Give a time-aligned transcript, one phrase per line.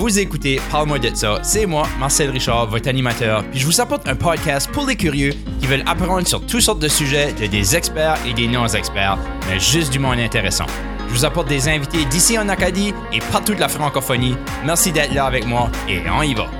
[0.00, 1.40] Vous écoutez Parle-moi de ça.
[1.42, 3.44] C'est moi, Marcel Richard, votre animateur.
[3.50, 6.78] Puis je vous apporte un podcast pour les curieux qui veulent apprendre sur toutes sortes
[6.78, 10.64] de sujets de des experts et des non-experts, mais juste du monde intéressant.
[11.06, 14.36] Je vous apporte des invités d'ici en Acadie et partout de la francophonie.
[14.64, 16.50] Merci d'être là avec moi et on y va.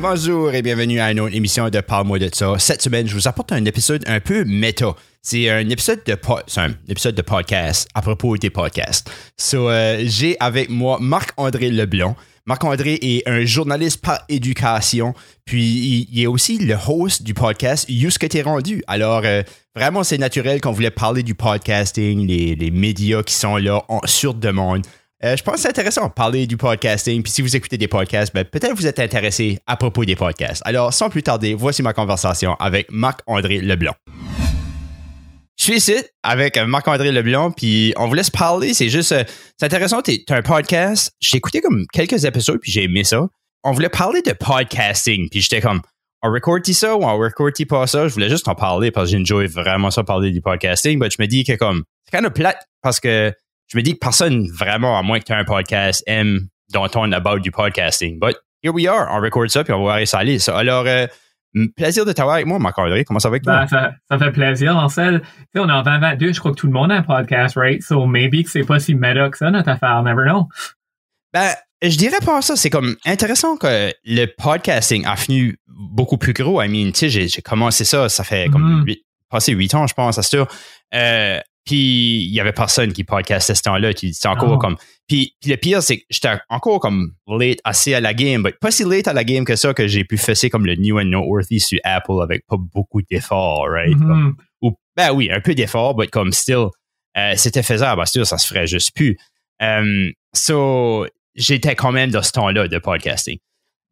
[0.00, 2.58] Bonjour et bienvenue à une autre émission de Parle-moi de ça.
[2.58, 4.94] Cette semaine, je vous apporte un épisode un peu méta.
[5.20, 6.16] C'est un épisode de
[6.56, 9.10] un épisode de podcast à propos des podcasts.
[9.36, 12.16] So, euh, j'ai avec moi Marc-André Leblanc.
[12.46, 15.12] Marc-André est un journaliste par éducation,
[15.44, 18.82] puis il, est aussi le host du podcast You ce que t'es rendu.
[18.86, 19.42] Alors, euh,
[19.76, 24.86] vraiment, c'est naturel qu'on voulait parler du podcasting, les, médias qui sont là sur demande.
[25.22, 27.22] Euh, je pense que c'est intéressant de parler du podcasting.
[27.22, 30.62] Puis si vous écoutez des podcasts, ben, peut-être vous êtes intéressé à propos des podcasts.
[30.64, 33.94] Alors, sans plus tarder, voici ma conversation avec Marc-André Leblanc.
[35.58, 38.72] Je suis ici avec Marc-André Leblanc, puis on voulait se parler.
[38.72, 39.24] C'est juste, euh,
[39.58, 40.00] c'est intéressant.
[40.00, 41.12] Tu as un podcast.
[41.20, 43.26] J'ai écouté comme quelques épisodes, puis j'ai aimé ça.
[43.62, 45.82] On voulait parler de podcasting, puis j'étais comme,
[46.22, 48.08] on record ça ou on record pas ça?
[48.08, 51.16] Je voulais juste en parler parce que j'enjoy vraiment ça parler du podcasting, mais je
[51.20, 53.34] me dis que comme, c'est kind of plate parce que
[53.70, 57.14] je me dis que personne vraiment, à moins que tu aies un podcast, aime d'entendre
[57.14, 58.18] about du podcasting.
[58.18, 60.38] But here we are, on record ça, puis on va voir ça aller.
[60.50, 61.06] Alors, euh,
[61.76, 63.04] plaisir de t'avoir avec moi, Marc-André.
[63.04, 63.60] Comment ça va avec toi?
[63.60, 65.20] Ben, ça, ça, fait plaisir, Marcel.
[65.20, 67.56] Tu sais, on est en 2022, je crois que tout le monde a un podcast,
[67.56, 67.82] right?
[67.82, 70.02] So maybe que c'est pas si méta que ça, notre affaire.
[70.02, 70.48] Never know.
[71.32, 71.50] Ben,
[71.82, 72.56] je dirais pas ça.
[72.56, 76.60] C'est comme intéressant que le podcasting a fini beaucoup plus gros.
[76.60, 78.96] I mean, tu sais, j'ai commencé ça, ça fait comme mm-hmm.
[79.28, 80.48] passé huit ans, je pense, c'est sûr.
[80.94, 81.38] Euh,
[81.70, 83.92] puis il y avait personne qui podcastait ce temps-là.
[83.96, 84.76] C'était encore comme.
[85.06, 88.72] Puis, le pire, c'est que j'étais encore comme late assez à la game, mais pas
[88.72, 91.04] si late à la game que ça que j'ai pu fesser comme le New and
[91.04, 93.96] Noteworthy sur Apple avec pas beaucoup d'efforts, right?
[93.96, 94.32] Mm-hmm.
[94.62, 96.66] ou, ben oui, un peu d'efforts, mais comme still,
[97.16, 98.04] euh, c'était faisable.
[98.08, 99.16] Sûr, ça se ferait juste plus.
[99.62, 103.38] Um, so, j'étais quand même dans ce temps-là de podcasting.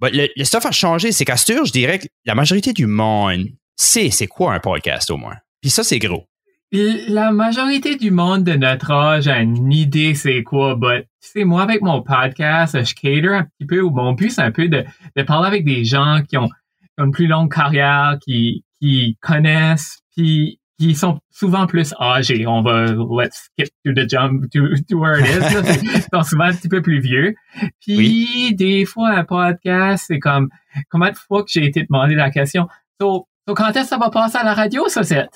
[0.02, 2.88] Mais le, le stuff a changé, c'est qu'à ce je dirais que la majorité du
[2.88, 5.36] monde sait c'est quoi un podcast au moins.
[5.60, 6.24] Puis ça, c'est gros.
[6.70, 11.44] La majorité du monde de notre âge a une idée c'est quoi, but tu sais,
[11.44, 14.68] moi avec mon podcast, je cater un petit peu, ou mon but c'est un peu
[14.68, 14.84] de,
[15.16, 16.50] de parler avec des gens qui ont
[16.98, 22.46] une plus longue carrière, qui, qui connaissent, puis qui sont souvent plus âgés.
[22.46, 25.82] On va let's skip to the jump to, to where it is.
[25.82, 27.34] Ils sont souvent un petit peu plus vieux.
[27.80, 30.50] Puis des fois un podcast, c'est comme
[30.90, 32.68] combien de fois que j'ai été demandé la question.
[33.00, 35.26] So, donc, quand est-ce que ça va passer à la radio, ça, c'est?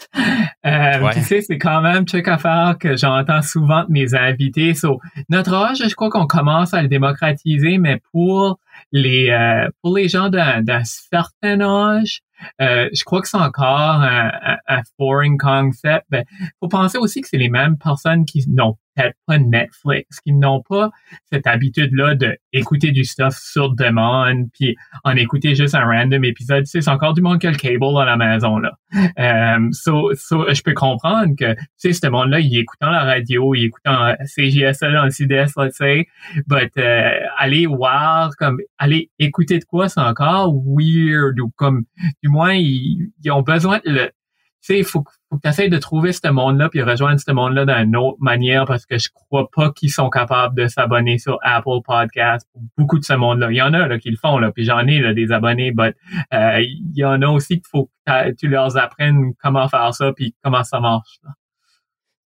[0.66, 4.74] Euh, Tu sais, c'est quand même truc à faire que j'entends souvent de mes invités.
[4.74, 5.00] So,
[5.30, 8.58] notre âge, je crois qu'on commence à le démocratiser, mais pour
[8.92, 12.20] les euh, pour les gens d'un certain âge,
[12.60, 14.30] euh, je crois que c'est encore un,
[14.68, 16.04] un, foreign concept.
[16.10, 16.24] Ben,
[16.60, 20.62] faut penser aussi que c'est les mêmes personnes qui n'ont peut-être pas Netflix, qui n'ont
[20.68, 20.90] pas
[21.30, 22.14] cette habitude-là
[22.52, 26.64] d'écouter du stuff sur demande, puis en écouter juste un random épisode.
[26.64, 28.72] Tu sais, c'est encore du monde qui a le cable dans la maison, là.
[29.18, 33.54] Euh, so, so, je peux comprendre que, tu sais, ce monde-là, il écoutant la radio,
[33.54, 36.06] il écoutant CGSL en CDS, let's say,
[36.46, 41.84] but euh, aller voir, comme, aller écouter de quoi, c'est encore weird, ou comme,
[42.22, 44.10] du moins, ils, ils ont besoin de le,
[44.62, 47.64] sais, il faut, faut que tu essaies de trouver ce monde-là puis rejoindre ce monde-là
[47.64, 51.80] d'une autre manière parce que je crois pas qu'ils sont capables de s'abonner sur Apple
[51.84, 53.50] Podcast pour beaucoup de ce monde-là.
[53.50, 55.94] Il y en a là, qui le font, là, puis j'en ai des abonnés, mais
[56.32, 60.12] euh, il y en a aussi qu'il faut que tu leur apprennes comment faire ça
[60.12, 61.20] puis comment ça marche.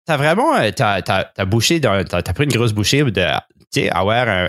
[0.05, 4.29] T'as vraiment, euh, t'as, t'as, bouché, t'as, pris une grosse bouchée de, tu sais, avoir
[4.29, 4.49] un,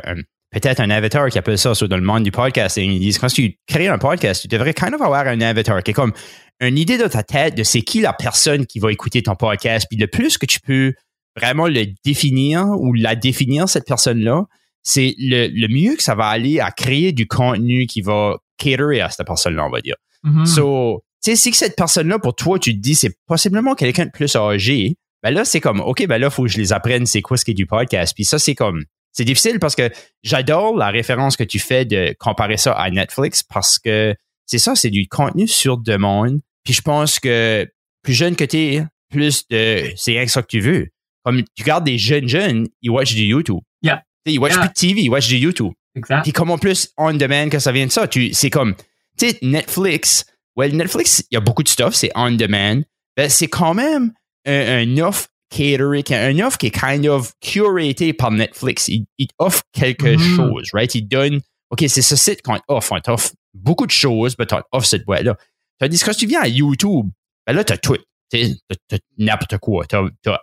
[0.52, 3.02] peut-être un avatar qui appelle ça dans le monde du podcasting.
[3.20, 6.14] Quand tu crées un podcast, tu devrais kind of avoir un avatar qui est comme
[6.60, 9.88] une idée dans ta tête de c'est qui la personne qui va écouter ton podcast.
[9.90, 10.94] Puis le plus que tu peux
[11.36, 14.46] vraiment le définir ou la définir, cette personne-là,
[14.84, 19.10] c'est le, mieux que ça va aller à créer du contenu qui va caterer à
[19.10, 19.96] cette personne-là, on va dire.
[20.24, 20.46] Mm-hmm.
[20.46, 24.12] So, tu sais, si cette personne-là, pour toi, tu te dis, c'est possiblement quelqu'un de
[24.12, 27.22] plus âgé, ben là, c'est comme, OK, ben là, faut que je les apprenne c'est
[27.22, 28.14] quoi ce qui est du podcast.
[28.16, 29.92] Puis ça, c'est comme, c'est difficile parce que
[30.24, 34.16] j'adore la référence que tu fais de comparer ça à Netflix parce que
[34.46, 37.66] c'est ça, c'est du contenu sur demande puis je pense que
[38.04, 40.88] plus jeune que tu es, plus de c'est rien que ça que tu veux.
[41.24, 43.62] Comme tu regardes des jeunes jeunes, ils watchent du YouTube.
[43.82, 44.04] Yeah.
[44.26, 45.72] Ils watchent plus de TV, ils watchent du YouTube.
[45.96, 46.24] Exact.
[46.24, 48.06] Puis comment plus on demand que ça vient de ça.
[48.10, 48.76] Tu, c'est comme,
[49.18, 50.26] tu sais, Netflix.
[50.58, 52.82] Well, Netflix, il y a beaucoup de stuff, c'est on demand.
[53.16, 54.12] Ben, c'est quand même
[54.46, 58.90] un, un offre catering, un offre qui est kind of curated par Netflix.
[58.90, 60.36] Il, il offre quelque mm-hmm.
[60.36, 60.94] chose, right?
[60.96, 61.40] Il donne,
[61.70, 62.92] OK, c'est ce site qu'on offre.
[62.92, 65.38] On t'offre beaucoup de choses, mais tu offre cette boîte-là.
[65.38, 65.48] Tandis
[65.80, 67.08] que quand tu viens à YouTube,
[67.46, 67.98] ben là, t'as tout.
[68.30, 69.86] T'as n'importe quoi.
[69.86, 70.40] T'as, t'as,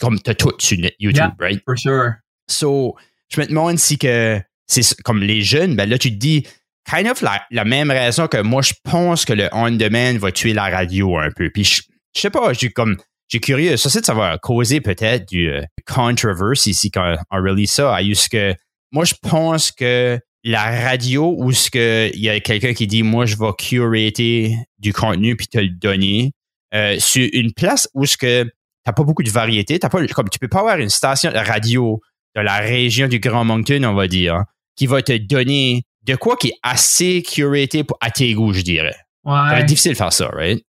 [0.00, 1.62] comme t'as tout sur YouTube, right?
[1.64, 2.12] For sure.
[2.48, 2.96] So,
[3.32, 6.46] je me demande si que c'est comme les jeunes, ben là, tu te dis,
[6.88, 10.52] kind of la, la même raison que moi, je pense que le on-demand va tuer
[10.52, 11.50] la radio un peu.
[11.50, 11.82] Puis, je,
[12.14, 12.96] je sais pas, j'ai comme,
[13.28, 13.76] j'ai curieux.
[13.76, 17.94] Ça, c'est ça va causer peut-être du euh, controverse ici quand on release ça.
[17.94, 18.54] À que,
[18.92, 23.02] moi, je pense que la radio où ce que il y a quelqu'un qui dit
[23.02, 26.32] moi je vais curater du contenu puis te le donner
[26.74, 28.50] euh, sur une place où ce que
[28.84, 31.36] t'as pas beaucoup de variété t'as pas comme tu peux pas avoir une station de
[31.36, 32.00] radio
[32.36, 34.46] de la région du Grand Moncton on va dire hein,
[34.76, 38.62] qui va te donner de quoi qui est assez curaté pour, à tes goûts je
[38.62, 39.58] dirais Ouais.
[39.58, 40.64] c'est difficile de faire ça right?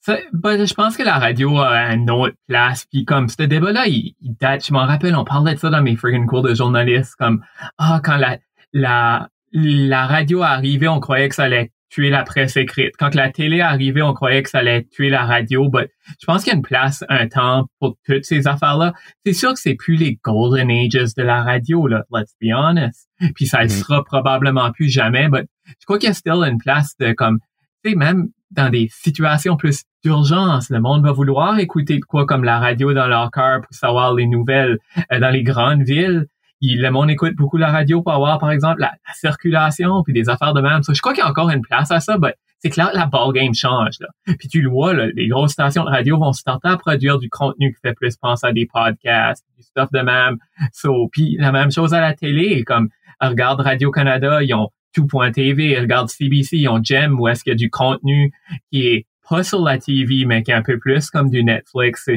[0.00, 2.86] Ça, ben, je pense que la radio a une autre place.
[2.92, 4.64] Puis comme ce débat-là, il, il date.
[4.64, 7.16] Je m'en rappelle, on parlait de ça dans mes friggin' cours de journaliste.
[7.18, 7.42] Comme
[7.78, 8.38] ah quand la
[8.80, 12.92] la la radio arrivait, on croyait que ça allait tuer la presse écrite.
[12.98, 15.70] Quand la télé arrivait, on croyait que ça allait tuer la radio.
[15.72, 15.88] Mais
[16.20, 18.92] je pense qu'il y a une place, un temps pour toutes ces affaires-là.
[19.24, 22.02] C'est sûr que c'est plus les golden ages de la radio, là.
[22.12, 23.08] Let's be honest.
[23.34, 23.70] Puis ça ne Mhm.
[23.70, 25.28] sera probablement plus jamais.
[25.30, 27.38] Mais je crois qu'il y a still une place de comme,
[27.84, 32.26] tu sais, même dans des situations plus d'urgence, le monde va vouloir écouter de quoi
[32.26, 34.78] comme la radio dans leur cœur pour savoir les nouvelles.
[35.12, 36.26] Euh, dans les grandes villes,
[36.60, 40.28] il- monde écoute beaucoup la radio pour avoir, par exemple, la, la circulation puis des
[40.28, 40.80] affaires de même.
[40.88, 43.32] Je crois qu'il y a encore une place à ça, mais c'est clair la ball
[43.32, 43.94] game change.
[44.00, 44.08] Là.
[44.38, 47.18] Puis tu le vois, là, les grosses stations de radio vont se tenter à produire
[47.18, 50.36] du contenu qui fait plus penser à des podcasts, du stuff de même.
[50.72, 52.88] So, puis la même chose à la télé, comme
[53.20, 57.56] regarde Radio-Canada, ils ont tout.tv, regarde CBC, ils ont Gem, où est-ce qu'il y a
[57.56, 58.32] du contenu
[58.72, 62.08] qui est pas sur la TV, mais qui est un peu plus comme du Netflix.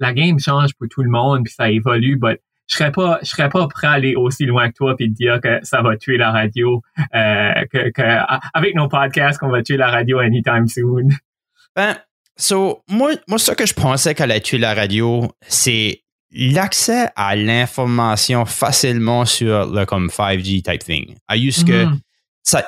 [0.00, 3.28] La game change pour tout le monde, puis ça évolue, but je serais pas, je
[3.28, 5.96] serais pas prêt à aller aussi loin que toi puis te dire que ça va
[5.96, 6.80] tuer la radio,
[7.14, 8.02] euh, que,
[8.54, 11.08] avec nos podcasts qu'on va tuer la radio anytime soon.
[11.76, 11.96] Ben,
[12.36, 17.36] so, moi, moi, ce que je pensais qu'elle allait tuer la radio, c'est l'accès à
[17.36, 21.14] l'information facilement sur le comme 5G type thing.
[21.28, 21.98] À juste que, Mhm.
[22.42, 22.64] ça,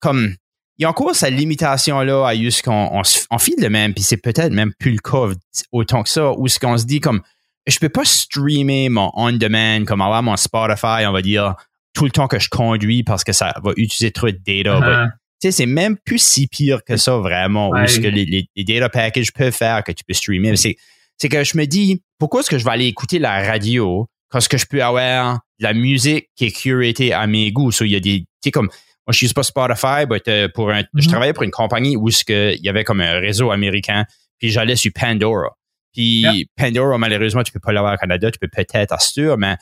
[0.00, 0.34] comme,
[0.78, 2.24] il y a encore cette limitation-là?
[2.26, 4.98] À juste qu'on on, se- on file de même, puis c'est peut-être même plus le
[4.98, 5.34] cas
[5.72, 7.20] autant que ça, où ce qu'on se dit comme,
[7.66, 11.54] je peux pas streamer mon on-demand, comme avoir mon Spotify, on va dire,
[11.94, 14.78] tout le temps que je conduis parce que ça va utiliser trop de data.
[14.80, 15.08] Uh-huh.
[15.08, 15.12] tu
[15.42, 17.82] sais, c'est même plus si pire que ça, vraiment, Ouais.
[17.82, 20.56] où ce que les, les, les data packages peuvent faire que tu peux streamer.
[20.56, 20.76] C'est,
[21.18, 24.40] c'est que je me dis, pourquoi est-ce que je vais aller écouter la radio quand
[24.40, 27.72] ce que je peux avoir de la musique qui est curatée à mes goûts?
[27.72, 28.66] So, il y a des, tu sais, comme,
[29.06, 31.10] moi, je suis pas Spotify, but, euh, pour un, je Mhm.
[31.10, 34.04] travaillais pour une compagnie où ce que, il y avait comme un réseau américain,
[34.38, 35.48] puis j'allais sur Pandora.
[35.92, 36.24] Puis.
[36.56, 39.56] Pandora, malheureusement, tu peux pas l'avoir au Canada, tu peux peut-être assurer, mais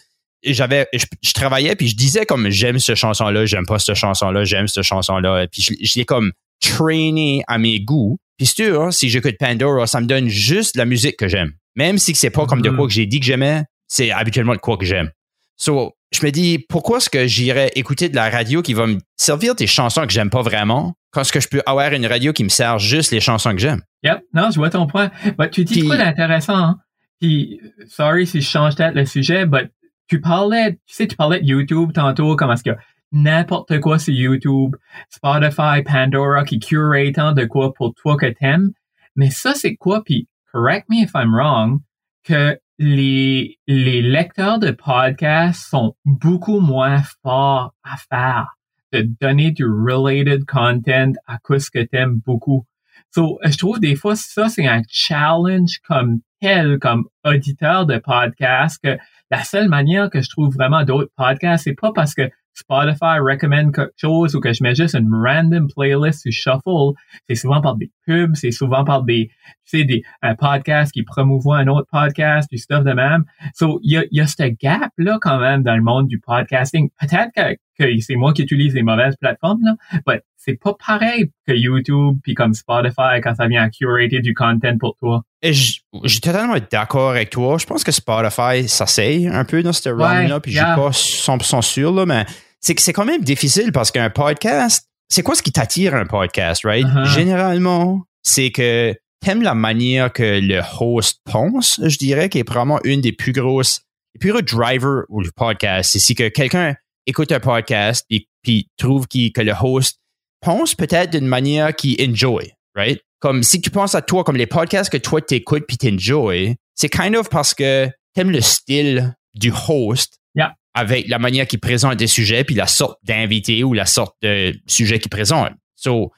[0.44, 3.96] j'avais je, je travaillais puis je disais comme j'aime cette chanson là j'aime pas cette
[3.96, 6.30] chanson là j'aime cette chanson là puis je, je l'ai comme
[6.60, 10.84] traîné à mes goûts puis sûr hein, si j'écoute Pandora ça me donne juste la
[10.84, 12.76] musique que j'aime même si c'est pas comme de Mhm.
[12.76, 15.10] quoi que j'ai dit que j'aimais c'est habituellement de quoi que j'aime
[15.56, 18.98] so je me dis pourquoi est-ce que j'irais écouter de la radio qui va me
[19.16, 22.32] servir des chansons que j'aime pas vraiment quand est-ce que je peux avoir une radio
[22.32, 23.82] qui me sert juste les chansons que j'aime?
[24.04, 25.10] Yep, non, je vois ton point.
[25.38, 26.78] But tu dis quoi d'intéressant, hein?
[27.20, 29.72] Puis, sorry si je change peut-être le sujet, but
[30.08, 32.76] tu parlais, tu sais, tu parlais de YouTube tantôt, comme est-ce que
[33.12, 34.76] n'importe quoi sur YouTube,
[35.10, 38.70] Spotify, Pandora, qui curate tant de quoi pour toi que t'aimes.
[39.16, 40.02] Mais ça, c'est quoi?
[40.04, 41.80] Puis, correct me if I'm wrong,
[42.24, 48.46] que les, les lecteurs de podcasts sont beaucoup moins forts à faire
[48.92, 52.64] de donner du related content à cause que t'aimes beaucoup.
[53.10, 58.78] So, je trouve des fois ça, c'est un challenge comme tel, comme auditeur de podcast,
[58.82, 58.98] que
[59.30, 63.72] la seule manière que je trouve vraiment d'autres podcasts, c'est pas parce que Spotify recommande
[63.72, 66.98] quelque chose ou que je mets juste une random playlist sur Shuffle.
[67.28, 69.28] C'est souvent par des pubs, c'est souvent par des,
[69.64, 73.24] tu sais, des, un podcast qui promouvoit un autre podcast, du stuff de même.
[73.54, 76.90] So, il y a, y a ce gap-là quand même dans le monde du podcasting.
[77.00, 81.30] Peut-être que, que c'est moi qui utilise les mauvaises plateformes, là, mais c'est pas pareil
[81.46, 85.22] que YouTube puis comme Spotify quand ça vient à curater du content pour toi.
[85.42, 87.58] Et je je suis totalement d'accord avec toi.
[87.58, 90.76] Je pense que Spotify s'essaye un peu dans ce realm-là, puis yeah.
[90.90, 92.24] je suis pas 100% sûr, là, mais
[92.60, 96.06] c'est que c'est quand même difficile parce qu'un podcast, c'est quoi ce qui t'attire un
[96.06, 96.86] podcast, right?
[96.86, 97.04] Uh-huh.
[97.04, 102.80] Généralement, c'est que t'aimes la manière que le host pense, je dirais, qui est probablement
[102.84, 103.82] une des plus grosses,
[104.14, 105.90] les plus gros drivers du podcast.
[105.92, 106.74] C'est si que quelqu'un
[107.06, 109.98] écoute un podcast et puis trouve que le host
[110.40, 113.00] pense peut-être d'une manière qui enjoy, right?
[113.20, 116.88] Comme si tu penses à toi, comme les podcasts que toi t'écoutes puis t'enjoy, c'est
[116.88, 120.54] kind of parce que t'aimes le style du host Yeah.
[120.74, 124.54] avec la manière qu'il présente des sujets puis la sorte d'invité ou la sorte de
[124.66, 125.50] sujet qu'il présente.
[125.74, 126.12] So,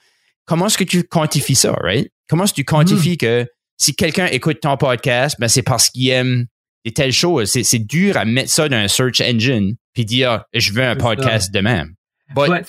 [0.44, 2.10] comment est-ce que tu quantifies ça, right?
[2.28, 3.46] Comment est-ce que tu quantifies que
[3.78, 6.46] si quelqu'un écoute ton podcast, ben c'est parce qu'il aime
[6.84, 7.50] des telles choses?
[7.50, 10.96] C'est, c'est dur à mettre ça dans un search engine puis dire je veux un
[10.96, 11.94] podcast de même.
[12.34, 12.62] But- Ouais,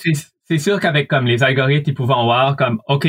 [0.52, 3.08] c'est, sûr qu'avec comme les algorithmes, ils pouvaient voir comme OK,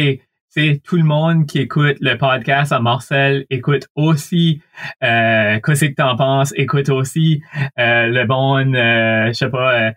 [0.49, 4.61] c'est tout le monde qui écoute le podcast à Marcel écoute aussi
[5.03, 7.41] euh, qu'est-ce que t'en penses, écoute aussi
[7.79, 9.91] euh, le bon euh, je sais pas euh,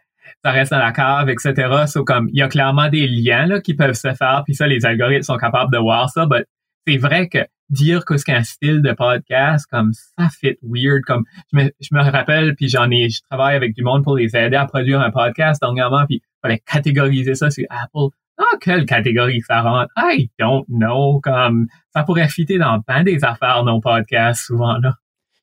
[0.45, 1.87] ça reste dans la cave, etc.
[1.87, 4.67] So, comme il y a clairement des liens là, qui peuvent se faire, puis ça,
[4.67, 6.27] les algorithmes sont capables de voir ça.
[6.27, 6.47] But
[6.87, 7.39] c'est vrai que
[7.69, 11.03] dire que c'est qu'un style de podcast, comme ça fit weird.
[11.05, 14.17] Comme je me, je me rappelle, puis j'en ai, je travaille avec du monde pour
[14.17, 18.15] les aider à produire un podcast dernièrement, puis fallait catégoriser ça sur Apple.
[18.39, 19.91] Dans quelle catégorie ça rentre?
[19.97, 21.21] I don't know.
[21.23, 24.95] Comme ça pourrait fitter dans plein des affaires, nos podcasts, souvent là.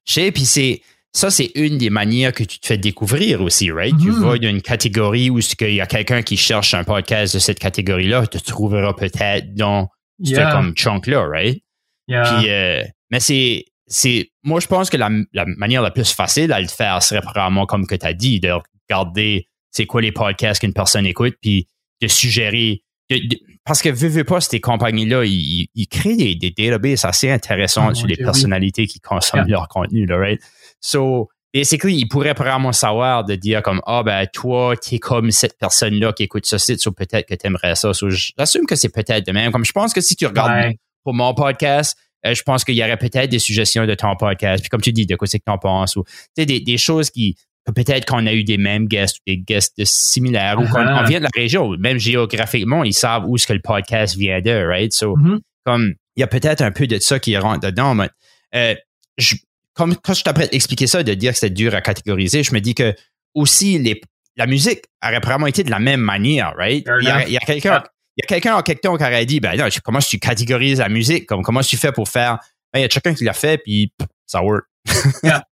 [0.06, 0.82] Je sais, puis c'est
[1.12, 3.96] ça, c'est une des manières que tu te fais découvrir aussi, right?
[4.00, 4.20] Tu Mhm.
[4.24, 7.60] vas dans une catégorie où il y a quelqu'un qui cherche un podcast de cette
[7.60, 9.90] catégorie-là, tu te trouveras peut-être dans
[10.24, 11.64] ce comme chunk-là, right?
[12.08, 12.24] Yeah.
[12.40, 16.52] Puis, euh, mais c'est, c'est, moi, je pense que la, la manière la plus facile
[16.52, 18.52] à le faire serait probablement comme que tu as dit, de
[18.90, 21.68] regarder c'est quoi les podcasts qu'une personne écoute, puis
[22.02, 22.84] de suggérer.
[23.10, 27.04] de- de- parce que, veux, veux pas, ces compagnies-là, ils, ils- créent des, des databases
[27.06, 28.26] assez intéressants Oh, sur mon les Dieu, oui.
[28.26, 29.58] personnalités qui consomment Yeah.
[29.58, 30.42] leur contenu, là, right?
[30.82, 35.58] So, basically, ils pourraient probablement savoir de dire comme, ah, ben, toi, t'es comme cette
[35.58, 37.94] personne-là qui écoute ce site, so peut-être que t'aimerais ça.
[37.94, 39.52] So, j'assume que c'est peut-être de même.
[39.52, 40.78] Comme je pense que si tu regardes Ouais.
[41.04, 44.62] pour mon podcast, euh, je pense qu'il y aurait peut-être des suggestions de ton podcast.
[44.64, 46.78] Puis comme tu dis, de quoi c'est que t'en penses ou tu sais, des, des
[46.78, 47.36] choses qui
[47.72, 51.20] peut-être qu'on a eu des mêmes guests ou des guests similaires ou qu'on on vient
[51.20, 54.92] de la région, même géographiquement, ils savent où est-ce que le podcast vient de, right?
[54.94, 55.40] So, Mhm.
[55.66, 58.10] comme il y a peut-être un peu de ça qui rentre dedans, mais
[58.56, 58.76] euh,
[59.18, 59.36] je-
[59.74, 62.54] comme quand je t'apprête à expliquer ça, de dire que c'était dur à catégoriser, je
[62.54, 62.94] me dis que
[63.34, 64.00] aussi les,
[64.36, 66.86] la musique aurait probablement été de la même manière, right?
[67.02, 67.82] Il y a, quelqu'un
[68.18, 70.78] il y a quelqu'un en quelque temps qui aurait dit, ben non, comment tu catégorises
[70.80, 71.26] la musique?
[71.26, 72.38] Comme, comment tu fais pour faire?
[72.72, 73.92] Ben, il y a quelqu'un qui l'a fait, puis
[74.28, 74.66] ça work.
[75.24, 75.44] Yeah.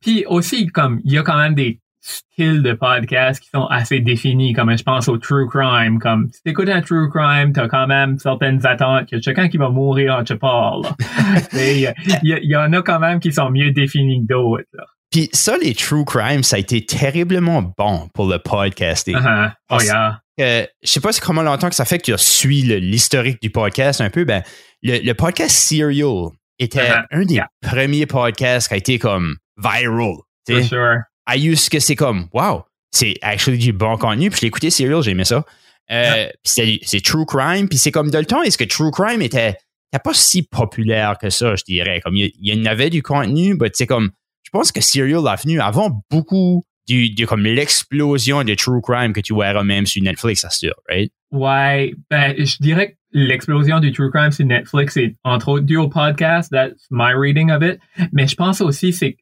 [0.00, 4.00] Puis aussi, comme, il y a quand même des styles de podcasts qui sont assez
[4.00, 5.98] définis, comme je pense au true crime.
[5.98, 9.48] Comme, si t'écoutes un true crime, t'as quand même certaines attentes qu'il y a quelqu'un
[9.48, 10.84] qui va mourir en te parle.
[11.52, 11.92] Il
[12.22, 14.64] y, en a quand même qui sont mieux définis que d'autres.
[15.10, 19.16] Puis ça, les true crime, ça a été terriblement bon pour le podcasting.
[19.16, 19.50] Uh-huh.
[19.50, 20.20] Oh Parce- yeah.
[20.40, 23.42] Euh, je sais pas si comment longtemps que ça fait que tu suis le- l'historique
[23.42, 24.24] du podcast un peu.
[24.24, 24.42] Ben,
[24.84, 26.28] le, le podcast Serial
[26.58, 27.04] était Uh-huh.
[27.10, 27.48] un des Yeah.
[27.62, 30.14] premiers podcasts qui a été comme viral.
[30.48, 30.96] For sure.
[31.26, 34.30] à use que c'est comme wow, c'est actually du bon contenu.
[34.30, 35.44] Puis je l'ai écouté Serial, j'ai aimé ça.
[35.90, 37.68] Euh, puis c'est, c'est true crime.
[37.68, 39.50] Puis c'est comme dans le temps, est-ce que true crime était,
[39.92, 42.00] était pas si populaire que ça, je dirais?
[42.02, 44.10] Comme il, il y en avait du contenu, mais c'est comme
[44.42, 49.12] je pense que Serial a venu avant beaucoup du, du- comme l'explosion de true crime
[49.12, 51.12] que tu verras même sur Netflix, ça sûr, right?
[51.30, 55.76] Ouais, ben, je dirais que l'explosion du true crime sur Netflix est entre autres due
[55.76, 56.50] au podcast.
[56.50, 57.80] That's my reading of it.
[58.12, 59.16] Mais je pense aussi, c'est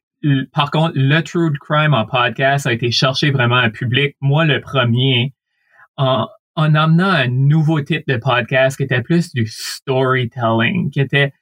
[0.53, 4.15] par contre, le true crime en podcast a été cherché vraiment un public.
[4.19, 5.33] Moi, le premier,
[5.95, 11.33] en, en amenant un nouveau type de podcast qui était plus du storytelling, qui était,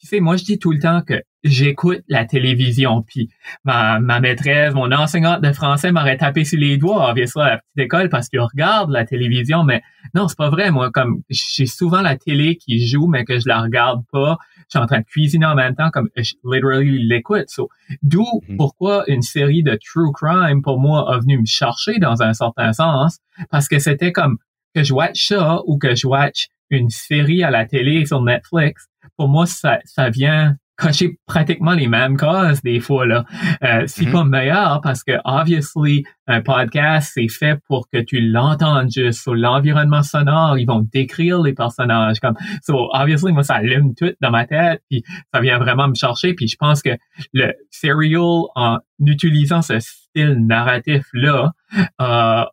[0.00, 1.14] tu sais, moi, je dis tout le temps que
[1.44, 3.28] j'écoute la télévision, puis
[3.64, 7.58] ma, ma maîtresse, mon enseignante de français m'aurait tapé sur les doigts, obviously, à la
[7.58, 9.82] petite école, parce qu'il regarde la télévision, mais
[10.14, 10.70] non, c'est pas vrai.
[10.70, 14.38] Moi, comme j'ai souvent la télé qui joue, mais que je la regarde pas.
[14.72, 17.48] Je suis en train de cuisiner en même temps, comme je literally l'écoute.
[17.48, 17.68] So,
[18.02, 18.56] D'où Mhm.
[18.56, 22.72] pourquoi une série de true crime pour moi a venu me chercher dans un certain
[22.72, 23.18] sens,
[23.50, 24.38] parce que c'était comme
[24.74, 28.86] que je watch ça ou que je watch une série à la télé sur Netflix.
[29.16, 33.26] Pour moi, ça, ça vient cocher pratiquement les mêmes causes des fois là.
[33.62, 34.12] Euh, c'est Mhm.
[34.12, 39.34] pas meilleur parce que obviously un podcast c'est fait pour que tu l'entendes juste sur
[39.34, 40.56] l'environnement sonore.
[40.56, 44.80] Ils vont décrire les personnages comme so obviously moi ça allume tout dans ma tête
[44.88, 46.96] puis ça vient vraiment me chercher puis je pense que
[47.34, 51.52] le serial en utilisant ce style narratif là
[51.98, 52.48] a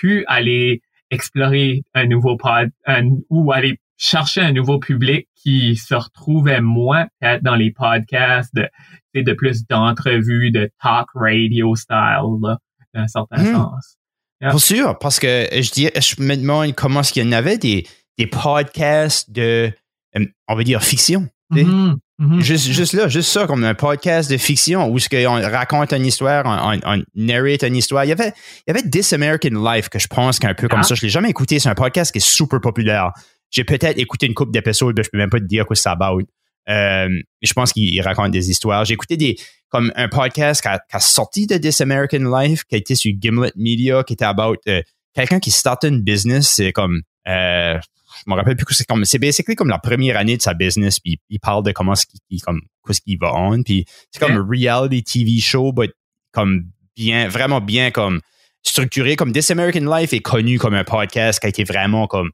[0.00, 5.94] pu aller explorer un nouveau pod un- ou aller chercher un nouveau public qui se
[5.94, 8.68] retrouvait moins peut-être dans les podcasts de,
[9.14, 12.58] de plus d'entrevues, de talk radio style, là,
[12.94, 13.52] d'un certain Mhm.
[13.52, 13.96] sens.
[14.40, 14.50] Yeah.
[14.52, 17.58] Pour sûr, parce que je dis, je me demande comment est-ce qu'il y en avait
[17.58, 17.86] des,
[18.18, 19.72] des podcasts de,
[20.16, 21.28] euh, on va dire, fiction.
[21.50, 22.40] Mhm, mhm.
[22.40, 26.04] Juste, juste là, juste ça, comme un podcast de fiction où ce qu'on raconte une
[26.06, 28.04] histoire, on, on, on narrate une histoire.
[28.04, 28.32] Il y avait,
[28.66, 30.84] il y avait This American Life que je pense qu'un peu comme Ah.
[30.84, 30.94] ça.
[30.94, 31.58] Je l'ai jamais écouté.
[31.58, 33.12] C'est un podcast qui est super populaire.
[33.50, 35.88] J'ai peut-être écouté une couple d'épisodes, mais je peux même pas te dire quoi c'est
[35.88, 36.20] about.
[36.68, 37.08] Euh,
[37.40, 38.84] je pense qu'il il raconte des histoires.
[38.84, 39.36] J'ai écouté des,
[39.70, 42.94] comme un podcast qui a, qui a sorti de This American Life, qui a été
[42.94, 44.82] sur Gimlet Media, qui était about euh,
[45.14, 49.04] quelqu'un qui startait une business, c'est comme, euh, je me rappelle plus que c'est comme,
[49.04, 52.06] c'est basically comme la première année de sa business, puis il parle de comment ce
[52.06, 55.92] qui, comme, qu'est-ce qu'il va on, puis c'est comme un reality TV show, but
[56.32, 56.64] comme
[56.96, 58.20] bien, vraiment bien comme
[58.62, 62.30] structuré, comme This American Life est connu comme un podcast qui a été vraiment comme,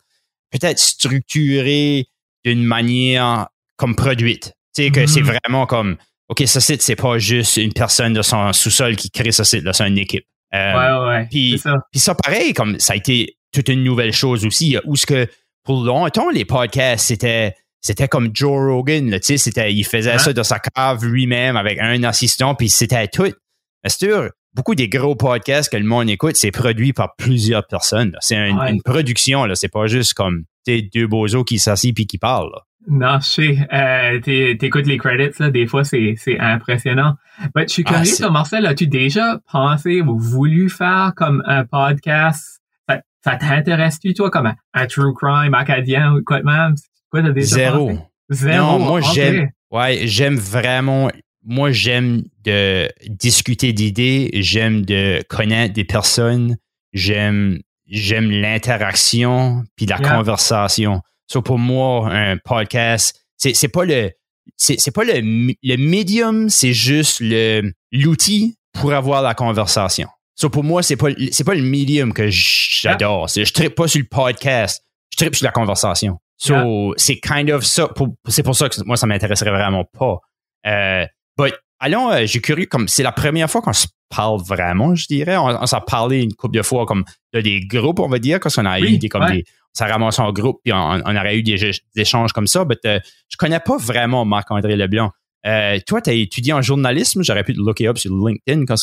[0.59, 2.07] peut-être structuré
[2.45, 4.53] d'une manière comme produite.
[4.75, 5.39] Tu sais, que c'est mm-hmm.
[5.45, 5.97] vraiment comme,
[6.29, 9.65] OK, ce site, c'est pas juste une personne de son sous-sol qui crée ce site,
[9.73, 10.25] c'est une équipe.
[10.55, 11.75] Euh, ouais, ouais, Puis ça.
[11.95, 15.27] ça, pareil, comme ça a été toute une nouvelle chose aussi, où ce que
[15.65, 20.59] pour longtemps, les podcasts, c'était c'était comme Joe Rogan, c'était, il faisait ça de sa
[20.59, 23.25] cave lui-même avec un assistant, puis c'était tout.
[23.25, 27.67] Mais c'est sûr, beaucoup des gros podcasts que le monde écoute, c'est produit par plusieurs
[27.67, 28.17] personnes.
[28.21, 29.55] C'est une production, là.
[29.55, 32.53] C'est pas juste comme deux bozos qui s'assient puis qui parlent.
[32.87, 33.69] Non, je sais.
[33.73, 34.21] Euh,
[34.57, 37.17] T'écoutes les credits, là, des fois, c'est impressionnant.
[37.55, 42.61] Mais je suis ah, curieux, Marcel, as-tu déjà pensé ou voulu faire comme un podcast?
[42.89, 46.75] Ça, ça t'intéresse-tu, toi, comme un, true crime acadien ou quoi de même?
[47.11, 47.93] Quoi, déjà Zéro.
[48.29, 48.57] Zéro?
[48.57, 51.11] Non, moi, j'aime, ouais, j'aime vraiment,
[51.45, 56.57] moi, j'aime de discuter d'idées, j'aime de connaître des personnes,
[56.93, 61.03] j'aime, j'aime l'interaction puis la conversation.
[61.31, 64.11] So pour moi, un podcast, c'est, c'est pas le
[64.57, 65.21] c'est, c'est pas le,
[65.63, 70.09] le medium, c'est juste le l'outil pour avoir la conversation.
[70.37, 73.29] So pour moi, c'est pas c'est pas le medium que j'adore.
[73.29, 74.83] Je tripe pas sur le podcast,
[75.13, 76.19] je tripe sur la conversation.
[76.37, 77.89] So c'est kind of ça.
[78.29, 80.19] c'est pour ça que moi ça m'intéresserait vraiment pas.
[80.67, 84.95] Euh, but allons, euh, j'ai curieux comme c'est la première fois qu'on se parle vraiment,
[84.95, 85.37] je dirais.
[85.37, 88.51] On, s'en parlait une couple de fois comme de des groupes, on va dire, quand
[88.59, 91.73] on a eu des comme des ça ramasse en groupe, puis on, aurait eu des,
[91.97, 92.65] échanges comme ça.
[92.65, 95.11] Mais euh, je connais pas vraiment Marc-André Leblanc.
[95.47, 97.23] Euh, toi, tu as étudié en journalisme.
[97.23, 98.77] J'aurais pu te looker up sur LinkedIn quand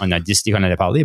[0.00, 1.04] on a décidé qu'on allait parler.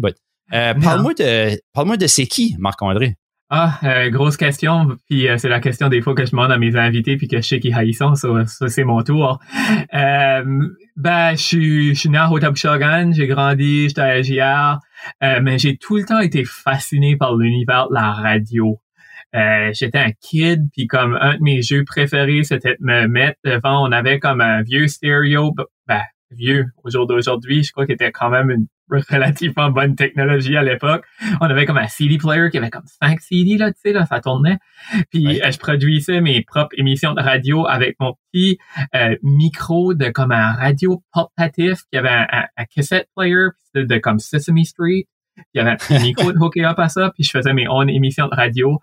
[0.49, 3.17] Parle-moi de, parle-moi de c'est qui, Marc-André?
[3.49, 4.97] Ah, grosse question.
[5.09, 7.47] Puis c'est la question des fois que je demande à mes invités puis que je
[7.47, 7.99] sais qu'ils haïssent.
[7.99, 9.39] Ça, ça c'est mon tour.
[9.93, 13.13] ben, je suis, je suis né à Haute-Shogun.
[13.13, 14.79] J'ai grandi, j'étais à JR.
[15.41, 18.79] mais j'ai tout le temps été fasciné par l'univers de la radio.
[19.35, 23.37] Euh, j'étais un kid, puis comme un de mes jeux préférés, c'était de me mettre
[23.43, 25.53] devant, on avait comme un vieux stéréo,
[25.85, 28.67] ben, vieux au jour d'aujourd'hui, je crois qu'il était quand même une
[29.09, 31.05] relativement bonne technologie à l'époque.
[31.41, 34.05] On avait comme un CD player qui avait comme 5 CD, là, tu sais, là,
[34.05, 34.57] ça tournait.
[35.11, 38.57] Puis euh, je produisais mes propres émissions de radio avec mon petit
[38.95, 44.19] euh, micro de comme un radio portatif qui avait un, un, cassette player de, comme
[44.19, 45.05] Sesame Street.
[45.53, 47.89] Il y avait un micro de hooké up à ça, puis je faisais mes own
[47.89, 48.79] émissions de radio.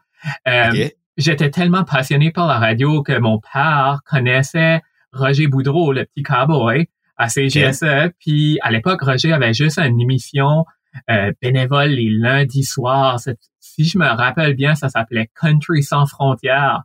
[0.47, 4.81] Euh, j'étais tellement passionné par la radio que mon père connaissait
[5.13, 8.13] Roger Boudreau, le petit cowboy, à CGSE.
[8.19, 10.65] Puis à l'époque, Roger avait juste une émission
[11.11, 13.19] euh, bénévole les lundis soirs.
[13.61, 16.83] Si je me rappelle bien, ça s'appelait Country sans frontières.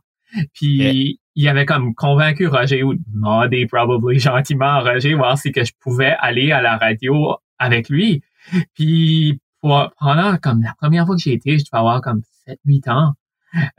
[0.54, 5.72] Puis il avait comme convaincu Roger ou demandé probablement gentiment Roger voir si que je
[5.80, 8.22] pouvais aller à la radio avec lui.
[8.74, 12.22] Puis pendant comme la première fois que j'ai été, je devais avoir comme
[12.66, 13.14] 7-8 ans.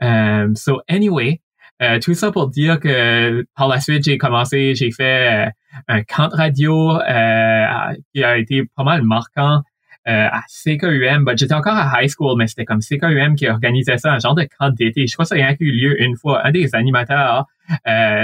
[0.00, 1.40] Um, so anyway,
[1.82, 5.50] euh, tout ça pour dire que par la suite, j'ai commencé, j'ai fait euh,
[5.88, 7.66] un camp radio euh,
[8.14, 9.62] qui a été pas mal marquant
[10.04, 11.30] à CKUM.
[11.36, 14.48] J'étais encore à high school, mais c'était comme CKUM qui organisait ça, un genre de
[14.58, 15.06] camp d'été.
[15.06, 16.44] Je crois que ça a eu lieu une fois.
[16.44, 17.46] Un des animateurs,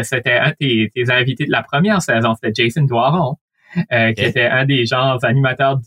[0.03, 3.37] c'était un des, des, invités de la première saison, c'était Jason Doiron.
[3.92, 5.87] qui était un des genres animateurs du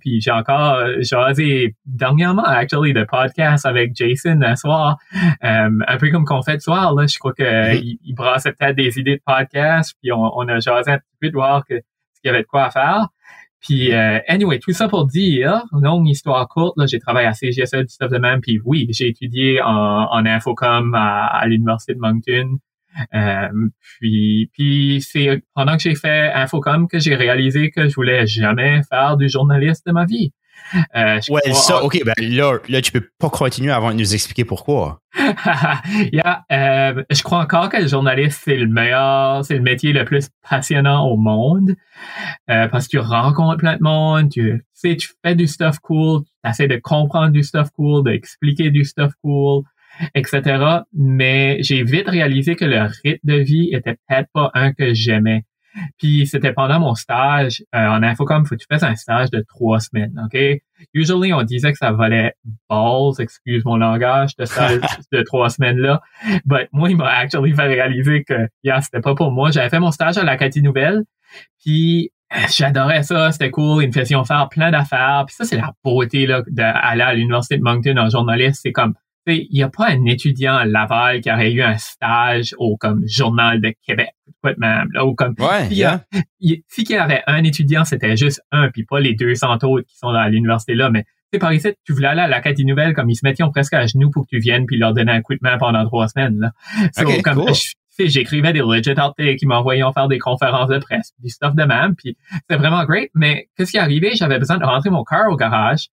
[0.00, 4.96] puis j'ai encore euh, jasé dernièrement, actually, de podcast avec Jason un soir,
[5.44, 7.98] euh, un peu comme qu'on fait ce soir, là, je crois qu'il mm-hmm.
[8.04, 11.28] il brassait peut-être des idées de podcast, puis on, on, a jasé un petit peu
[11.28, 13.08] de voir que, ce qu'il y avait de quoi à faire.
[13.60, 17.74] Puis, euh, anyway, tout ça pour dire, longue histoire courte, là, j'ai travaillé à CGSE
[17.74, 19.68] du stuff de même, puis oui, j'ai étudié en,
[20.10, 22.58] en infocom à, à l'Université de Moncton.
[23.14, 23.48] Euh,
[23.80, 28.82] puis, puis c'est pendant que j'ai fait Infocom que j'ai réalisé que je voulais jamais
[28.90, 30.32] faire du journaliste de ma vie.
[30.96, 34.44] Euh, ouais, ça, ok, ben là, là, tu peux pas continuer avant de nous expliquer
[34.44, 35.00] pourquoi.
[36.12, 40.04] yeah, euh, je crois encore que le journaliste, c'est le meilleur, c'est le métier le
[40.04, 41.74] plus passionnant au monde.
[42.50, 46.22] Euh, parce que tu rencontres plein de monde, tu sais, tu fais du stuff cool,
[46.44, 49.62] tu essaies de comprendre du stuff cool, d'expliquer du stuff cool
[50.14, 50.80] etc.
[50.92, 55.44] Mais j'ai vite réalisé que le rythme de vie était peut-être pas un que j'aimais.
[55.98, 59.44] Puis c'était pendant mon stage euh, en Infocom, faut que tu fasses un stage de
[59.48, 60.38] trois semaines, OK?
[60.94, 62.34] Usually, on disait que ça valait
[62.68, 64.80] balls, excuse mon langage, de stage
[65.12, 66.00] de trois semaines-là.
[66.44, 69.50] But moi, il m'a actually fait réaliser que, yeah, c'était pas pour moi.
[69.50, 71.04] J'avais fait mon stage à l'Acadie Nouvelle,
[71.64, 75.24] puis euh, j'adorais ça, c'était cool, ils me faisaient faire plein d'affaires.
[75.26, 78.60] Puis ça, c'est la beauté là, d'aller à l'Université de Moncton en journaliste.
[78.62, 78.94] C'est comme
[79.36, 83.02] il n'y a pas un étudiant à Laval qui aurait eu un stage au comme
[83.06, 84.10] Journal de Québec,
[84.44, 85.68] même, là, ou comme ouais,
[86.68, 89.96] si qu'il y avait un étudiant, c'était juste un, puis pas les 200 autres qui
[89.96, 93.10] sont à l'université là, mais sais, par ici, tu voulais aller à l'Acadie Nouvelle, comme
[93.10, 95.34] ils se mettaient presque à genoux pour que tu viennes puis leur donner un coup
[95.34, 96.52] de main pendant trois semaines, là.
[97.22, 97.44] comme,
[97.98, 101.64] j'écrivais des legit articles qui m'envoyaient en faire des conférences de presse, du stuff de
[101.64, 104.12] même, puis c'était vraiment great, mais qu'est-ce qui est arrivé?
[104.14, 105.88] J'avais besoin de rentrer mon car au garage,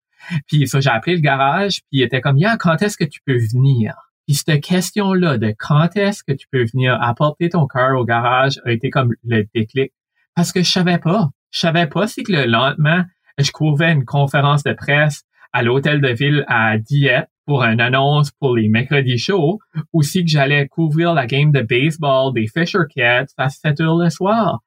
[0.46, 3.20] puis ça, j'ai appelé le garage, puis il était comme, yeah, quand est-ce que tu
[3.26, 3.94] peux venir?
[4.26, 8.58] Puis cette question-là de quand est-ce que tu peux venir apporter ton car au garage
[8.64, 9.92] a été comme le déclic.
[10.34, 11.28] Parce que je savais pas.
[11.50, 13.04] Je savais pas si que le lendemain,
[13.38, 18.30] je couvrais une conférence de presse à l'hôtel de ville à Dieppe pour une annonce
[18.32, 19.58] pour les mercredis shows,
[19.92, 24.08] aussi que j'allais couvrir la game de baseball des Fisher Cats à 7 heures le
[24.08, 24.60] soir.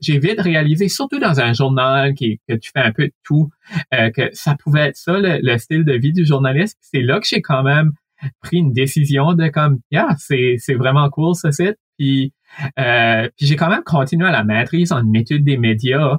[0.00, 3.50] J'ai vite réalisé, surtout dans un journal qui, que tu fais un peu de tout,
[3.94, 6.78] euh, que ça pouvait être ça, le, style de vie du journaliste.
[6.80, 7.92] C'est là que j'ai quand même
[8.40, 11.76] pris une décision de comme, yeah, c'est, c'est vraiment cool ce site.
[11.98, 12.32] Puis,
[12.78, 16.18] euh, puis j'ai quand même continué à la maîtrise en études des médias.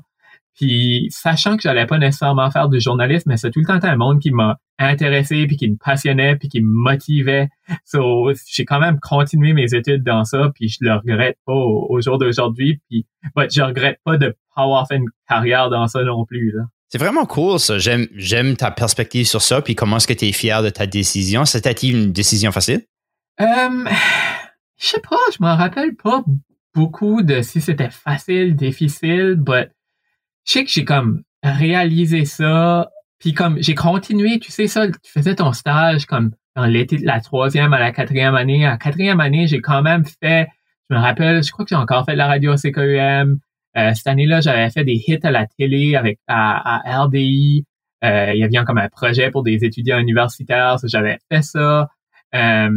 [0.55, 3.95] Puis sachant que j'allais pas nécessairement faire du journalisme, mais c'est tout le temps un
[3.95, 7.49] monde qui m'a intéressé, puis qui me passionnait, puis qui me motivait.
[7.85, 11.99] So, j'ai quand même continué mes études dans ça, puis je le regrette pas au,
[12.01, 12.81] jour d'aujourd'hui.
[12.89, 16.51] Puis, but je regrette pas de pas avoir fait une carrière dans ça non plus.
[16.51, 16.63] Là.
[16.89, 17.79] C'est vraiment cool, ça.
[17.79, 20.85] J'aime, j'aime ta perspective sur ça, puis comment est-ce que tu es fier de ta
[20.85, 21.45] décision.
[21.45, 22.81] C'était-il une décision facile?
[23.41, 23.85] Euh,
[24.79, 26.23] je sais pas, je m'en rappelle pas
[26.75, 29.71] beaucoup de si c'était facile, difficile, but
[30.45, 35.11] je sais que j'ai comme réalisé ça, puis comme j'ai continué, tu sais ça, tu
[35.11, 38.63] faisais ton stage comme dans l'été de la troisième à la quatrième année.
[38.63, 40.47] La quatrième année, j'ai quand même fait,
[40.89, 43.39] je me rappelle, je crois que j'ai encore fait de la radio CKUM.
[43.75, 47.65] Euh, cette année-là, j'avais fait des hits à la télé avec à, à RDI.
[48.03, 51.87] Euh, il y avait comme un projet pour des étudiants universitaires, j'avais fait ça.
[52.35, 52.69] Euh,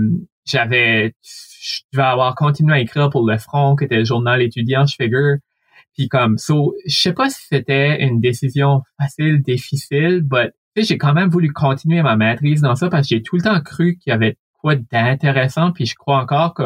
[0.44, 4.86] j'avais, je devais avoir continué à écrire pour Le Front, qui était le journal étudiant,
[4.86, 5.36] je figure.
[5.96, 11.14] Puis comme, so, je sais pas si c'était une décision facile, difficile, but j'ai quand
[11.14, 14.10] même voulu continuer ma maîtrise dans ça parce que j'ai tout le temps cru qu'il
[14.10, 15.72] y avait quoi d'intéressant.
[15.72, 16.64] Puis je crois encore que,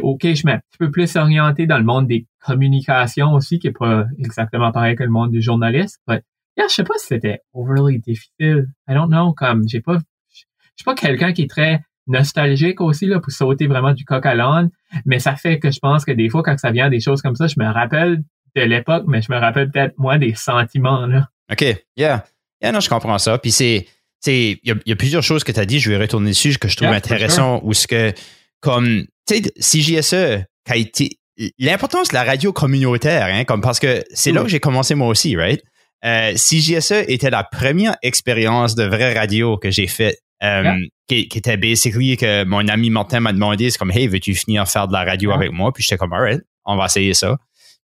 [0.00, 3.68] ok, je suis un petit peu plus orienté dans le monde des communications aussi, qui
[3.68, 6.00] est pas exactement pareil que le monde du journaliste.
[6.06, 6.22] But
[6.56, 8.66] yeah, je sais pas si c'était overly difficile.
[8.88, 9.32] I don't know.
[9.32, 9.98] Comme, j'ai pas,
[10.30, 10.44] je
[10.76, 14.34] suis pas quelqu'un qui est très nostalgique aussi là pour sauter vraiment du coq à
[14.34, 14.70] l'âne,
[15.04, 17.36] mais ça fait que je pense que des fois quand ça vient des choses comme
[17.36, 18.22] ça, je me rappelle
[18.56, 21.28] de l'époque, mais je me rappelle peut-être moins des sentiments là.
[21.50, 21.62] OK,
[21.96, 22.24] yeah.
[22.60, 23.38] Yeah, non, je comprends ça.
[23.38, 23.86] Puis c'est
[24.26, 26.76] il y, a plusieurs choses que tu as dit, je vais retourner dessus que je
[26.76, 28.12] trouve intéressant ou ce que
[28.60, 31.18] comme tu sais CJSE qui a été
[31.58, 35.06] l'importance de la radio communautaire hein, comme parce que c'est là que j'ai commencé moi
[35.08, 35.62] aussi, right?
[36.04, 40.74] Euh, CJSE était la première expérience de vraie radio que j'ai faite euh,
[41.08, 44.88] qui, était basically que mon ami Martin m'a demandé, c'est comme, hey, veux-tu finir faire
[44.88, 45.72] de la radio avec moi?
[45.72, 47.38] Puis j'étais comme, alright, on va essayer ça.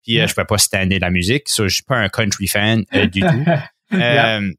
[0.04, 2.48] Puis euh, je ne pouvais pas stander la musique, so, je suis pas un country
[2.48, 3.46] fan euh, du tout.
[3.94, 4.52] euh,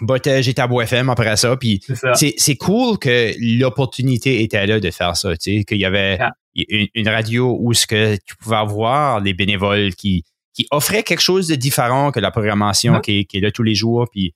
[0.00, 1.82] but j'étais à Beau FM après ça, puis
[2.14, 6.18] c'est cool que l'opportunité était là de faire ça, tu sais, qu'il y avait
[6.54, 11.46] une, radio où ce que tu pouvais avoir les bénévoles qui qui offraient quelque chose
[11.46, 14.34] de différent que la programmation qui, qui, est là tous les jours, puis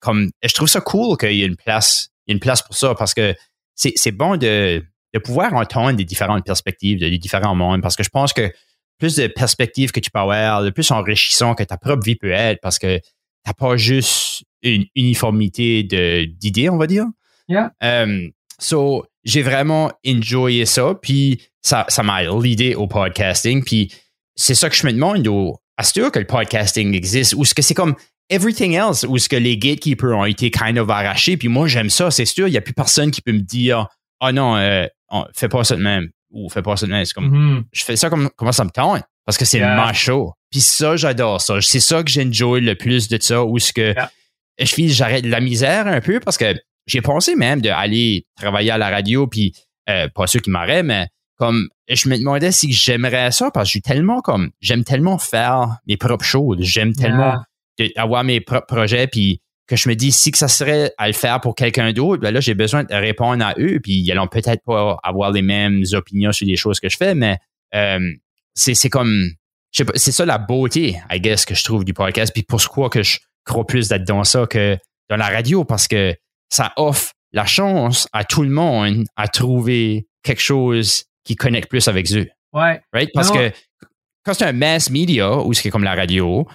[0.00, 3.14] comme je trouve ça cool qu'il y ait une place, une place pour ça parce
[3.14, 3.34] que
[3.74, 4.84] c'est bon de,
[5.14, 8.52] de pouvoir entendre des différentes perspectives, des différents mondes, parce que je pense que
[8.98, 12.32] plus de perspectives que tu peux avoir, le plus enrichissant que ta propre vie peut
[12.32, 13.00] être, parce que
[13.44, 17.06] t'as pas juste une uniformité d'idées, on va dire.
[17.48, 17.72] Yeah.
[17.80, 23.92] Um, so, j'ai vraiment enjoyé ça, puis ça m'a l'idée au podcasting, puis
[24.34, 25.26] c'est ça que je me demande,
[25.78, 27.94] est-ce que le podcasting existe, ou est-ce que c'est comme
[28.30, 31.36] everything else où ce que les gatekeepers ont été kind of arrachés.
[31.36, 32.48] Puis moi, j'aime ça, c'est sûr.
[32.48, 33.86] Il n'y a plus personne qui peut me dire
[34.20, 34.86] Ah oh non, euh,
[35.34, 37.04] fais pas ça de même ou fais pas ça de même.
[37.04, 37.64] C'est comme mm-hmm.
[37.72, 39.02] je fais ça comme comment ça me tente?
[39.24, 40.32] Parce que c'est macho.
[40.50, 41.60] Puis ça, j'adore ça.
[41.60, 43.94] C'est ça que j'enjoy le plus de ça où ce que
[44.58, 46.54] je fais j'arrête la misère un peu parce que
[46.86, 49.52] j'ai pensé même d'aller travailler à la radio puis
[49.88, 53.74] euh, pas sûr qui m'arrêtent, mais comme je me demandais si j'aimerais ça parce que
[53.74, 57.36] j'ai tellement comme j'aime tellement faire mes propres choses j'aime tellement
[57.96, 61.12] avoir mes propres projets, puis que je me dis si que ça serait à le
[61.12, 64.26] faire pour quelqu'un d'autre, ben là, j'ai besoin de répondre à eux, puis ils n'allont
[64.26, 67.36] peut-être pas avoir les mêmes opinions sur les choses que je fais, mais
[67.74, 68.00] euh,
[68.54, 69.30] c'est comme,
[69.70, 73.18] c'est ça la beauté, I guess, que je trouve du podcast, puis pourquoi que je
[73.44, 74.78] crois plus d'être dans ça que
[75.10, 76.14] dans la radio, parce que
[76.48, 81.86] ça offre la chance à tout le monde à trouver quelque chose qui connecte plus
[81.88, 82.26] avec eux.
[82.54, 82.80] Ouais.
[82.92, 83.10] Right?
[83.12, 83.52] Parce que
[84.24, 86.46] quand c'est un mass media, ou ce qui est comme la radio,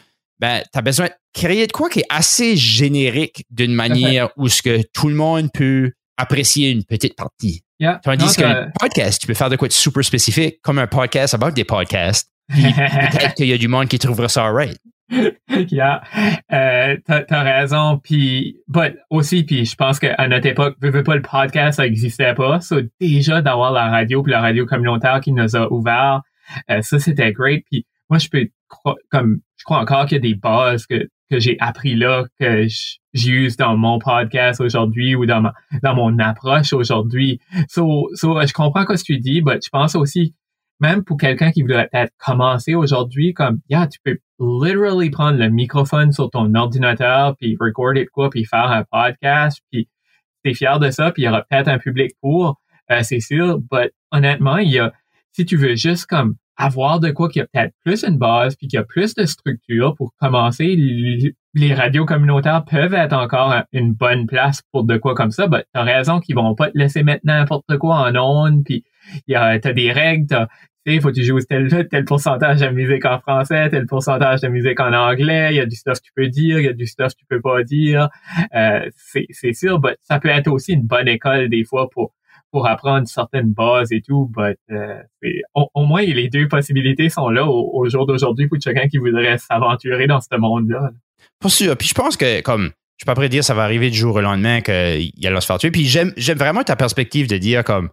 [0.43, 4.49] ben, tu as besoin de créer de quoi qui est assez générique d'une manière où
[4.49, 7.63] ce que tout le monde peut apprécier une petite partie.
[7.79, 8.01] Yeah.
[8.03, 11.51] Tandis qu'un podcast, tu peux faire de quoi de super spécifique, comme un podcast about
[11.51, 12.29] des podcasts.
[12.49, 14.77] Peut-être qu'il y a du monde qui trouvera ça right.
[15.71, 16.01] yeah.
[16.51, 18.01] Euh, t'as, t'as raison.
[18.03, 21.87] Puis, but aussi, puis je pense qu'à notre époque, veux, veux pas le podcast, ça
[21.87, 22.59] existait pas.
[22.59, 26.21] So, déjà d'avoir la radio, puis la radio communautaire qui nous a ouvert,
[26.69, 27.63] euh, ça c'était great.
[27.71, 28.47] Puis moi, je peux
[29.09, 32.67] comme je crois encore qu'il y a des bases que que j'ai appris là que
[33.13, 37.39] j'use dans mon podcast aujourd'hui ou dans ma dans mon approche aujourd'hui.
[37.69, 40.35] So, je comprends ce que tu dis, mais je pense aussi
[40.83, 45.49] même pour quelqu'un qui voudrait peut-être commencer aujourd'hui, comme, yeah, tu peux literally prendre le
[45.49, 49.87] microphone sur ton ordinateur, puis recorder de quoi, puis faire un podcast, puis
[50.43, 52.59] t'es fier de ça, puis il y aura peut-être un public pour,
[52.91, 54.91] euh, c'est sûr, but honnêtement, il y a,
[55.31, 58.67] si tu veux juste comme avoir de quoi qui a peut-être plus une base, puis
[58.67, 60.75] qui a plus de structure pour commencer,
[61.55, 65.65] les radios communautaires peuvent être encore une bonne place pour de quoi comme ça, but
[65.73, 68.83] t'as raison qu'ils vont pas te laisser mettre n'importe quoi en ondes, puis
[69.27, 70.47] il t'as des règles, t'as,
[70.85, 74.47] sais, faut que tu joues tel, tel pourcentage de musique en français, tel pourcentage de
[74.47, 76.73] musique en anglais, il y a du stuff que tu peux dire, il y a
[76.73, 78.09] du stuff que tu peux pas dire.
[78.55, 82.13] Euh, c'est, c'est sûr, but ça peut être aussi une bonne école des fois pour
[82.53, 85.01] pour apprendre certaines bases et tout, but euh,
[85.55, 88.99] au, au moins les deux possibilités sont là au, au jour d'aujourd'hui pour chacun qui
[88.99, 90.91] voudrait s'aventurer dans ce monde-là.
[91.39, 91.75] Pas sûr.
[91.75, 93.97] Puis je pense que, comme, je suis pas prêt de dire ça va arriver du
[93.97, 95.71] jour au lendemain qu'il allait se faire tuer.
[95.71, 97.89] Puis j'aime, vraiment ta perspective de dire, comme,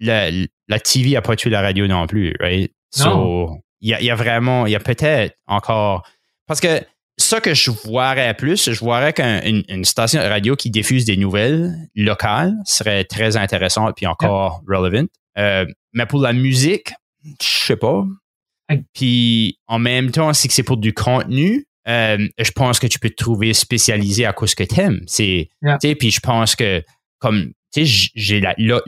[0.00, 2.72] la, la TV a pas tué la radio non plus, right?
[2.90, 6.08] So, il y a, il y a vraiment, il y a peut-être encore.
[6.46, 6.80] Parce que
[7.18, 11.16] ça que je voirais plus, je voirais qu'une une station de radio qui diffuse des
[11.16, 15.06] nouvelles locales serait très intéressante puis encore relevant.
[15.36, 16.92] Euh, mais pour la musique,
[17.24, 18.04] je sais pas.
[18.94, 23.08] Puis en même temps, si c'est pour du contenu, euh, je pense que tu peux
[23.08, 25.00] te trouver spécialisé à cause que t'aimes.
[25.06, 25.78] C'est, Yeah.
[25.98, 26.82] puis je pense que
[27.18, 28.80] comme, tu sais, j'ai la, là,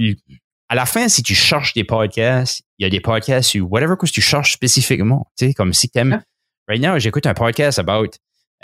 [0.68, 3.94] à la fin, si tu cherches des podcasts, il y a des podcasts ou whatever
[3.98, 5.26] que tu cherches spécifiquement.
[5.36, 6.10] Tu sais, comme si tu aimes.
[6.10, 6.22] Yeah.
[6.70, 8.10] Right now, j'écoute un podcast about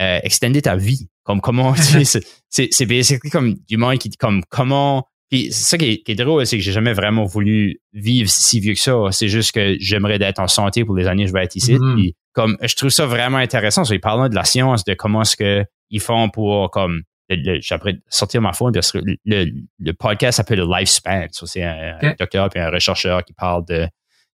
[0.01, 1.09] euh, extender ta vie.
[1.25, 5.09] Comme comment, c'est- c'est c'est basically comme du monde qui, comme comment.
[5.29, 8.31] Puis c'est ça qui est, qui est drôle, c'est que j'ai jamais vraiment voulu vivre
[8.31, 8.95] si vieux que ça.
[9.11, 11.75] C'est juste que j'aimerais d'être en santé pour les années que je vais être ici.
[11.75, 11.97] Mhm.
[11.97, 13.83] Puis comme je trouve ça vraiment intéressant.
[13.85, 18.41] Ils parlent de la science, de comment est-ce que ils font pour comme j'aimerais sortir
[18.41, 21.27] ma phone parce que le, le, le podcast s'appelle le Lifespan.
[21.33, 23.89] C'est un, un docteur puis un rechercheur qui parle de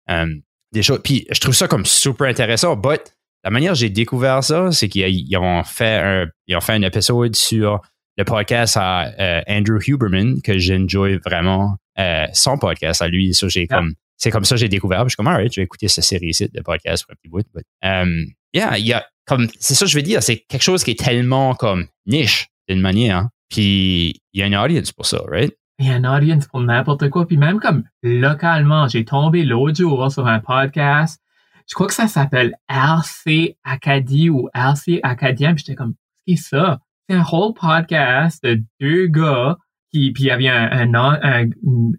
[0.10, 0.25] euh,
[0.71, 1.01] des choses.
[1.03, 2.75] Puis je trouve ça comme super intéressant.
[2.75, 3.01] But
[3.43, 6.82] la manière j'ai découvert ça, c'est qu'ils ils ont fait un ils ont fait un
[6.82, 7.82] épisode sur
[8.17, 13.34] le podcast à euh, Andrew Huberman que j'enjoy vraiment euh, son podcast à lui.
[13.47, 13.78] J'ai Ah.
[13.78, 14.99] comme c'est comme ça que j'ai découvert.
[15.04, 17.15] Puis je suis comme alright, je vais écouter cette série ici de podcast pour un
[17.15, 17.45] petit bout.
[17.56, 20.63] But, um, yeah, il y a comme c'est ça que je veux dire, c'est quelque
[20.63, 23.17] chose qui est tellement comme niche d'une manière.
[23.17, 23.30] hein.
[23.49, 25.54] Puis il y a une audience pour ça, right?
[25.80, 27.25] Il y a une audience pour n'importe quoi.
[27.25, 31.21] Puis même comme localement, j'ai tombé l'autre jour sur un podcast.
[31.69, 35.53] Je crois que ça s'appelle RC Acadie ou RC Acadien.
[35.55, 35.93] J'étais comme,
[36.25, 36.79] qu'est-ce que c'est ça?
[37.08, 39.55] C'est un whole podcast de deux gars
[39.91, 41.49] qui, puis il y avait un, un, un,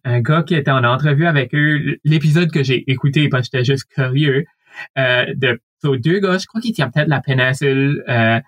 [0.05, 1.99] un gars qui était en entrevue avec eux.
[2.05, 4.45] L'épisode que j'ai écouté parce que j'étais juste curieux.
[4.99, 8.41] Euh, de so, deux gars, je crois qu'ils tiennent peut-être la péninsule, euh,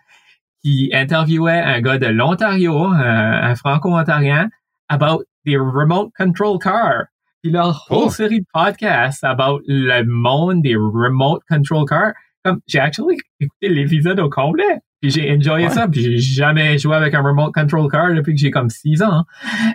[0.64, 4.48] qui interviewait un gars de l'Ontario, un, un franco-ontarien,
[4.88, 7.04] about the remote control car.
[7.42, 8.10] Puis leur whole Oh.
[8.10, 12.12] série de podcasts about le monde des remote control cars.
[12.44, 14.80] Comme, j'ai actually écouté l'épisode au complet.
[15.00, 15.72] Puis j'ai enjoyé Ouais.
[15.72, 15.88] ça.
[15.88, 19.24] Puis j'ai jamais joué avec un remote control car depuis que j'ai comme six ans.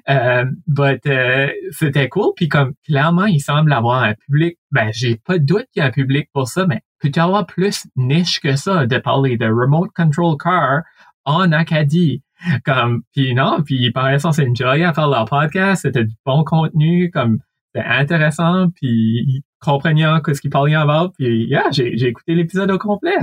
[0.10, 2.32] Euh, but euh, c'était cool.
[2.36, 4.58] Puis comme clairement, il semble avoir un public.
[4.72, 7.46] Ben, j'ai pas de doute qu'il y a un public pour ça, mais peut-y avoir
[7.46, 10.82] plus niche que ça de parler de remote control car
[11.26, 12.22] en Acadie?
[12.64, 15.82] Comme, puis non, puis ils paraissaient s'enjoyer à faire leur podcast.
[15.82, 17.40] C'était du bon contenu, comme
[17.78, 21.12] c'était intéressant, puis ils comprenaient ce qu'ils parlaient about.
[21.18, 23.18] Puis yeah, j'ai j'ai écouté l'épisode au complet.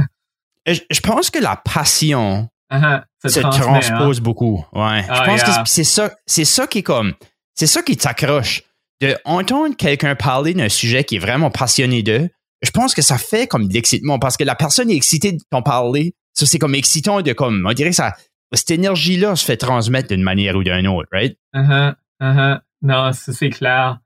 [0.66, 3.80] Je, je pense que la passion Ah, ah, se transmet, hein.
[3.80, 4.64] transpose beaucoup.
[4.72, 5.04] Ouais.
[5.08, 5.62] Ah, je pense yeah.
[5.62, 7.14] que c'est ça, c'est ça qui est comme,
[7.54, 8.62] c'est ça qui t'accroche.
[9.00, 12.28] De entendre quelqu'un parler d'un sujet qui est vraiment passionné d'eux,
[12.62, 15.38] je pense que ça fait comme de l'excitement parce que la personne est excitée de
[15.50, 16.14] t'en parler.
[16.32, 18.14] Ça, c'est comme excitant de comme, on dirait que ça,
[18.52, 21.36] cette énergie-là se fait transmettre d'une manière ou d'une autre, right?
[21.52, 22.62] Ah, ah, ah, ah.
[22.82, 23.98] Non, ça, c'est clair.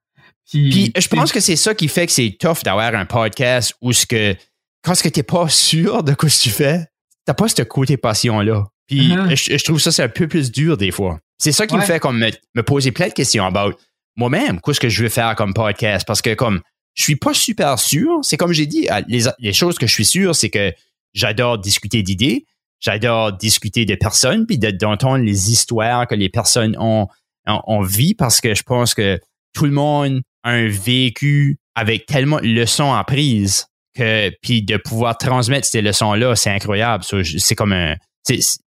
[0.50, 3.74] Puis, Puis je pense que c'est ça qui fait que c'est tough d'avoir un podcast
[3.80, 4.34] où ce que
[4.82, 6.86] quand ce que t'es pas sûr de quoi tu fais,
[7.26, 8.66] t'as pas ce côté passion-là.
[8.86, 9.34] Puis Mhm.
[9.36, 11.18] je, je trouve ça c'est un peu plus dur des fois.
[11.38, 13.76] C'est ça qui me fait comme me, me poser plein de questions about
[14.16, 16.06] moi-même, qu'est-ce que je veux faire comme podcast?
[16.06, 16.60] Parce que comme
[16.94, 20.04] je suis pas super sûr, c'est comme j'ai dit, les, les choses que je suis
[20.06, 20.72] sûr, c'est que
[21.14, 22.46] j'adore discuter d'idées,
[22.80, 27.06] j'adore discuter de personnes puis de- d'entendre les histoires que les personnes ont
[27.46, 29.20] on, vit parce que je pense que
[29.54, 35.66] tout le monde un vécu avec tellement de leçons apprises que puis de pouvoir transmettre
[35.66, 37.04] ces leçons-là, c'est incroyable.
[37.04, 37.96] C'est comme un.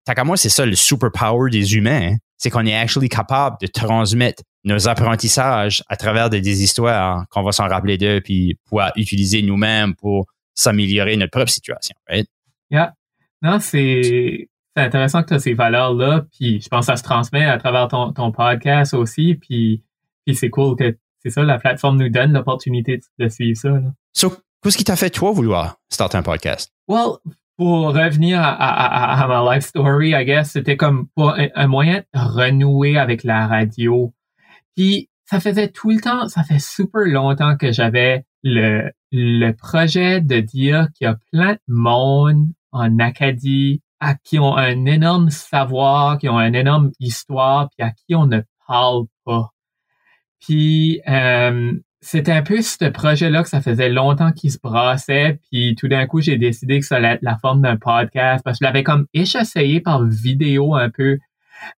[0.05, 2.13] Tant qu'à moi, c'est ça le superpower des humains.
[2.13, 2.17] Hein.
[2.37, 7.51] C'est qu'on est actually capable de transmettre nos apprentissages à travers des histoires qu'on va
[7.51, 11.95] s'en rappeler d'eux puis pouvoir utiliser nous-mêmes pour s'améliorer notre propre situation.
[12.09, 12.27] Right?
[12.71, 12.93] Yeah.
[13.43, 17.03] Non, c'est c'est intéressant que tu as ces valeurs-là, puis je pense que ça se
[17.03, 19.83] transmet à travers ton, ton podcast aussi, puis,
[20.25, 23.69] puis c'est cool que c'est ça, la plateforme nous donne l'opportunité de, suivre ça.
[23.69, 23.93] Là.
[24.13, 26.73] So, qu'est-ce qui t'a fait, toi, vouloir starter un podcast?
[26.87, 27.17] Well,
[27.57, 32.03] pour revenir à, à, à, ma life story, I guess, c'était comme pour un, moyen
[32.13, 34.13] de renouer avec la radio.
[34.75, 40.21] Puis, ça faisait tout le temps, ça fait super longtemps que j'avais le, le projet
[40.21, 45.29] de dire qu'il y a plein de monde en Acadie à qui ont un énorme
[45.29, 49.51] savoir, qui ont une énorme histoire, puis à qui on ne parle pas.
[50.41, 55.75] Puis euh, c'était un peu ce projet-là que ça faisait longtemps qu'il se brassait, puis
[55.75, 58.65] tout d'un coup j'ai décidé que ça allait être la forme d'un podcast parce que
[58.65, 61.19] je l'avais comme essayé par vidéo un peu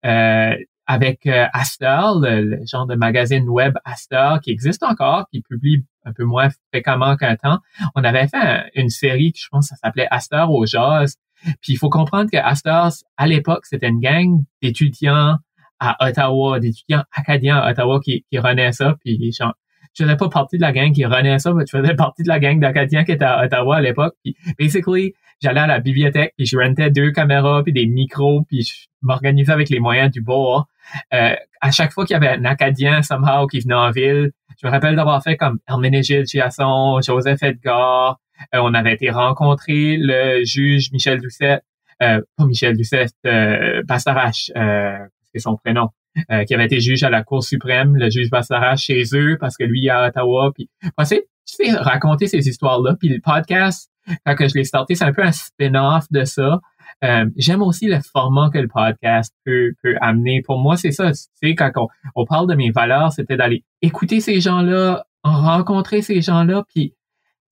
[0.06, 5.86] euh, avec euh, Aster, le, genre de magazine web Aster qui existe encore, qui publie
[6.06, 7.60] un peu moins fréquemment qu'un temps.
[7.96, 11.78] On avait fait une série qui je pense ça s'appelait Aster au jazz puis il
[11.78, 15.38] faut comprendre que Astors, à l'époque, c'était une gang d'étudiants
[15.82, 18.96] à Ottawa, d'étudiants acadiens à Ottawa qui, qui renaient ça.
[19.04, 19.54] Puis genre,
[19.98, 22.30] je faisais pas partie de la gang qui renaît ça, mais je faisais partie de
[22.30, 24.14] la gang d'Acadiens qui était à Ottawa à l'époque.
[24.24, 28.62] Puis basically, j'allais à la bibliothèque, puis je rentais deux caméras, puis des micros, puis
[28.64, 30.68] je m'organisais avec les moyens du bord.
[31.14, 34.68] Euh, à chaque fois qu'il y avait un Acadien somehow qui venait en ville, je
[34.68, 38.20] me rappelle d'avoir fait comme Herménégilde Chiasson, Joseph Edgar,
[38.54, 41.62] euh, on avait été rencontrer le juge Michel Doucet,
[42.02, 44.98] euh, pas Michel Doucet, euh, Bastarache, euh,
[45.34, 45.90] c'est son prénom,
[46.32, 49.58] euh, qui avait été juge à la Cour suprême, le juge Bastarache chez eux, parce
[49.58, 50.52] que lui est à Ottawa.
[50.54, 51.16] Puis, tu
[51.46, 52.96] sais, raconter ces histoires-là.
[53.00, 53.92] Puis le podcast,
[54.26, 56.60] quand je l'ai starté, c'est un peu un spin-off de ça.
[57.04, 60.42] Euh, j'aime aussi le format que le podcast peut, peut amener.
[60.42, 61.12] Pour moi, c'est ça.
[61.12, 66.02] Tu sais, quand on, on, parle de mes valeurs, c'était d'aller écouter ces gens-là, rencontrer
[66.02, 66.94] ces gens-là, puis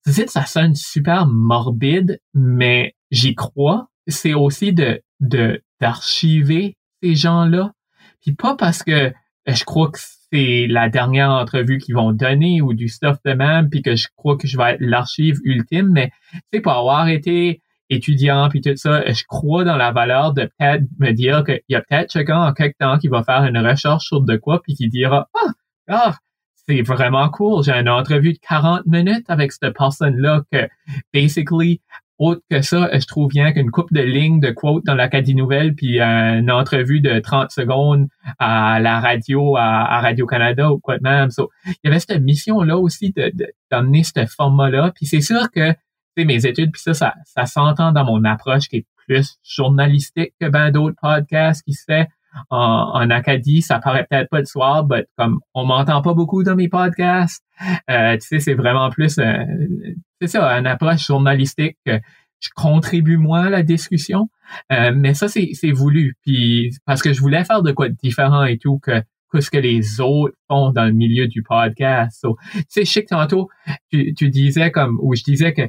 [0.04, 3.88] ça sonne super morbide, mais j'y crois.
[4.06, 7.72] C'est aussi de de d'archiver ces gens-là.
[8.22, 9.12] Puis pas parce que euh,
[9.46, 9.98] je crois que
[10.32, 14.08] c'est la dernière entrevue qu'ils vont donner ou du stuff de même, puis que je
[14.16, 16.10] crois que je vais être l'archive ultime, mais
[16.52, 20.84] c'est pour avoir été étudiant puis tout ça, je crois dans la valeur de peut-être
[21.00, 24.06] me dire qu'il y a peut-être quelqu'un en quelque temps qui va faire une recherche
[24.06, 25.52] sur de quoi puis qui dira ah,
[25.88, 26.16] ah
[26.68, 27.64] c'est vraiment cool.
[27.64, 30.68] J'ai une entrevue de 40 minutes avec cette personne-là que,
[31.12, 31.80] basically,
[32.20, 35.74] autre que ça, je trouve bien qu'une coupe de lignes de quotes dans l'Acadie Nouvelle,
[35.74, 38.06] puis une entrevue de 30 secondes
[38.38, 41.28] à la radio, à, Radio-Canada ou quoi de même.
[41.66, 43.12] il y avait cette mission-là aussi
[43.70, 44.92] d'amener ce format-là.
[44.94, 45.74] Puis c'est sûr que
[46.24, 50.48] mes études, puis ça, ça, ça s'entend dans mon approche qui est plus journalistique que
[50.48, 52.08] ben d'autres podcasts qui se fait
[52.50, 56.54] en, Acadie, ça paraît peut-être pas le soir, mais comme on m'entend pas beaucoup dans
[56.54, 57.44] mes podcasts,
[57.90, 59.44] euh, tu sais, c'est vraiment plus, euh,
[60.20, 61.98] c'est ça, une approche journalistique que
[62.40, 64.30] je contribue moins à la discussion,
[64.72, 68.44] euh, mais ça c'est voulu, puis parce que je voulais faire de quoi de différent
[68.44, 72.26] et tout que que ce que les autres font dans le milieu du podcast.
[72.52, 73.48] tu sais, je sais que tantôt
[73.92, 75.68] tu, tu disais comme ou je disais que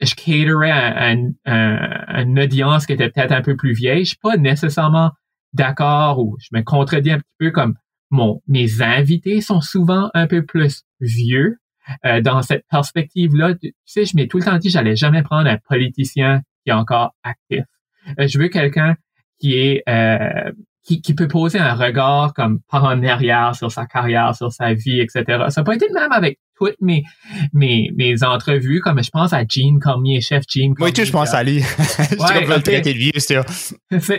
[0.00, 1.14] je caterais à,
[1.44, 4.04] à, une audience qui était peut-être un peu plus vieille.
[4.04, 5.10] Je suis pas nécessairement
[5.52, 7.74] d'accord ou je me contredis un petit peu comme
[8.10, 11.58] mon mes invités sont souvent un peu plus vieux.
[12.04, 15.48] Euh, dans cette perspective-là, tu sais, je m'ai tout le temps dit j'allais jamais prendre
[15.48, 17.64] un politicien qui est encore actif.
[18.18, 18.94] Euh, je veux quelqu'un
[19.40, 20.52] qui est euh,
[20.84, 24.72] qui, qui, peut poser un regard comme par en arrière sur sa carrière, sur sa
[24.72, 25.46] vie, etc.
[25.48, 27.04] Ça peut être le même avec toutes mes,
[27.52, 30.90] mes, mes entrevues, comme je pense à Gene Cormier, chef Gene Cormier.
[30.90, 31.58] Oui, tu je pense à lui.
[31.58, 33.40] ouais, le traiter de vieux, c'est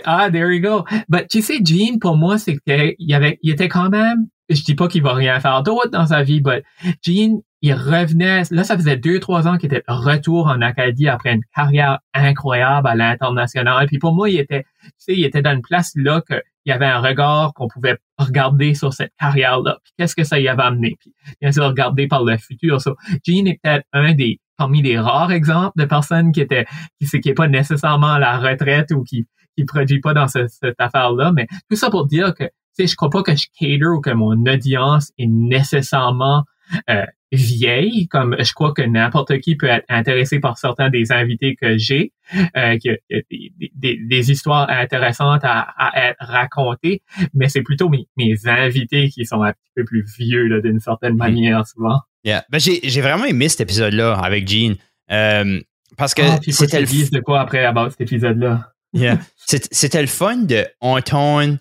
[0.05, 0.85] Ah, there you go.
[1.07, 4.75] But tu sais, Gene, pour moi, c'est qu'il avait, il était quand même, je dis
[4.75, 6.63] pas qu'il va rien faire d'autre dans sa vie, but
[7.03, 11.33] Gene, il revenait, là, ça faisait deux, trois ans qu'il était retour en Acadie après
[11.33, 13.85] une carrière incroyable à l'international.
[13.85, 16.69] Puis pour moi, il était, tu sais, il était dans une place là que il
[16.69, 19.79] y avait un regard qu'on pouvait regarder sur cette carrière-là.
[19.97, 20.95] Qu'est-ce que ça y avait amené?
[20.99, 22.81] Puis bien sûr, regarder par le futur.
[22.81, 22.95] So,
[23.25, 26.65] Gene est peut-être un des parmi les rares exemples de personnes qui étaient
[26.99, 29.25] qui qui pas nécessairement à la retraite ou qui
[29.57, 31.31] qui produit pas dans cette affaire-là.
[31.33, 33.99] Mais tout ça pour dire que tu sais, je crois pas que je cater ou
[33.99, 36.45] que mon audience est nécessairement
[36.89, 41.55] euh, vieille, comme je crois que n'importe qui peut être intéressé par certains des invités
[41.55, 47.01] que j'ai, euh, que, des, des, histoires intéressantes à, à être racontées,
[47.33, 51.13] mais c'est plutôt mes, mes, invités qui sont un petit peu plus vieux d'une certaine
[51.13, 51.17] mm-hmm.
[51.17, 52.01] manière souvent.
[52.23, 52.43] Yeah.
[52.49, 54.75] Ben, j'ai vraiment aimé cet épisode-là avec Gene.
[55.11, 55.59] Euh,
[55.97, 58.71] parce que ah, c'était le de quoi après à cet épisode-là.
[58.93, 59.19] yeah.
[59.45, 61.57] C'était le fun de entendre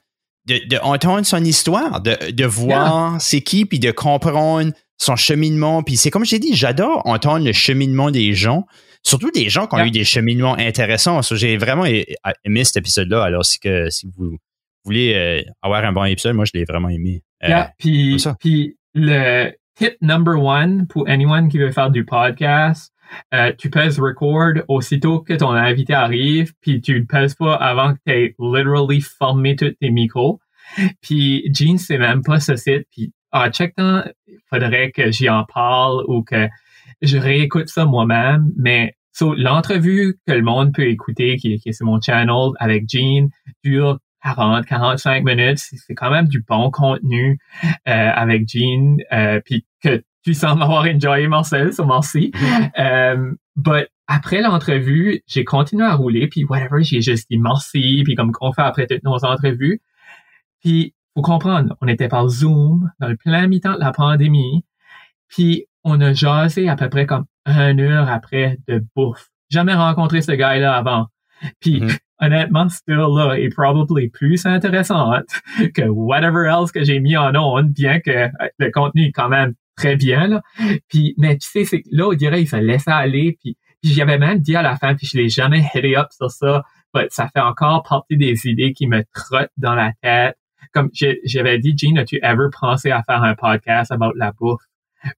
[0.46, 5.82] de, entendre son histoire, de, de voir c'est qui, puis de comprendre son cheminement.
[5.82, 8.66] Puis c'est comme j'ai dit, j'adore entendre le cheminement des gens,
[9.03, 11.22] surtout des gens qui ont eu des cheminements intéressants.
[11.22, 13.24] j'ai vraiment aimé cet épisode-là.
[13.24, 14.36] Alors, si, que, si vous
[14.84, 17.22] voulez euh, avoir un bon épisode, moi, je l'ai vraiment aimé.
[17.44, 22.92] Euh, puis, puis le tip number one pour anyone qui veut faire du podcast,
[23.32, 27.94] euh, tu pèses record aussitôt que ton invité arrive, puis tu ne pèses pas avant
[27.94, 30.40] que tu aies literally formé tous tes micros.
[31.01, 35.44] Puis Jean, c'est même pas ce site, puis ah, check il faudrait que j'y en
[35.44, 36.48] parle ou que
[37.02, 41.72] je réécoute ça moi-même, mais so, l'entrevue que le monde peut écouter, qui, qui est
[41.72, 43.28] sur mon channel avec Jean,
[43.64, 45.58] dure 40, 45 minutes.
[45.58, 47.38] C'est quand même du bon contenu
[47.88, 52.32] euh, avec Jean, euh, puis que tu sembles avoir enjoyé Marcel, so merci.
[52.78, 58.14] euh, but après l'entrevue, j'ai continué à rouler, puis whatever, j'ai juste dit merci, puis
[58.16, 59.80] comme qu'on fait après toutes nos entrevues.
[60.60, 64.64] Puis, faut comprendre, on était par Zoom, dans le plein mi-temps de la pandémie,
[65.28, 69.28] puis on a jasé à peu près comme une heure après de bouffe.
[69.50, 71.06] Jamais rencontré ce gars-là avant.
[71.61, 71.98] Puis, mm-hmm.
[72.20, 75.26] honnêtement, still là est probablement plus intéressante
[75.74, 79.54] que whatever else que j'ai mis en onde, bien que le contenu est quand même
[79.76, 80.28] très bien.
[80.28, 80.42] Là.
[80.88, 83.38] Puis, mais tu sais, c'est, là, on dirait, il fallait laisser aller.
[83.42, 86.30] Puis, puis j'avais même dit à la fin, puis je l'ai jamais hit up sur
[86.30, 86.62] ça,
[86.94, 90.36] mais ça fait encore partie des idées qui me trottent dans la tête.
[90.72, 94.62] Comme j'avais dit, Jean, as-tu ever pensé à faire un podcast about la bouffe?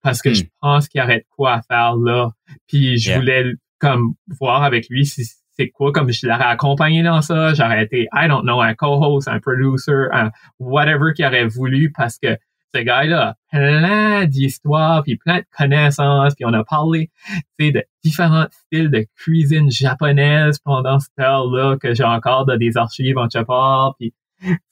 [0.03, 0.35] Parce que hmm.
[0.35, 2.31] je pense qu'il y aurait de quoi à faire là.
[2.69, 5.25] Puis je voulais comme voir avec lui si
[5.55, 9.29] c'est quoi, comme je l'aurais accompagné dans ça, j'aurais été, I don't know, un co-host,
[9.29, 12.39] un producer, un whatever qu'il aurait voulu parce que
[12.75, 17.11] ce gars-là a plein d'histoires, puis plein de connaissances, puis on a parlé,
[17.59, 23.19] de différents styles de cuisine japonaise pendant cette heure-là que j'ai encore dans des archives
[23.19, 24.15] en Chapar, puis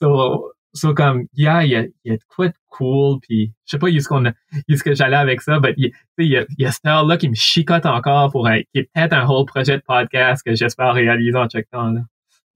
[0.01, 3.71] so, so comme, yeah, il y a, y a de quoi de cool, puis je
[3.73, 6.73] sais pas où qu'on ce que j'allais avec ça, mais il y, a, y a
[6.73, 9.83] cette heure-là qui me chicote encore pour un, qui est peut-être un whole projet de
[9.87, 12.01] podcast que j'espère réaliser en check temps, là.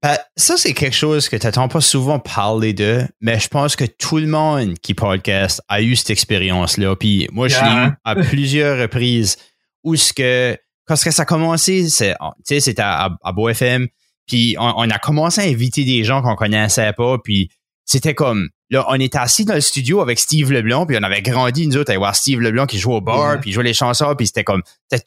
[0.02, 3.74] Ben, ça, c'est quelque chose que tu n'entends pas souvent parler de, mais je pense
[3.74, 6.94] que tout le monde qui podcast a eu cette expérience-là.
[6.94, 9.38] Puis moi, je l'ai eu à plusieurs reprises
[9.82, 13.88] où ce que, quand ça a commencé, c'est, c'était à, à Beau FM,
[14.26, 17.50] puis on, a commencé à inviter des gens qu'on connaissait pas, puis
[17.84, 21.22] c'était comme, là, on était assis dans le studio avec Steve Leblanc, puis on avait
[21.22, 24.14] grandi, nous autres, à voir Steve Leblanc qui jouait au bar, puis jouait les chansons,
[24.16, 24.62] puis c'était comme,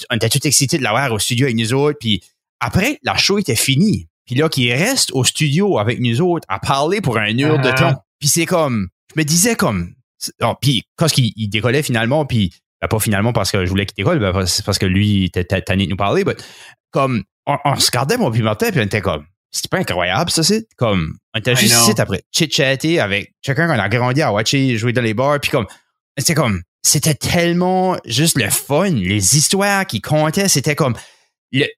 [0.09, 2.21] on était tout excités de l'avoir au studio avec nous autres, puis
[2.59, 4.07] après, la show était finie.
[4.25, 7.71] Puis là, qui reste au studio avec nous autres à parler pour un heure de
[7.71, 8.03] temps.
[8.19, 9.93] Puis c'est comme, je me disais comme,
[10.41, 13.95] oh, puis quand il, décollait finalement, puis ben, pas finalement parce que je voulais qu'il
[13.95, 16.35] décolle, ben, c'est parce que lui était tanné de nous parler, mais
[16.91, 20.43] comme, on, se regardait mon puis Martin, puis on était comme, c'était pas incroyable ça,
[20.43, 24.77] c'est comme, on était juste ici après chit-chatter avec quelqu'un qu'on a grandi à watcher
[24.77, 25.67] jouer dans les bars, puis comme,
[26.17, 30.95] c'était comme, c'était tellement juste le fun, les histoires qui comptaient, c'était comme,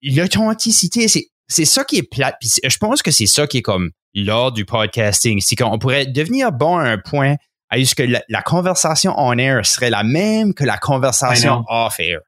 [0.02, 2.38] l'authenticité, c'est c'est ça qui est plate.
[2.40, 5.42] Puis je pense que c'est ça qui est comme l'ordre du podcasting.
[5.42, 7.36] C'est qu'on pourrait devenir bon à un point
[7.70, 12.20] à ce que la, conversation on air serait la même que la conversation off air.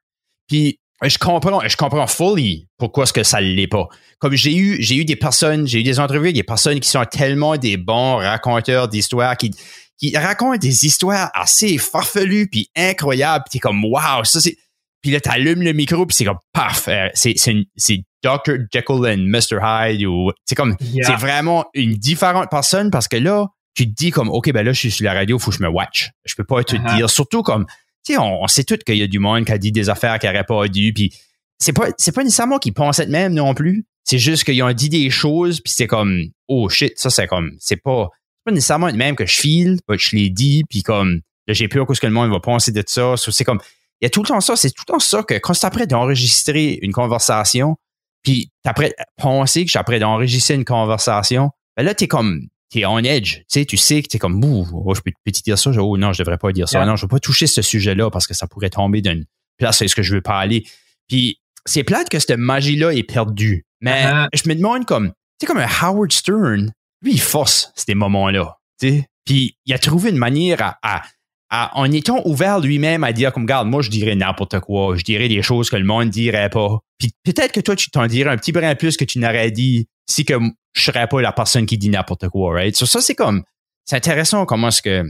[0.47, 0.79] Puis
[1.09, 3.87] je comprends, je comprends fully pourquoi est-ce que ça l'est pas.
[4.19, 7.03] Comme j'ai eu, j'ai eu des personnes, j'ai eu des entrevues, des personnes qui sont
[7.05, 9.51] tellement des bons raconteurs d'histoires qui
[9.97, 13.45] qui racontent des histoires assez farfelues puis incroyables.
[13.45, 14.57] Puis t'es comme wow, ça c'est.
[15.01, 18.53] Puis là t'allumes le micro puis c'est comme paf, c'est c'est Dr.
[18.71, 19.59] Jekyll and Mr.
[19.63, 24.11] Hyde ou c'est comme c'est vraiment une différente personne parce que là tu te dis
[24.11, 26.35] comme ok ben là je suis sur la radio faut que je me watch je
[26.35, 26.97] peux pas te uh-huh.
[26.97, 27.65] dire surtout comme
[28.05, 30.17] tu sais on, sait tout qu'il y a du monde qui a dit des affaires
[30.19, 31.13] qui n'aurait pas dû puis
[31.59, 33.85] c'est pas c'est pas nécessairement qu'ils pensaient de même non plus.
[34.03, 37.51] C'est juste qu'ils ont dit des choses puis c'est comme oh shit ça c'est comme
[37.59, 38.09] c'est pas
[38.43, 41.93] pas nécessairement de même que je file je l'ai dit puis comme j'ai peur que
[41.93, 43.15] ce que le monde va penser de ça.
[43.17, 43.59] C'est comme
[44.01, 45.67] il y a tout le temps ça c'est tout le temps ça que quand c'est
[45.67, 47.77] après d'enregistrer une conversation
[48.23, 53.39] puis après penser que après d'enregistrer une conversation, ben là, t'es comme t'es on edge,
[53.39, 55.69] tu sais, tu sais que t'es comme ouh, oh, je peux, peux te dire ça,
[55.71, 58.25] oh non, je devrais pas dire ça, non, je veux pas toucher ce sujet-là parce
[58.25, 59.25] que ça pourrait tomber d'une
[59.57, 60.65] place est-ce que je veux pas aller.
[61.07, 63.65] Puis c'est plate que cette magie-là est perdue.
[63.81, 64.27] Mais uh-huh.
[64.33, 68.57] je me demande comme, tu sais, comme un Howard Stern, lui, il force ces moments-là,
[68.79, 69.07] tu sais.
[69.25, 71.03] Puis il a trouvé une manière à,
[71.51, 75.27] en étant ouvert lui-même à dire comme garde, moi je dirais n'importe quoi, je dirais
[75.27, 76.79] des choses que le monde dirait pas.
[76.97, 79.87] Puis peut-être que toi tu t'en dirais un petit brin plus que tu n'aurais dit
[80.09, 80.35] si que
[80.73, 82.75] je serais pas la personne qui dit n'importe quoi, right?
[82.75, 83.43] So, ça c'est comme
[83.83, 85.03] c'est intéressant comment est-ce que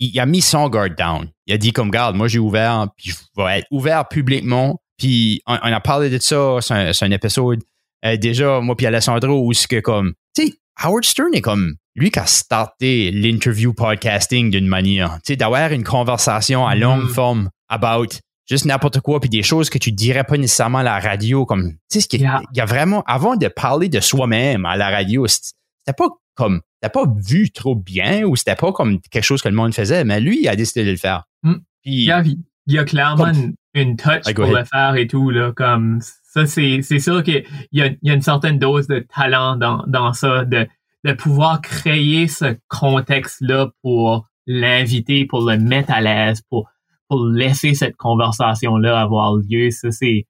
[0.00, 1.30] il a mis son guard down.
[1.46, 4.80] Il a dit comme garde, moi j'ai ouvert, puis je vais être ouvert publiquement.
[4.98, 7.62] Puis on, a parlé de ça, c'est un, épisode
[8.04, 11.76] euh, déjà moi puis Alessandro où c'est que comme tu sais Howard Stern est comme
[11.94, 17.04] lui qui a starté l'interview podcasting d'une manière, tu sais, d'avoir une conversation à longue
[17.04, 17.14] mm.
[17.14, 18.08] forme about
[18.48, 21.72] juste n'importe quoi, puis des choses que tu dirais pas nécessairement à la radio, comme,
[21.90, 22.20] tu sais, il
[22.54, 26.92] y a vraiment, avant de parler de soi-même à la radio, c'était pas comme, c'était
[26.92, 30.20] pas vu trop bien ou c'était pas comme quelque chose que le monde faisait, mais
[30.20, 31.24] lui, il a décidé de le faire.
[31.42, 31.54] Mm.
[31.84, 32.36] il,
[32.66, 33.32] y a, clairement
[33.74, 37.82] une, touch pour le faire et tout, là, comme, ça, c'est, c'est sûr qu'il y
[37.82, 40.66] a, y a une certaine dose de talent dans, dans ça, de,
[41.04, 46.68] de pouvoir créer ce contexte-là pour l'inviter, pour le mettre à l'aise, pour,
[47.08, 49.70] pour laisser cette conversation-là avoir lieu.
[49.70, 50.26] Ça, c'est,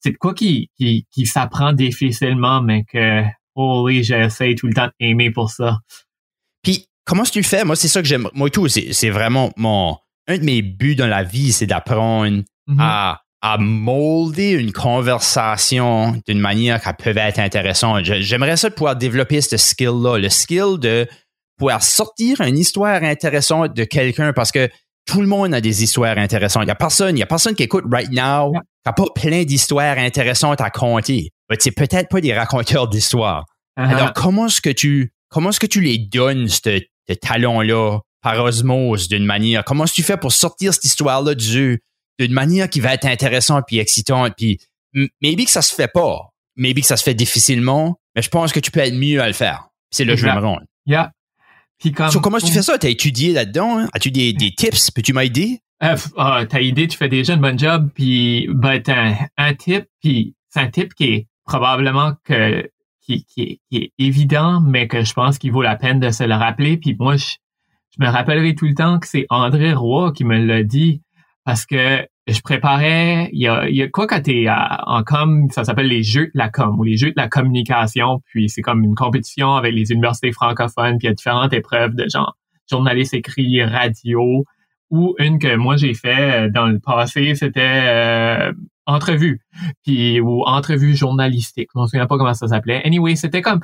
[0.00, 3.22] c'est de quoi qui, qui, qui s'apprend difficilement, mais que,
[3.54, 5.78] oh oui, j'essaie tout le temps d'aimer pour ça.
[6.62, 7.64] Puis, comment est-ce que tu fais?
[7.64, 8.28] Moi, c'est ça que j'aime.
[8.34, 9.96] Moi, tout, c'est, c'est vraiment mon,
[10.26, 12.76] un de mes buts dans la vie, c'est d'apprendre mm-hmm.
[12.80, 18.04] à à molder une conversation d'une manière qui peut être intéressante.
[18.04, 21.06] J'aimerais ça pouvoir développer ce skill-là, le skill de
[21.58, 24.68] pouvoir sortir une histoire intéressante de quelqu'un parce que
[25.06, 26.64] tout le monde a des histoires intéressantes.
[26.64, 29.06] Il n'y a personne, il y a personne qui écoute right now qui n'a pas
[29.14, 31.30] plein d'histoires intéressantes à compter.
[31.58, 33.44] C'est peut-être pas des raconteurs d'histoires.
[33.78, 33.88] Uh-huh.
[33.88, 36.80] Alors, comment est-ce que tu, comment est-ce que tu les donnes, ce,
[37.20, 39.64] talent-là, par osmose, d'une manière?
[39.64, 41.80] Comment est-ce que tu fais pour sortir cette histoire-là du,
[42.18, 44.58] d'une manière qui va être intéressante puis excitante puis
[45.20, 46.30] maybe que ça se fait pas.
[46.56, 49.26] Maybe que ça se fait difficilement mais je pense que tu peux être mieux à
[49.26, 49.68] le faire.
[49.90, 50.56] C'est le jeu me
[50.86, 51.12] yeah.
[51.78, 52.78] puis comme, comment tu fais ça?
[52.78, 53.88] T'as étudié là-dedans hein?
[53.92, 54.90] as-tu des, des tips?
[54.90, 55.60] Peux-tu m'aider?
[55.82, 59.86] Euh, ah, t'as idée tu fais déjà un bon job puis ben, un, un tip
[60.00, 62.70] puis c'est un tip qui est probablement que
[63.02, 66.34] qui, qui, est, évident mais que je pense qu'il vaut la peine de se le
[66.34, 66.76] rappeler.
[66.76, 67.36] Puis moi je,
[67.96, 71.02] je me rappellerai tout le temps que c'est André Roy qui me l'a dit
[71.46, 75.46] parce que je préparais, il y a, il y a quoi quand t'es en com,
[75.52, 78.62] ça s'appelle les jeux de la com ou les jeux de la communication, puis c'est
[78.62, 82.36] comme une compétition avec les universités francophones, puis il y a différentes épreuves de genre
[82.68, 84.44] journaliste écrit, radio,
[84.90, 88.52] ou une que moi j'ai fait euh, dans le passé, c'était euh,
[88.86, 89.40] entrevue,
[89.84, 92.82] puis ou entrevue journalistique, je me souviens pas comment ça s'appelait.
[92.84, 93.60] Anyway, c'était comme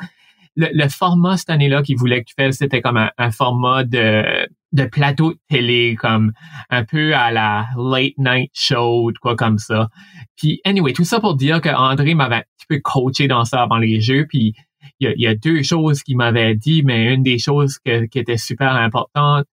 [0.55, 4.85] le, format cette année-là qu'ils voulaient que tu fasses, c'était comme un, format de, de
[4.85, 6.33] plateau de télé, comme
[6.71, 9.89] un peu à la late night show, quoi comme ça.
[10.37, 13.63] Puis, anyway, tout ça pour dire que André m'avait un petit peu coaché dans ça
[13.63, 14.55] avant les jeux, puis
[15.01, 18.73] il y a, deux choses qu'il m'avait dit, mais une des choses qui était super
[18.75, 19.47] importante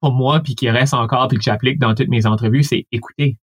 [0.00, 3.38] pour moi, puis qui reste encore, puis que j'applique dans toutes mes entrevues, c'est écouter.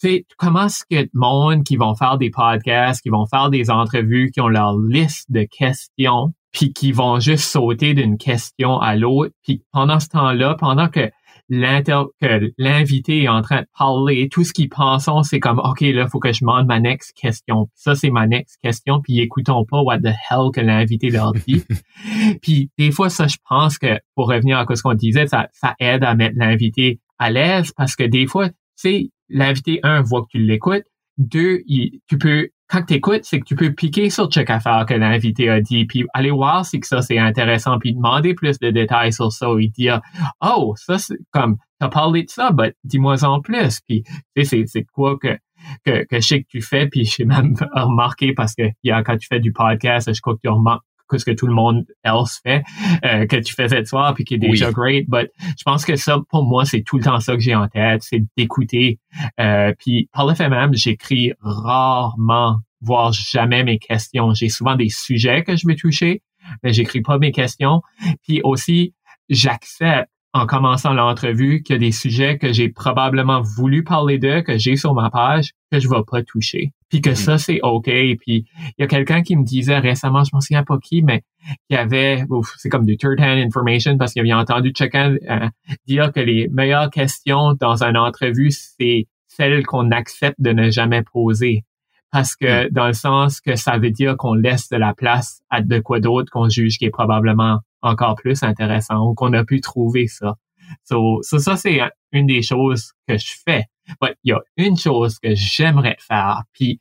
[0.00, 3.50] Tu sais, comment est-ce que le monde qui vont faire des podcasts, qui vont faire
[3.50, 8.78] des entrevues, qui ont leur liste de questions, puis qui vont juste sauter d'une question
[8.78, 11.10] à l'autre, puis pendant ce temps-là, pendant que
[11.48, 16.18] l'invité est en train de parler, tout ce qu'ils pensent, c'est comme, OK, là, faut
[16.18, 17.68] que je demande ma next question.
[17.74, 21.64] Ça, c'est ma next question, puis écoutons pas what the hell que l'invité leur dit.
[22.42, 25.74] puis des fois, ça, je pense que, pour revenir à ce qu'on disait, ça, ça
[25.78, 30.22] aide à mettre l'invité à l'aise parce que des fois, tu sais, l'invité, un, voit
[30.22, 30.84] que tu l'écoutes.
[31.18, 34.94] Deux, tu peux, quand tu écoutes, c'est que tu peux piquer sur chaque affaire que
[34.94, 38.70] l'invité a dit, puis aller voir si que ça c'est intéressant, puis demander plus de
[38.70, 40.00] détails sur ça, et dire,
[40.40, 44.04] oh, ça c'est comme, t'as parlé de ça, ben, dis-moi en plus, puis
[44.34, 45.36] tu sais, c'est quoi que,
[45.84, 49.18] que, que je sais que tu fais, puis j'ai même remarqué parce que a, quand
[49.18, 50.86] tu fais du podcast, je crois que tu remarques
[51.18, 52.62] ce que tout le monde else fait,
[53.04, 55.08] euh, que tu fais cette soir, puis qui est déjà great.
[55.08, 57.68] But je pense que ça, pour moi, c'est tout le temps ça que j'ai en
[57.68, 58.98] tête, c'est d'écouter.
[59.40, 64.34] Euh, puis par le fait même, j'écris rarement, voire jamais mes questions.
[64.34, 66.22] J'ai souvent des sujets que je vais toucher,
[66.62, 67.82] mais j'écris pas mes questions.
[68.22, 68.94] Puis aussi,
[69.28, 74.40] j'accepte en commençant l'entrevue qu'il y a des sujets que j'ai probablement voulu parler d'eux,
[74.40, 76.72] que j'ai sur ma page, que je vais pas toucher.
[76.88, 77.16] Puis que mm.
[77.16, 77.84] ça, c'est OK.
[77.84, 81.22] Puis il y a quelqu'un qui me disait récemment, je m'en souviens pas qui, mais
[81.68, 82.24] qui avait,
[82.56, 85.48] c'est comme du third-hand information parce qu'il avait entendu chacun euh,
[85.86, 91.02] dire que les meilleures questions dans une entrevue, c'est celles qu'on accepte de ne jamais
[91.02, 91.64] poser.
[92.10, 92.70] Parce que mm.
[92.70, 96.00] dans le sens que ça veut dire qu'on laisse de la place à de quoi
[96.00, 100.36] d'autre qu'on juge qui est probablement encore plus intéressant ou qu'on a pu trouver ça.
[100.84, 101.80] So, ça, c'est
[102.12, 103.64] une des choses que je fais.
[104.00, 106.80] Mais il y a une chose que j'aimerais faire, puis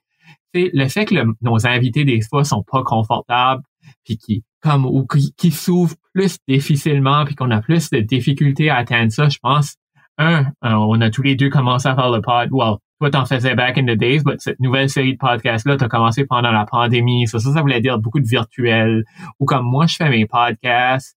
[0.53, 3.63] le fait que nos invités des fois sont pas confortables,
[4.05, 8.69] puis qui comme ou qui, qui s'ouvrent plus difficilement, puis qu'on a plus de difficultés
[8.69, 9.27] à atteindre ça.
[9.27, 9.75] Je pense
[10.17, 12.49] un, on a tous les deux commencé à faire le pod.
[12.51, 15.87] Well, toi, t'en faisais back in the days, mais cette nouvelle série de podcasts-là, t'as
[15.87, 17.27] commencé pendant la pandémie.
[17.27, 19.05] Ça, ça, ça voulait dire beaucoup de virtuel.
[19.39, 21.17] Ou comme moi, je fais mes podcasts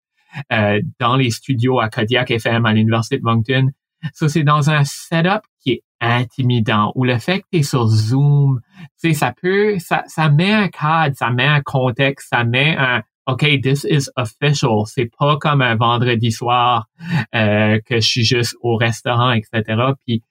[0.52, 3.70] euh, dans les studios à Kodiak FM à l'Université de Moncton.
[4.12, 7.88] Ça, c'est dans un setup qui est intimidant, où le fait que tu es sur
[7.88, 8.60] Zoom,
[9.00, 12.76] tu sais, ça peut, ça, ça met un cadre, ça met un contexte, ça met
[12.78, 14.84] un, OK, this is official.
[14.86, 16.86] C'est pas comme un vendredi soir
[17.34, 19.62] euh, que je suis juste au restaurant, etc.
[20.06, 20.22] Puis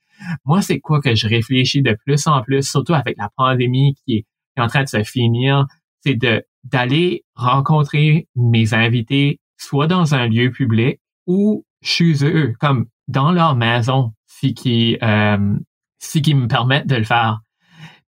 [0.45, 4.17] moi, c'est quoi que je réfléchis de plus en plus, surtout avec la pandémie qui
[4.17, 4.26] est,
[4.57, 5.65] en train de se finir,
[6.01, 12.86] c'est de d'aller rencontrer mes invités soit dans un lieu public ou chez eux, comme
[13.07, 15.57] dans leur maison, si qui euh,
[15.99, 17.39] si qui me permettent de le faire.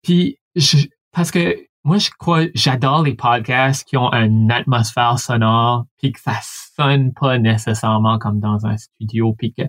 [0.04, 0.78] Puis je,
[1.14, 6.20] parce que moi je crois j'adore les podcasts qui ont une atmosphère sonore puis que
[6.20, 6.40] ça
[6.76, 9.64] sonne pas nécessairement comme dans un studio puis que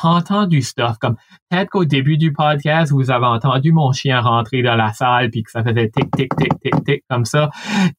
[0.00, 1.16] t'entends du stuff comme
[1.50, 5.42] peut-être qu'au début du podcast vous avez entendu mon chien rentrer dans la salle puis
[5.42, 7.50] que ça faisait tic tic tic tic tic comme ça.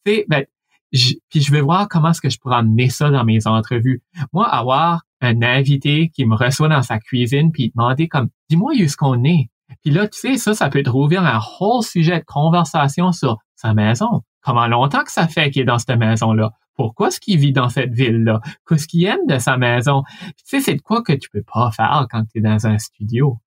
[0.05, 0.45] Tu sais ben
[0.91, 4.01] puis je vais voir comment est-ce que je pourrais amener ça dans mes entrevues.
[4.33, 8.81] Moi, avoir un invité qui me reçoit dans sa cuisine puis demander comme, dis-moi où
[8.81, 9.49] est-ce qu'on est?
[9.83, 13.37] Puis là, tu sais, ça, ça peut te rouvrir un whole sujet de conversation sur
[13.55, 14.23] sa maison.
[14.41, 16.51] Comment longtemps que ça fait qu'il est dans cette maison-là?
[16.79, 18.39] Pourquoi est-ce qu'il vit dans cette ville-là?
[18.65, 20.03] Qu'est-ce qu'il aime de sa maison?
[20.21, 22.77] tu sais, c'est de quoi que tu peux pas faire quand tu es dans un
[22.77, 23.37] studio.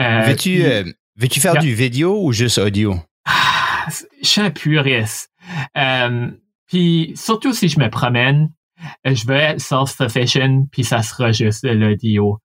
[0.00, 0.84] Euh, veux-tu, euh,
[1.16, 2.94] veux-tu faire du vidéo ou juste audio?
[3.24, 3.88] Ah,
[4.22, 5.32] je suis un puriste.
[5.76, 6.30] Euh,
[6.68, 8.52] puis surtout si je me promène,
[9.04, 12.38] je veux être self-sufficient, puis ça sera juste de l'audio.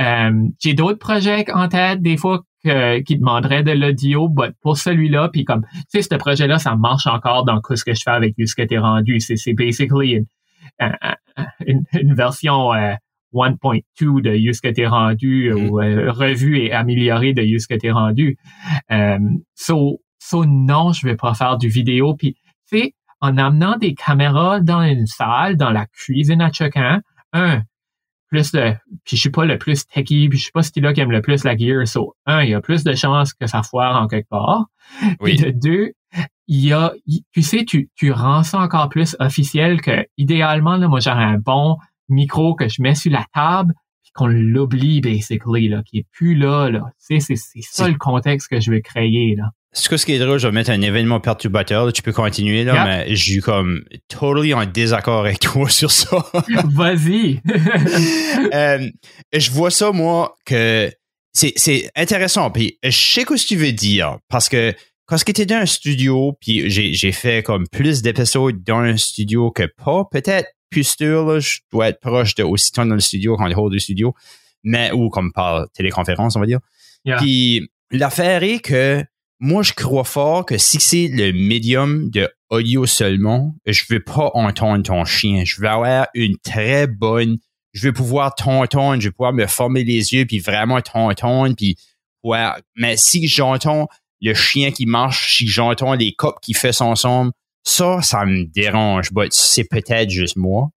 [0.00, 5.30] Euh, j'ai d'autres projets en tête, des fois, qui demanderaient de l'audio, mais pour celui-là,
[5.32, 8.34] puis comme, tu sais, ce projet-là, ça marche encore dans ce que je fais avec
[8.36, 9.20] ce que t'es rendu.
[9.20, 10.24] C'est, c'est basically
[10.80, 12.98] une, une, version 1.2
[14.02, 15.68] euh, de Use que t'es rendu, mm-hmm.
[15.68, 15.74] ou
[16.12, 18.36] revue et améliorée de Use que t'es rendu.
[19.54, 22.14] so, so, non, je vais pas faire du vidéo.
[22.14, 22.34] Puis,
[22.70, 27.00] tu sais, en amenant des caméras dans une salle, dans la cuisine à chacun,
[27.32, 27.62] un,
[28.28, 28.74] plus de,
[29.04, 31.10] puis je suis pas le plus techie, puis je suis pas ce là qui aime
[31.10, 34.00] le plus la gear, so, un, il y a plus de chances que ça foire
[34.00, 34.66] en quelque part.
[35.20, 35.36] Oui.
[35.36, 35.92] Puis de deux,
[36.46, 36.92] il y a,
[37.32, 41.38] tu sais, tu, tu rends ça encore plus officiel que, idéalement, là, moi, j'aurais un
[41.38, 41.76] bon
[42.08, 46.34] micro que je mets sur la table, puis qu'on l'oublie, basically, là, qui est plus
[46.34, 46.84] là, là.
[47.06, 49.50] Tu sais, c'est ça le contexte que je veux créer, là.
[49.72, 51.92] Ce, ce qui est drôle, je vais mettre un événement perturbateur.
[51.92, 56.24] tu peux continuer, là, mais je suis comme totally en désaccord avec toi sur ça.
[56.64, 57.40] Vas-y.
[58.54, 58.88] euh,
[59.32, 60.90] je vois ça, moi, que
[61.32, 62.50] c'est intéressant.
[62.50, 64.18] Puis je sais ce que tu veux dire.
[64.28, 64.74] Parce que
[65.06, 69.50] quand tu étais dans un studio, puis j'ai fait comme plus d'épisodes dans un studio
[69.50, 73.50] que pas, peut-être plus là, je dois être proche de aussi dans le studio quand
[73.50, 74.14] hors du studio,
[74.62, 76.60] mais ou comme par téléconférence, on va dire.
[77.18, 79.02] Puis l'affaire est que
[79.40, 84.30] moi, je crois fort que si c'est le médium de audio seulement, je veux pas
[84.34, 85.44] entendre ton chien.
[85.44, 87.38] Je veux avoir une très bonne,
[87.72, 91.76] je veux pouvoir t'entendre, je veux pouvoir me former les yeux puis vraiment t'entendre puis
[92.24, 92.48] ouais.
[92.76, 93.88] Mais si j'entends
[94.20, 97.30] le chien qui marche, si j'entends les copes qui fait son son,
[97.62, 99.10] ça, ça me dérange.
[99.30, 100.70] c'est peut-être juste moi.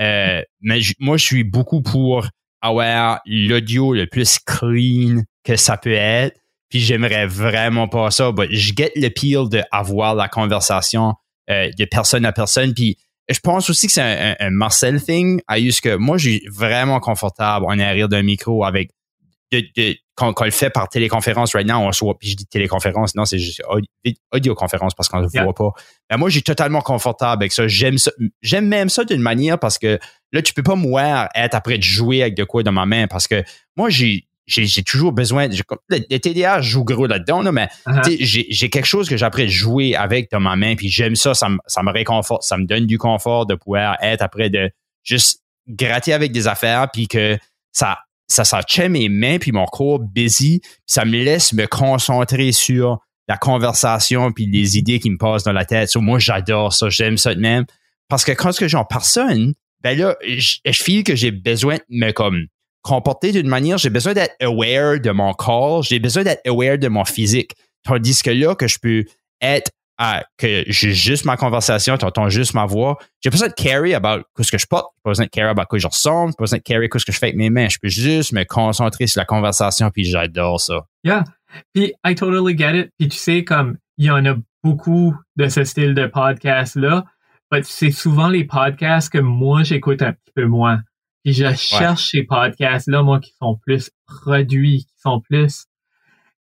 [0.00, 2.26] Euh, mais moi, je suis beaucoup pour
[2.60, 6.41] avoir l'audio le plus clean que ça peut être
[6.72, 8.32] puis j'aimerais vraiment pas ça.
[8.36, 11.12] Mais je get le pire d'avoir la conversation
[11.50, 12.72] euh, de personne à personne.
[12.72, 12.96] Puis
[13.28, 15.42] je pense aussi que c'est un, Marcel thing.
[15.48, 18.90] À que moi, j'ai vraiment confortable en arrière d'un micro avec
[19.52, 22.46] de, de, quand, on le fait par téléconférence right now, on soit, puis je dis
[22.46, 23.62] téléconférence, non, c'est juste
[24.32, 25.72] audioconférence parce qu'on ne le voit pas.
[26.10, 27.68] Mais moi, j'ai totalement confortable avec ça.
[27.68, 28.12] J'aime ça.
[28.40, 29.98] J'aime même ça d'une manière parce que
[30.32, 33.08] là, tu peux pas moi être après de jouer avec de quoi dans ma main
[33.08, 33.44] parce que
[33.76, 35.48] moi, j'ai, j'ai toujours besoin.
[35.88, 38.16] Le, TDA joue gros là-dedans, mais uh-huh.
[38.50, 41.48] j'ai quelque chose que j'apprends à jouer avec dans ma main, puis j'aime ça, ça
[41.48, 44.70] me, ça me réconforte, ça me donne du confort de pouvoir être après de
[45.04, 47.38] juste gratter avec des affaires, puis que
[47.70, 47.98] ça
[48.32, 52.98] ça, ça tient mes mains puis mon corps busy, ça me laisse me concentrer sur
[53.28, 55.94] la conversation puis les idées qui me passent dans la tête.
[55.96, 57.64] moi, j'adore ça, j'aime ça de même.
[58.08, 61.82] Parce que quand que j'en personne, ben là, je, je feel que j'ai besoin de
[61.90, 62.46] me comme
[62.82, 66.88] comporter d'une manière, j'ai besoin d'être aware de mon corps, j'ai besoin d'être aware de
[66.88, 67.54] mon physique.
[67.84, 69.04] Tandis que là, que je peux
[69.40, 72.98] être à, que j'ai juste ma conversation, tu entends juste ma voix.
[73.20, 75.78] J'ai besoin de carry about ce que je porte, j'ai besoin de carry about quoi
[75.78, 77.68] je ressemble, j'ai besoin de carry ce que je fais avec mes mains.
[77.68, 80.86] Je peux juste me concentrer sur la conversation, puis j'adore ça.
[81.04, 81.24] Yeah.
[81.74, 82.90] Puis I totally get it.
[82.98, 87.04] Puis tu sais, comme il y en a beaucoup de ce style de podcast-là,
[87.52, 90.80] mais c'est souvent les podcasts que moi j'écoute un petit peu moins.
[91.24, 95.66] Puis je cherche ces podcasts-là, moi, qui sont plus produits, qui sont plus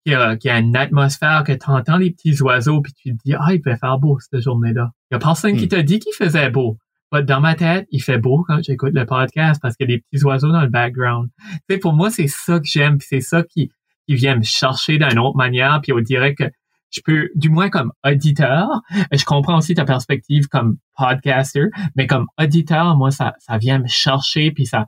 [0.06, 3.22] qui a, qui a une atmosphère que tu entends les petits oiseaux puis tu te
[3.26, 4.92] dis ah il peut faire beau cette journée-là.
[5.12, 5.70] Il y a personne qui Hmm.
[5.70, 6.78] t'a dit qu'il faisait beau.
[7.12, 10.02] Dans ma tête, il fait beau quand j'écoute le podcast parce qu'il y a des
[10.10, 11.30] petits oiseaux dans le background.
[11.52, 13.72] Tu sais, pour moi, c'est ça que j'aime, puis c'est ça qui,
[14.08, 16.44] qui vient me chercher d'une autre manière, puis on dirait que
[16.92, 18.68] je peux, du moins comme auditeur,
[19.12, 21.66] je comprends aussi ta perspective comme podcaster,
[21.96, 24.86] mais comme auditeur, moi, ça, ça vient me chercher, puis ça,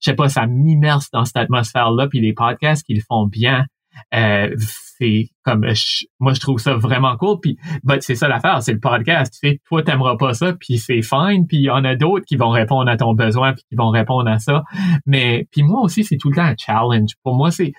[0.00, 3.66] je sais pas, ça m'immerse dans cette atmosphère-là, puis les podcasts qui le font bien,
[4.14, 4.54] euh,
[4.98, 7.56] c'est comme je- moi je trouve ça vraiment cool puis
[8.00, 11.46] c'est ça l'affaire c'est le podcast tu sais toi t'aimeras pas ça puis c'est fine
[11.48, 13.90] puis il y en a d'autres qui vont répondre à ton besoin puis qui vont
[13.90, 14.62] répondre à ça
[15.06, 17.10] mais puis moi aussi c'est tout le temps un challenge.
[17.22, 17.72] Pour moi c'est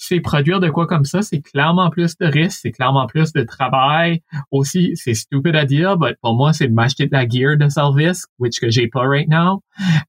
[0.00, 3.42] c'est produire de quoi comme ça, c'est clairement plus de risques, c'est clairement plus de
[3.42, 4.22] travail.
[4.52, 7.68] Aussi, c'est stupide à dire, mais pour moi, c'est de m'acheter de la gear de
[7.68, 9.60] service, which que j'ai pas right now.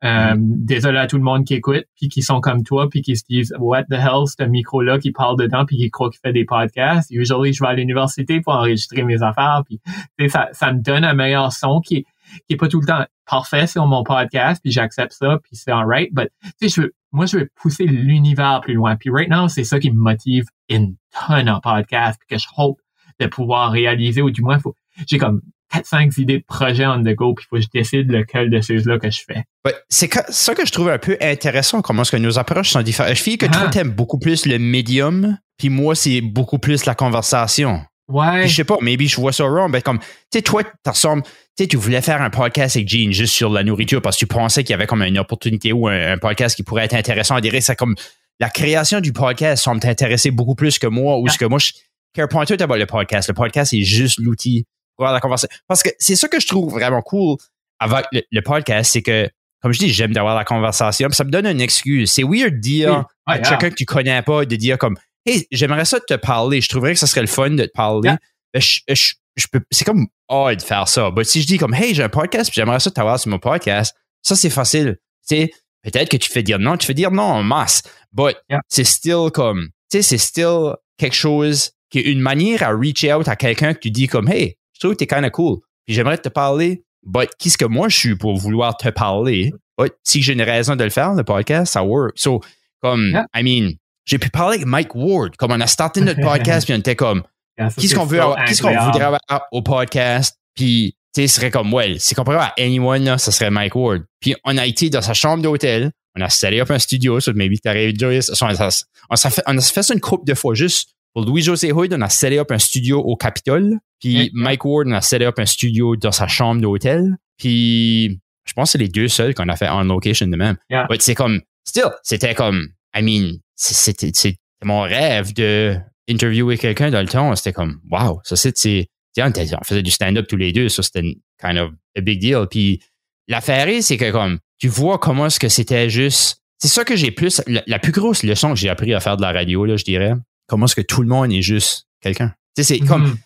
[0.03, 3.17] Euh, Désolé à tout le monde qui écoute, puis qui sont comme toi, puis qui
[3.17, 6.33] se disent What the hell, ce micro-là qui parle dedans, puis qui croit qu'il fait
[6.33, 7.09] des podcasts.
[7.09, 10.83] Usually, je vais à l'université pour enregistrer mes affaires, puis tu sais, ça, ça me
[10.83, 12.05] donne un meilleur son qui est,
[12.47, 15.71] qui est pas tout le temps parfait sur mon podcast, puis j'accepte ça, puis c'est
[15.71, 16.13] alright.
[16.13, 16.29] But
[16.59, 18.95] tu sais, je veux, moi, je veux pousser l'univers plus loin.
[18.95, 20.95] Puis right now, c'est ça qui me motive une
[21.27, 22.79] tonne en podcast, que je hope
[23.19, 24.75] de pouvoir réaliser, ou du moins, faut,
[25.07, 25.41] j'ai comme
[25.73, 28.97] 4-5 idées de projets on the go, puis faut que je décide lequel de ceux-là
[28.97, 29.43] que je fais.
[29.65, 32.81] Ouais, c'est ça que je trouve un peu intéressant, comment est-ce que nos approches sont
[32.81, 33.15] différentes.
[33.15, 33.49] Je file que Ah.
[33.49, 37.81] toi, t'aimes beaucoup plus le médium, puis moi, c'est beaucoup plus la conversation.
[38.09, 38.41] Ouais.
[38.41, 40.89] Puis je sais pas, maybe je vois ça wrong, mais comme, tu sais, toi, tu
[40.89, 41.29] ressembles, tu
[41.59, 44.27] sais, tu voulais faire un podcast avec Gene juste sur la nourriture parce que tu
[44.27, 47.35] pensais qu'il y avait comme une opportunité ou un, un podcast qui pourrait être intéressant
[47.35, 47.53] à dire.
[47.61, 47.95] C'est comme,
[48.39, 51.71] la création du podcast semble t'intéresser beaucoup plus que moi ou ce que moi, je
[52.13, 53.27] care point tout about le podcast.
[53.27, 55.55] Le podcast, c'est juste l'outil pour avoir la conversation.
[55.67, 57.37] Parce que c'est ça que je trouve vraiment cool
[57.79, 59.29] avec le, le podcast, c'est que,
[59.61, 62.11] comme je dis, j'aime d'avoir la conversation, puis ça me donne une excuse.
[62.11, 63.03] C'est weird de dire Oui.
[63.25, 63.49] à yeah.
[63.49, 64.97] quelqu'un que tu connais pas, de dire comme,
[65.29, 66.61] hey, j'aimerais ça te parler.
[66.61, 68.11] Je trouverais que ça serait le fun de te parler.
[68.53, 71.11] Ben, je, je, je peux, c'est comme odd de faire ça.
[71.15, 73.95] Mais si je dis comme, hey, j'ai un podcast, j'aimerais ça t'avoir sur mon podcast,
[74.21, 74.97] ça, c'est facile.
[75.27, 75.51] Tu sais,
[75.83, 77.83] peut-être que tu fais dire non, tu fais dire non en masse.
[78.11, 78.61] But Yeah.
[78.67, 83.03] c'est still comme, tu sais, c'est still quelque chose qui est une manière à reach
[83.05, 85.59] out à quelqu'un que tu dis comme, hey, je trouve que t'es kind of cool.
[85.85, 86.83] Puis j'aimerais te parler.
[87.03, 89.51] But qu'est-ce que moi je suis pour vouloir te parler?
[89.77, 92.13] But si j'ai une raison de le faire, le podcast, ça work.
[92.17, 92.41] So,
[92.81, 93.25] comme, Yeah.
[93.35, 93.73] I mean,
[94.09, 96.95] j'ai pu parler avec Mike Ward, comme on a starté notre podcast, puis on était
[96.95, 97.23] comme,
[97.59, 100.35] ça, qu'est-ce qu'on veut qu'est-ce qu'on voudrait avoir au podcast?
[100.55, 103.75] Puis tu sais ce serait comme well c'est comparé à anyone là ça serait Mike
[103.75, 104.03] Ward.
[104.19, 107.33] Puis on a été dans sa chambre d'hôtel on a set up un studio so
[107.33, 108.69] maybe t'aurais on, a-
[109.09, 110.91] on, s'est fait, on a fait ça une couple de fois juste.
[111.13, 114.31] Pour Louis-José Hood on a set up un studio au Capitole puis.
[114.33, 118.69] Mike Ward on a set up un studio dans sa chambre d'hôtel puis je pense
[118.69, 120.57] que c'est les deux seuls qu'on a fait en location de même.
[120.69, 120.87] Yeah.
[120.99, 125.77] C'est comme still c'était comme I mean c'est- c'était mon rêve de
[126.09, 128.87] interviewer quelqu'un dans le temps, c'était comme, wow, ça c'est,
[129.19, 131.03] on, on faisait du stand-up tous les deux, ça c'était
[131.39, 132.45] kind of a big deal.
[132.49, 132.81] Puis
[133.27, 136.95] l'affaire est, c'est que comme, tu vois comment est-ce que c'était juste, c'est ça que
[136.95, 139.65] j'ai plus, la, la plus grosse leçon que j'ai appris à faire de la radio,
[139.65, 140.13] là, je dirais,
[140.47, 142.33] comment est-ce que tout le monde est juste quelqu'un?
[142.55, 143.17] Tu sais, c'est comme,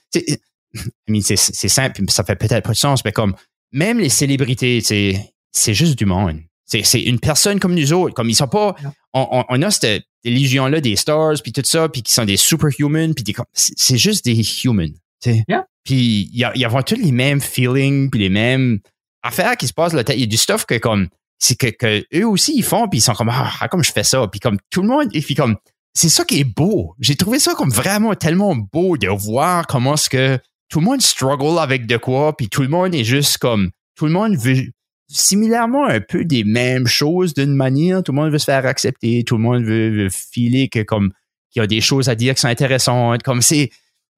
[0.75, 0.86] Mhm.
[1.07, 3.36] mean, c'est, simple, ça fait peut-être pas de sens, mais comme,
[3.71, 6.41] même les célébrités, c'est juste du monde.
[6.66, 8.76] C'est, c'est une personne comme nous autres, comme ils sont pas,
[9.14, 12.38] on, on, on a cette illusion-là des stars, puis tout ça, puis qui sont des
[12.38, 14.93] superhumans, puis des, c'est, juste des humans.
[15.26, 15.66] Yeah.
[15.84, 18.80] Puis il y a, y a tous les mêmes feelings, puis les mêmes
[19.22, 20.03] affaires qui se passent là.
[20.09, 21.09] Il y a du stuff que comme,
[21.39, 23.91] c'est que, que eux aussi ils font, puis ils sont comme, ah, ah, comme je
[23.91, 25.57] fais ça, puis comme tout le monde, et puis comme,
[25.93, 26.95] c'est ça qui est beau.
[26.99, 30.39] J'ai trouvé ça comme vraiment tellement beau de voir comment est-ce que
[30.70, 34.05] tout le monde struggle avec de quoi, puis tout le monde est juste comme, tout
[34.05, 34.72] le monde veut
[35.08, 38.04] similairement un peu des mêmes choses d'une manière.
[38.04, 41.12] Tout le monde veut se faire accepter, tout le monde veut, veut filer que comme
[41.51, 43.70] qu'il y a des choses à dire qui sont intéressantes, comme c'est.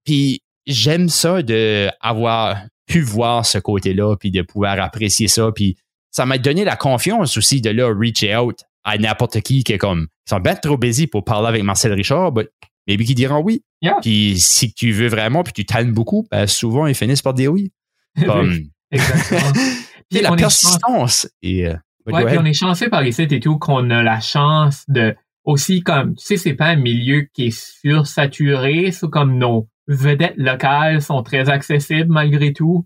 [0.06, 5.76] Puis j'aime ça de avoir pu voir ce côté-là, puis de pouvoir apprécier ça, puis
[6.12, 9.78] ça m'a donné la confiance aussi de là reach out à n'importe qui qui est
[9.78, 12.50] comme ils sont bien trop busy pour parler avec Marcel Richard, but
[12.88, 13.64] maybe qui diront oui.
[13.82, 13.98] Yeah.
[14.02, 17.52] Puis si tu veux vraiment, puis tu tannes beaucoup, ben souvent ils finissent par dire
[17.52, 17.72] oui.
[18.26, 19.52] Comme Exactement.
[20.12, 21.28] tu sais, la persistance.
[21.42, 21.76] Et, euh,
[22.08, 25.82] Ouais, puis on est chanceux par ici et tout qu'on a la chance de aussi
[25.82, 31.02] comme tu sais c'est pas un milieu qui est sursaturé, c'est comme nos vedettes locales
[31.02, 32.86] sont très accessibles malgré tout.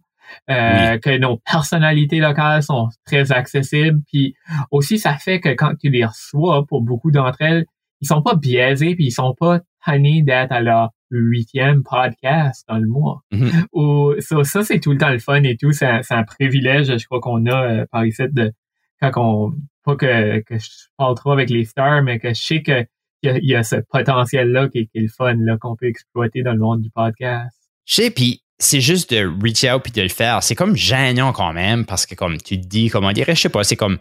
[0.52, 4.36] Euh, que nos personnalités locales sont très accessibles puis
[4.70, 7.66] aussi ça fait que quand tu les reçois pour beaucoup d'entre elles
[8.00, 12.78] ils sont pas biaisés puis ils sont pas tannés d'être à leur huitième podcast dans
[12.78, 13.66] le mois Mhm.
[13.74, 16.24] ou ça, ça c'est tout le temps le fun et tout c'est un, c'est un
[16.24, 18.52] privilège je crois qu'on a euh, par ici de
[19.02, 19.54] quand on,
[19.86, 22.86] pas que, que je parle trop avec les stars, mais que je sais que
[23.22, 26.60] il y, a ce potentiel-là qui, est le fun, là, qu'on peut exploiter dans le
[26.60, 27.54] monde du podcast.
[27.86, 30.42] Je sais, puis c'est juste de reach out puis de le faire.
[30.42, 33.50] C'est comme gênant quand même, parce que comme tu te dis, comment dire, je sais
[33.50, 33.98] pas, c'est comme,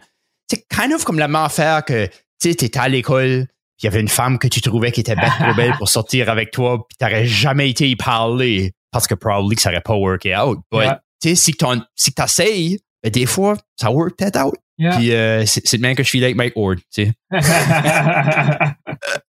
[0.49, 3.45] c'est kind of comme la même affaire que, tu sais, t'étais à l'école,
[3.81, 6.29] il y avait une femme que tu trouvais qui était bête trop belle pour sortir
[6.29, 9.95] avec toi, puis t'aurais jamais été y parler, parce que probably que ça aurait pas
[9.95, 10.59] worké out.
[10.71, 10.89] But,
[11.21, 11.65] tu sais, si tu
[11.95, 14.55] si t'essayes, ben, des fois, ça work peut-être out.
[14.77, 17.11] Puis euh, c'est le même que je suis avec Mike Ward, tu sais.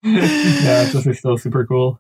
[0.05, 1.95] yeah, ça c'est super cool.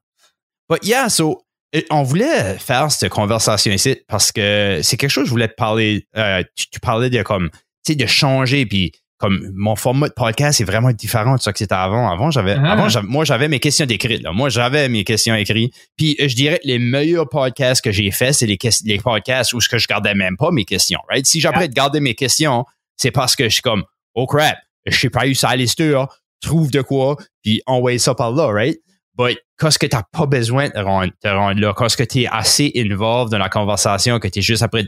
[0.68, 1.42] But yeah, so
[1.74, 5.48] euh, on voulait faire cette conversation ici parce que c'est quelque chose que je voulais
[5.48, 6.06] te parler.
[6.16, 10.62] Euh, tu, parlais de comme, tu sais, de changer, puis comme mon format de podcast
[10.62, 12.10] est vraiment différent de ce que c'était avant.
[12.10, 12.72] Avant, j'avais, ah.
[12.72, 14.26] avant, moi, j'avais mes questions écrites.
[14.32, 15.74] Moi, j'avais mes questions écrites.
[15.96, 19.60] Puis, je dirais que les meilleurs podcasts que j'ai faits, c'est les, les podcasts où
[19.60, 21.00] je gardais même pas mes questions.
[21.10, 21.26] Right?
[21.26, 22.64] Si j'apprends de garder mes questions,
[22.96, 24.56] c'est parce que je suis comme, oh crap,
[24.86, 28.46] je sais pas eu ça à l'histoire, trouve de quoi, puis envoie ça par là,
[28.46, 28.78] right?
[29.18, 32.72] But qu'est-ce que t'as pas besoin de rendre, de rendre là, qu'est-ce que t'es assez
[32.74, 34.86] involved dans la conversation, que t'es juste après,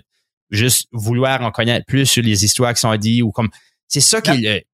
[0.51, 3.51] juste vouloir en connaître plus sur les histoires qui sont dites ou comme,
[3.93, 4.67] c'est ça qui est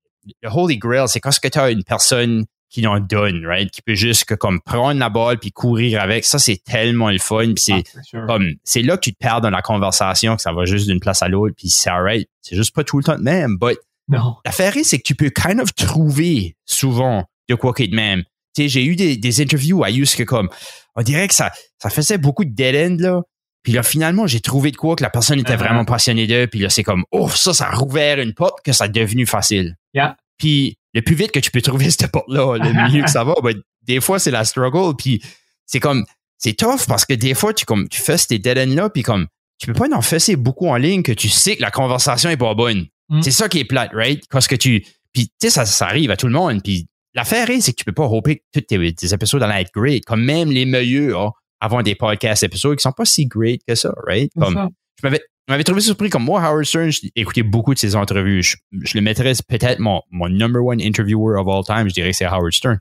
[0.43, 3.71] le, Holy Grail, c'est quand tu as une personne qui en donne, right?
[3.71, 6.25] Qui peut juste que, comme prendre la balle puis courir avec.
[6.25, 7.47] Ça, c'est tellement le fun.
[7.55, 10.53] Puis c'est ah, comme c'est là que tu te perds dans la conversation, que ça
[10.53, 12.29] va juste d'une place à l'autre, puis c'est alright.
[12.43, 13.57] C'est juste pas tout le temps de même.
[13.59, 14.37] But non.
[14.45, 18.23] l'affaire c'est que tu peux kind of trouver souvent de quoi qu'il de même.
[18.55, 20.49] Tu sais, j'ai eu des, des interviews à Use que comme
[20.95, 23.23] on dirait que ça, ça faisait beaucoup de dead end là.
[23.69, 25.59] Puis là, finalement, j'ai trouvé de quoi que la personne était uh-huh.
[25.59, 26.47] vraiment passionnée d'eux.
[26.47, 29.27] Puis là, c'est comme, oh, ça, ça a rouvert une porte que ça a devenu
[29.27, 29.77] facile.
[29.93, 30.17] Yeah.
[30.39, 33.35] Puis le plus vite que tu peux trouver cette porte-là, le mieux que ça va.
[33.43, 34.97] Ben, des fois, c'est la struggle.
[34.97, 35.23] Puis
[35.67, 36.07] c'est comme,
[36.39, 39.27] c'est tough parce que des fois, tu, comme, tu fais ces dead ends-là, puis comme,
[39.59, 42.39] tu peux pas en fesser beaucoup en ligne que tu sais que la conversation est
[42.39, 42.87] pas bonne.
[43.11, 43.21] Mm.
[43.21, 44.25] C'est ça qui est plate, right?
[44.31, 46.63] Parce que tu, puis tu sais, ça, ça arrive à tout le monde.
[46.63, 49.73] Puis l'affaire est, c'est que tu peux pas hoper que tous tes, épisodes dans être
[49.75, 50.07] great.
[50.07, 53.93] Comme même les meilleurs, avant des podcasts épisodes qui sont pas si great que ça,
[54.07, 54.31] right?
[54.39, 54.71] Comme,
[55.03, 55.09] je
[55.49, 58.43] m'avais, trouvé surpris comme moi, Howard Stern, j'ai écouté beaucoup de ses entrevues.
[58.43, 58.57] Je,
[58.95, 62.27] le mettrais peut-être mon, mon number one interviewer of all time, je dirais que c'est
[62.27, 62.79] Howard Stern.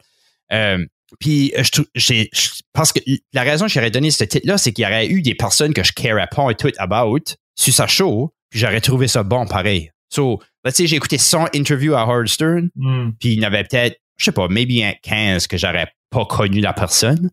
[0.51, 0.85] Euh,
[1.19, 2.29] puis je, j'ai,
[2.73, 2.99] parce que
[3.33, 5.83] la raison que j'aurais donné ce titre-là, c'est qu'il y aurait eu des personnes que
[5.83, 7.23] je careais pas et tout about
[7.55, 9.91] sur sa show, puis j'aurais trouvé ça bon pareil.
[10.09, 13.11] So, tu sais, j'ai écouté 100 interviews à Howard Stern, hmm.
[13.19, 16.59] puis il y en avait peut-être, je sais pas, maybe 15 que j'aurais pas connu
[16.59, 17.29] la personne.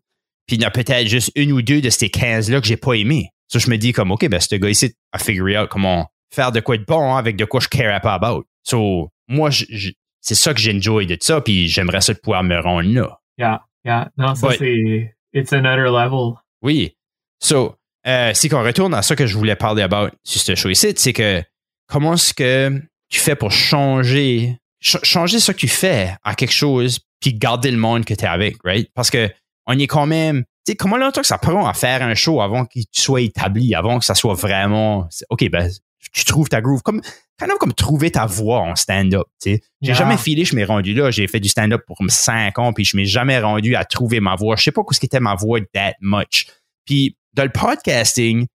[0.46, 2.76] Puis il y en a peut-être juste une ou deux de ces 15-là que j'ai
[2.76, 3.30] pas aimé.
[3.48, 6.52] Ça, je me dis comme, OK, ben, ce gars ici a figure out comment faire
[6.52, 8.44] de quoi de bon hein, avec de quoi je care pas about.
[8.62, 9.50] So, moi,
[10.20, 13.18] c'est ça que j'enjoy de ça, puis j'aimerais ça de pouvoir me rendre là.
[13.38, 14.10] Yeah, yeah.
[14.16, 16.34] Non, ça, c'est, it's another level.
[16.62, 16.96] Oui.
[17.40, 17.76] So,
[18.06, 20.92] euh, si qu'on retourne à ça que je voulais parler about sur ce show ici,
[20.96, 21.42] c'est que
[21.86, 27.00] comment est-ce que tu fais pour changer, changer ce que tu fais à quelque chose,
[27.20, 28.90] puis garder le monde que tu es avec, right?
[28.94, 29.30] Parce que
[29.66, 30.44] on est quand même.
[30.66, 33.74] Tu sais, comment longtemps que ça prend à faire un show avant qu'il soit établi,
[33.74, 35.08] avant que ça soit vraiment.
[35.30, 35.70] OK, ben,
[36.12, 36.82] tu trouves ta groove.
[36.82, 37.00] Comme,
[37.38, 39.26] quand même comme trouver ta voix en stand-up.
[39.42, 39.62] Tu sais.
[39.82, 41.10] J'ai jamais filé, je m'ai rendu là.
[41.10, 44.36] J'ai fait du stand-up pour cinq ans, puis je m'ai jamais rendu à trouver ma
[44.36, 44.56] voix.
[44.56, 46.46] Je sais pas ce qu'était ma voix that much.
[46.86, 48.46] Puis, dans le podcasting,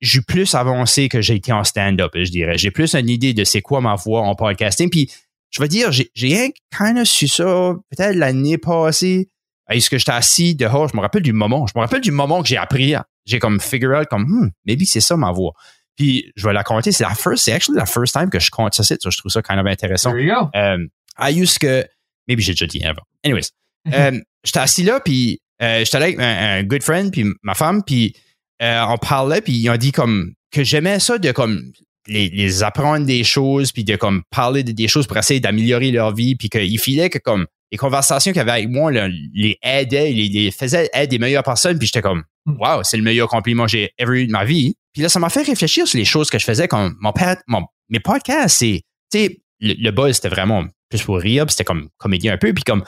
[0.00, 2.56] j'ai plus avancé que j'ai été en stand-up, je dirais.
[2.56, 4.88] J'ai plus une idée de c'est quoi ma voix en podcasting.
[4.90, 5.10] Puis,
[5.50, 9.28] je veux dire, j'ai rien kind of su ça peut-être l'année passée
[9.68, 10.88] est-ce que j'étais assis dehors?
[10.88, 11.66] Je me rappelle du moment.
[11.66, 12.94] Je me rappelle du moment que j'ai appris.
[13.26, 15.52] J'ai comme figure out comme, hmm, maybe c'est ça ma voix.
[15.96, 16.92] Puis je vais la compter.
[16.92, 18.82] C'est la first, c'est actually la first time que je compte ça.
[18.82, 20.10] je trouve ça kind of intéressant.
[20.10, 20.48] There you go.
[20.54, 20.78] Euh,
[21.18, 21.84] I used que,
[22.28, 23.02] maybe j'ai déjà dit avant.
[23.24, 23.50] Anyways,
[23.92, 28.14] euh, j'étais assis là, puis euh, j'étais avec un, good friend, puis ma femme, puis
[28.62, 31.72] euh, on parlait, puis ils ont dit comme que j'aimais ça de comme
[32.06, 35.90] les, les, apprendre des choses, puis de comme parler de des choses pour essayer d'améliorer
[35.90, 39.58] leur vie, puis qu'il filait que comme les conversations qu'il y avait avec moi les
[39.62, 42.56] aidaient, les, les faisaient aider des meilleures personnes, puis j'étais comme hmm.
[42.58, 44.74] wow, c'est le meilleur compliment que j'ai ever eu de ma vie.
[44.92, 47.36] Puis là, ça m'a fait réfléchir sur les choses que je faisais comme mon père,
[47.46, 51.64] mon, mes podcasts, c'est, tu sais, le, le buzz, c'était vraiment plus pour rire, c'était
[51.64, 52.84] comme comédien un peu, puis comme,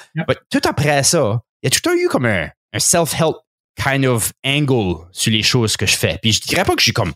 [0.50, 3.36] tout après ça, il y a tout eu comme un, un self-help
[3.76, 6.18] kind of angle sur les choses que je fais.
[6.22, 7.12] Puis je dirais pas que je suis comme,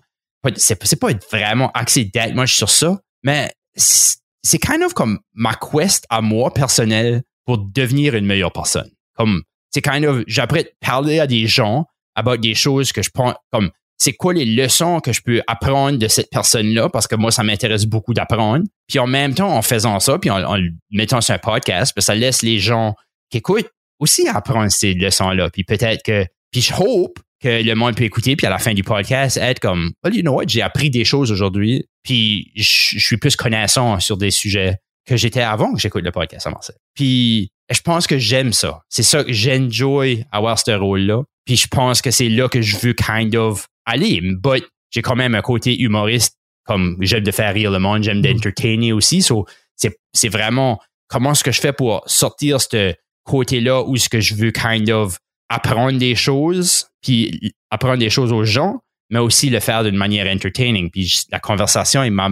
[0.57, 6.21] c'est pas vraiment axé moi sur ça, mais c'est kind of comme ma quest à
[6.21, 8.91] moi personnelle pour devenir une meilleure personne.
[9.17, 13.35] Comme, c'est kind of, j'apprends parler à des gens about des choses que je prends,
[13.53, 17.31] comme, c'est quoi les leçons que je peux apprendre de cette personne-là, parce que moi,
[17.31, 18.65] ça m'intéresse beaucoup d'apprendre.
[18.89, 20.59] Puis en même temps, en faisant ça, puis en, en
[20.91, 22.95] mettant sur un podcast, ben, ça laisse les gens
[23.31, 23.71] qui écoutent
[24.01, 25.51] aussi apprendre ces leçons-là.
[25.51, 28.75] Puis peut-être que, puis je hope que le monde peut écouter, puis à la fin
[28.75, 32.99] du podcast, être comme, well, you know what, j'ai appris des choses aujourd'hui, puis je
[32.99, 34.77] suis plus connaissant sur des sujets
[35.07, 36.77] que j'étais avant que j'écoute le podcast à Marcel.
[36.95, 38.83] Puis je pense que j'aime ça.
[38.89, 41.23] C'est ça que j'enjoy avoir ce rôle-là.
[41.45, 44.21] Puis je pense que c'est là que je veux kind of aller.
[44.23, 48.23] But j'ai quand même un côté humoriste, comme j'aime de faire rire le monde, j'aime
[48.23, 49.23] d'entertainer aussi.
[49.23, 49.47] So,
[49.77, 52.95] c'est, c'est vraiment comment est-ce que je fais pour sortir ce
[53.25, 58.33] côté-là où ce que je veux kind of apprendre des choses, puis apprendre des choses
[58.33, 58.81] aux gens,
[59.11, 60.91] mais aussi le faire d'une manière entertaining.
[60.91, 62.31] Puis la conversation est ma,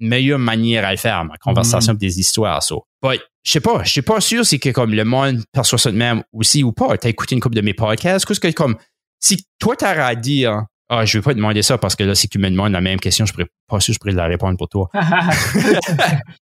[0.00, 1.98] meilleure manière à le faire, ma conversation mm.
[1.98, 2.62] des histoires.
[2.62, 2.86] So.
[3.02, 5.90] But, je sais pas, je suis pas sûr si que comme le monde perçoit ça
[5.90, 6.96] de même aussi ou pas.
[6.96, 8.76] T'as écouté une couple de mes podcasts, qu'est-ce que comme
[9.20, 12.14] si toi t'as à dire ah, je vais pas te demander ça parce que là,
[12.14, 14.58] si tu me demandes la même question, je pourrais pas sûr je pourrais la répondre
[14.58, 14.90] pour toi.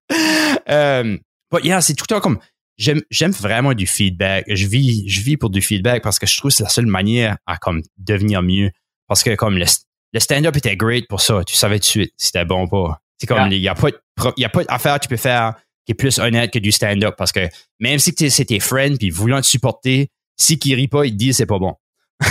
[1.50, 2.38] but yeah, c'est tout le temps comme
[2.78, 4.44] j'aime j'aime vraiment du feedback.
[4.48, 6.86] Je vis je vis pour du feedback parce que je trouve que c'est la seule
[6.86, 8.70] manière à comme devenir mieux.
[9.08, 9.66] Parce que comme le,
[10.12, 12.68] le stand-up était great pour ça, tu savais tout de suite si c'était bon ou
[12.68, 13.00] pas.
[13.18, 15.54] C'est comme il y a pas a d'affaire que tu peux faire
[15.84, 17.48] qui est plus honnête que du stand-up parce que
[17.78, 21.16] même si c'est tes friends puis voulant te supporter, si qui rit pas, ils te
[21.16, 21.74] disent c'est pas bon.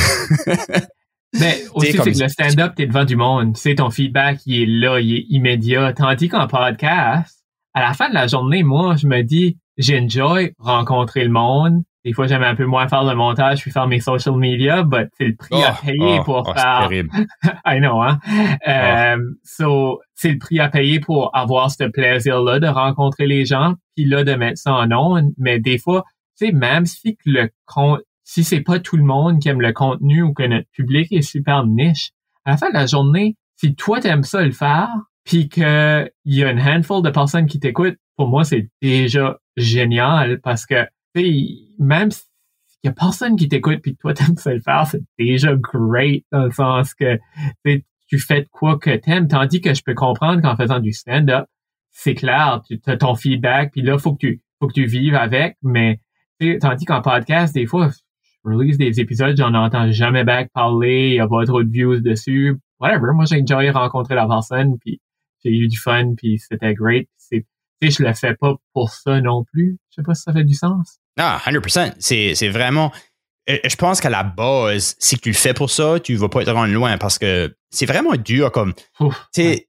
[1.39, 3.55] Mais aussi, c'est que le stand-up, t'es devant du monde.
[3.55, 5.93] Tu sais, ton feedback, il est là, il est immédiat.
[5.93, 11.23] Tandis qu'en podcast, à la fin de la journée, moi, je me dis, j'enjoy rencontrer
[11.23, 11.83] le monde.
[12.05, 15.07] Des fois, j'aime un peu moins faire le montage puis faire mes social media, mais
[15.17, 16.89] c'est le prix à oh, payer oh, pour oh, faire.
[17.65, 18.19] I know, hein?
[18.67, 23.73] Euh, so, c'est le prix à payer pour avoir ce plaisir-là de rencontrer les gens,
[23.95, 25.31] puis là de mettre ça en ondes.
[25.39, 26.03] Mais des fois,
[26.37, 29.73] tu sais, même si le compte, si c'est pas tout le monde qui aime le
[29.73, 32.11] contenu ou que notre public est super niche,
[32.45, 34.89] à la fin de la journée, si toi t'aimes ça le faire,
[35.23, 35.63] puis qu'il
[36.25, 40.85] y a une handful de personnes qui t'écoutent, pour moi, c'est déjà génial parce que,
[41.79, 42.27] même s'il
[42.83, 46.45] y a personne qui t'écoute puis toi t'aimes ça le faire, c'est déjà great dans
[46.45, 47.19] le sens que
[48.07, 49.27] tu fais quoi que t'aimes.
[49.27, 51.45] Tandis que je peux comprendre qu'en faisant du stand-up,
[51.91, 55.15] c'est clair, tu as ton feedback puis là, faut que tu, faut que tu vives
[55.15, 55.99] avec, mais
[56.59, 61.15] tandis qu'en podcast, des fois, je release des épisodes, j'en entends jamais back parler, il
[61.15, 63.13] y a pas trop de views dessus, whatever.
[63.13, 64.99] Moi, j'ai enjoyé rencontrer la personne puis
[65.43, 67.07] j'ai eu du fun puis c'était great.
[67.17, 67.45] C'est
[67.81, 69.77] je le fais pas pour ça non plus.
[69.89, 70.99] Je sais pas si ça fait du sens.
[71.17, 71.93] Ah, 100%.
[71.99, 72.91] C'est, c'est vraiment.
[73.49, 76.43] Euh, je pense qu'à la base, si tu le fais pour ça, tu vas pas
[76.43, 78.73] te rendre loin parce que c'est vraiment dur comme.
[79.31, 79.67] C'est.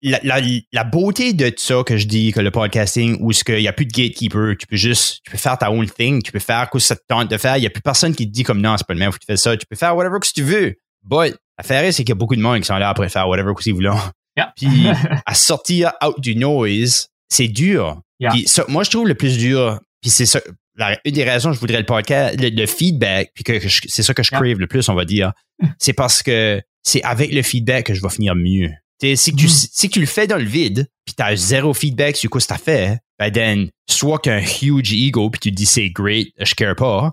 [0.00, 0.40] La, la,
[0.72, 3.72] la, beauté de ça que je dis, que le podcasting, où ce qu'il n'y a
[3.72, 6.66] plus de gatekeeper, tu peux juste, tu peux faire ta own thing, tu peux faire
[6.66, 7.56] ce que ça te tente de faire.
[7.56, 9.18] Il n'y a plus personne qui te dit comme non, c'est pas le même, faut
[9.18, 9.56] que tu fasses ça.
[9.56, 10.76] Tu peux faire whatever que tu veux.
[11.02, 13.54] But, l'affaire c'est qu'il y a beaucoup de monde qui sont là après faire whatever
[13.56, 13.90] que vous voulez.
[14.56, 14.86] Puis
[15.26, 18.00] à sortir out du noise, c'est dur.
[18.68, 20.40] moi, je trouve le plus dur, puis c'est ça,
[21.04, 24.22] une des raisons que je voudrais le podcast, le, feedback, puis que, c'est ça que
[24.22, 25.32] je crave le plus, on va dire,
[25.78, 28.70] c'est parce que c'est avec le feedback que je vais finir mieux.
[29.00, 29.68] si, tu, mm-hmm.
[29.72, 32.58] si tu le fais dans le vide, puis tu as zéro feedback sur quoi ça
[32.58, 36.76] fait, ben then, soit qu'un huge ego, puis tu te dis c'est great, je care
[36.76, 37.12] pas,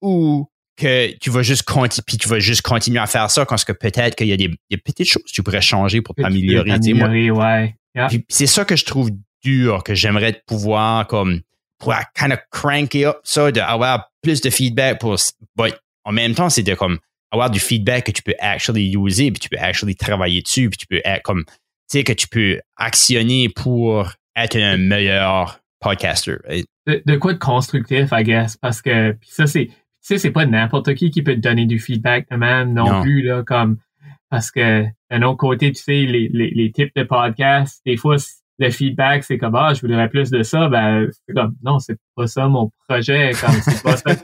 [0.00, 3.64] ou que tu vas juste continuer puis tu vas juste continuer à faire ça parce
[3.64, 7.30] que peut-être qu'il y a des, petites choses que tu pourrais changer pour t'améliorer.
[7.30, 7.74] Ouais.
[8.28, 9.10] C'est ça que je trouve
[9.42, 11.40] dur, que j'aimerais pouvoir comme
[11.80, 15.16] pour kind of cranker up ça, d'avoir plus de feedback pour
[16.04, 16.98] en même temps, c'est de comme
[17.32, 20.78] avoir du feedback que tu peux actually user, puis tu peux actually travailler dessus, puis
[20.78, 26.36] tu peux être comme tu sais que tu peux actionner pour être un meilleur podcaster.
[26.86, 29.70] De, de, quoi de constructif, I guess, parce que ça c'est
[30.00, 33.22] sais, c'est pas n'importe qui qui peut te donner du feedback de même non, plus,
[33.22, 33.78] là, comme,
[34.30, 38.16] parce que, d'un autre côté, tu sais, les, les, les types de podcasts, des fois,
[38.60, 41.96] le feedback, c'est comme, ah, je voudrais plus de ça, ben, c'est comme, non, c'est
[42.14, 44.14] pas ça mon projet, comme, c'est pas ça,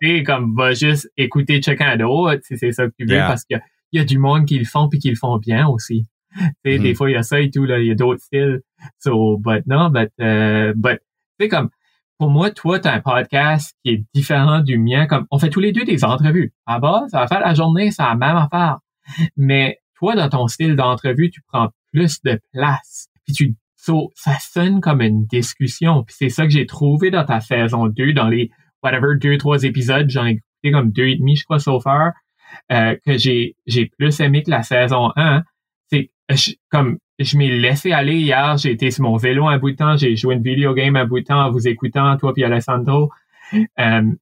[0.00, 3.60] tu comme, va juste écouter chacun d'autre, si c'est ça que tu veux, parce qu'il
[3.92, 6.06] y, y a du monde qui le font puis qui le font bien aussi.
[6.36, 6.96] Tu sais, des mm-hmm.
[6.96, 8.60] fois, il y a ça et tout, là, il y a d'autres styles.
[8.98, 11.00] So, but non, but, uh, but,
[11.38, 11.70] tu sais, comme,
[12.18, 15.06] pour moi, toi, tu as un podcast qui est différent du mien.
[15.06, 16.52] Comme on fait tous les deux des entrevues.
[16.66, 18.78] À base, ça va faire la journée, c'est la même affaire.
[19.36, 23.08] Mais toi, dans ton style d'entrevue, tu prends plus de place.
[23.24, 23.54] Puis tu
[24.14, 26.04] ça sonne comme une discussion.
[26.04, 28.50] Puis c'est ça que j'ai trouvé dans ta saison 2, dans les
[28.82, 32.12] whatever, deux, trois épisodes, j'en ai écouté comme deux et demi, je crois, so far,
[32.72, 35.42] euh, que j'ai j'ai plus aimé que la saison 1.
[35.90, 36.10] C'est
[36.70, 38.56] comme je m'ai laissé aller hier.
[38.58, 39.96] J'ai été sur mon vélo un bout de temps.
[39.96, 43.10] J'ai joué une vidéo game un bout de temps en vous écoutant, toi puis Alessandro.
[43.78, 44.12] Euh,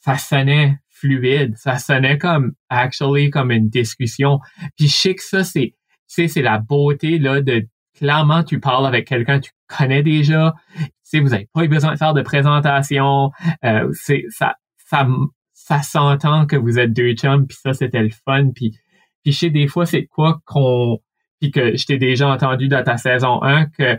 [0.00, 1.56] ça sonnait fluide.
[1.56, 4.40] Ça sonnait comme, actually, comme une discussion.
[4.76, 5.74] Puis je sais que ça, c'est,
[6.06, 7.66] c'est la beauté, là, de,
[7.98, 10.54] clairement, tu parles avec quelqu'un que tu connais déjà.
[11.02, 13.30] Sais, vous n'avez pas eu besoin de faire de présentation.
[13.64, 15.06] Euh, ça, ça,
[15.52, 18.50] ça s'entend que vous êtes deux chums, puis ça, c'était le fun.
[18.54, 18.78] Puis,
[19.22, 20.98] puis je sais, des fois, c'est quoi qu'on,
[21.40, 23.98] puis que je t'ai déjà entendu dans ta saison 1 que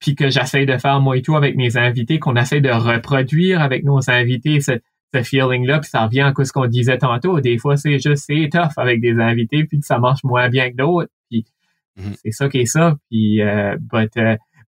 [0.00, 3.62] puis que j'essaie de faire moi et tout avec mes invités, qu'on essaie de reproduire
[3.62, 4.72] avec nos invités ce,
[5.14, 7.40] ce feeling-là, puis ça revient à ce qu'on disait tantôt.
[7.40, 10.70] Des fois, c'est juste, c'est tough avec des invités, puis que ça marche moins bien
[10.70, 11.08] que d'autres,
[11.96, 12.14] Mhm.
[12.22, 12.96] c'est ça qui est ça.
[13.10, 14.10] Puis, euh, but,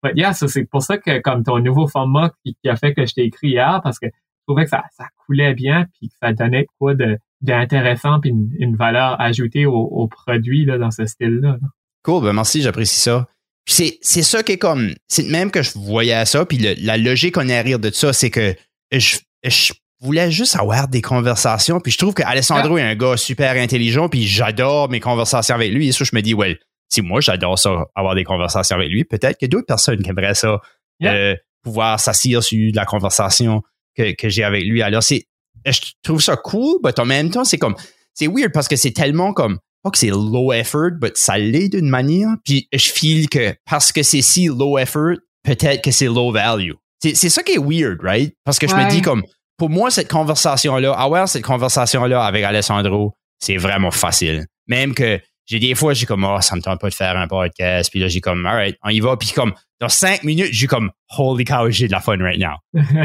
[0.03, 3.05] but yeah, c'est pour ça que comme ton nouveau format qui, qui a fait que
[3.07, 4.13] je t'ai écrit hier, parce que je
[4.47, 8.49] trouvais que ça, ça coulait bien, puis que ça donnait quoi de d'intéressant, puis une,
[8.59, 11.59] une valeur ajoutée au, au produit là, dans ce style-là.
[11.61, 11.69] là.
[12.03, 13.27] Cool, ben merci, j'apprécie ça.
[13.67, 14.91] Puis c'est, ça qui est comme.
[15.09, 16.47] C'est même que je voyais ça.
[16.47, 18.55] Puis le- la logique en arrière de ça, c'est que
[18.93, 21.81] je, je voulais juste avoir des conversations.
[21.81, 24.09] Puis je trouve qu'Alessandro est un gars super intelligent.
[24.09, 25.89] Puis j'adore mes conversations avec lui.
[25.89, 26.59] Et ça, je me dis, ouais,
[26.89, 30.35] si moi j'adore ça, avoir des conversations avec lui, peut-être que d'autres personnes qui aimeraient
[30.35, 30.61] ça,
[30.99, 31.13] Yeah.
[31.13, 33.61] euh, pouvoir s'assire sur la conversation
[33.95, 34.81] que, que j'ai avec lui.
[34.81, 35.27] Alors, c'est,
[35.67, 37.75] je trouve ça cool, mais en même temps, c'est comme,
[38.15, 41.69] c'est weird parce que c'est tellement comme, pas que c'est low effort, mais ça l'est
[41.69, 42.31] d'une manière.
[42.47, 46.73] Puis je feel que parce que c'est si low effort, peut-être que c'est low value.
[47.03, 48.35] C'est, c'est ça qui est weird, right?
[48.43, 49.23] Parce que je me dis comme,
[49.59, 54.47] pour moi, cette conversation-là, avoir cette conversation-là avec Alessandro, c'est vraiment facile.
[54.67, 57.29] Même que j'ai des fois, j'ai comme, oh, ça me tente pas de faire un
[57.29, 57.91] podcast.
[57.91, 59.17] Puis là, j'ai comme, alright, on y va.
[59.17, 62.57] Puis comme, dans cinq minutes, j'ai comme, holy cow, j'ai de la fun right now.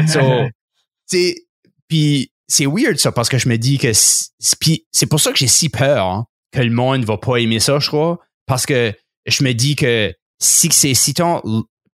[0.08, 0.20] So,
[1.06, 1.34] c'est
[1.88, 3.92] puis c'est weird ça parce que je me dis que
[4.60, 7.60] puis c'est pour ça que j'ai si peur hein, que le monde va pas aimer
[7.60, 8.92] ça, je crois, parce que
[9.26, 11.40] je me dis que si c'est si ton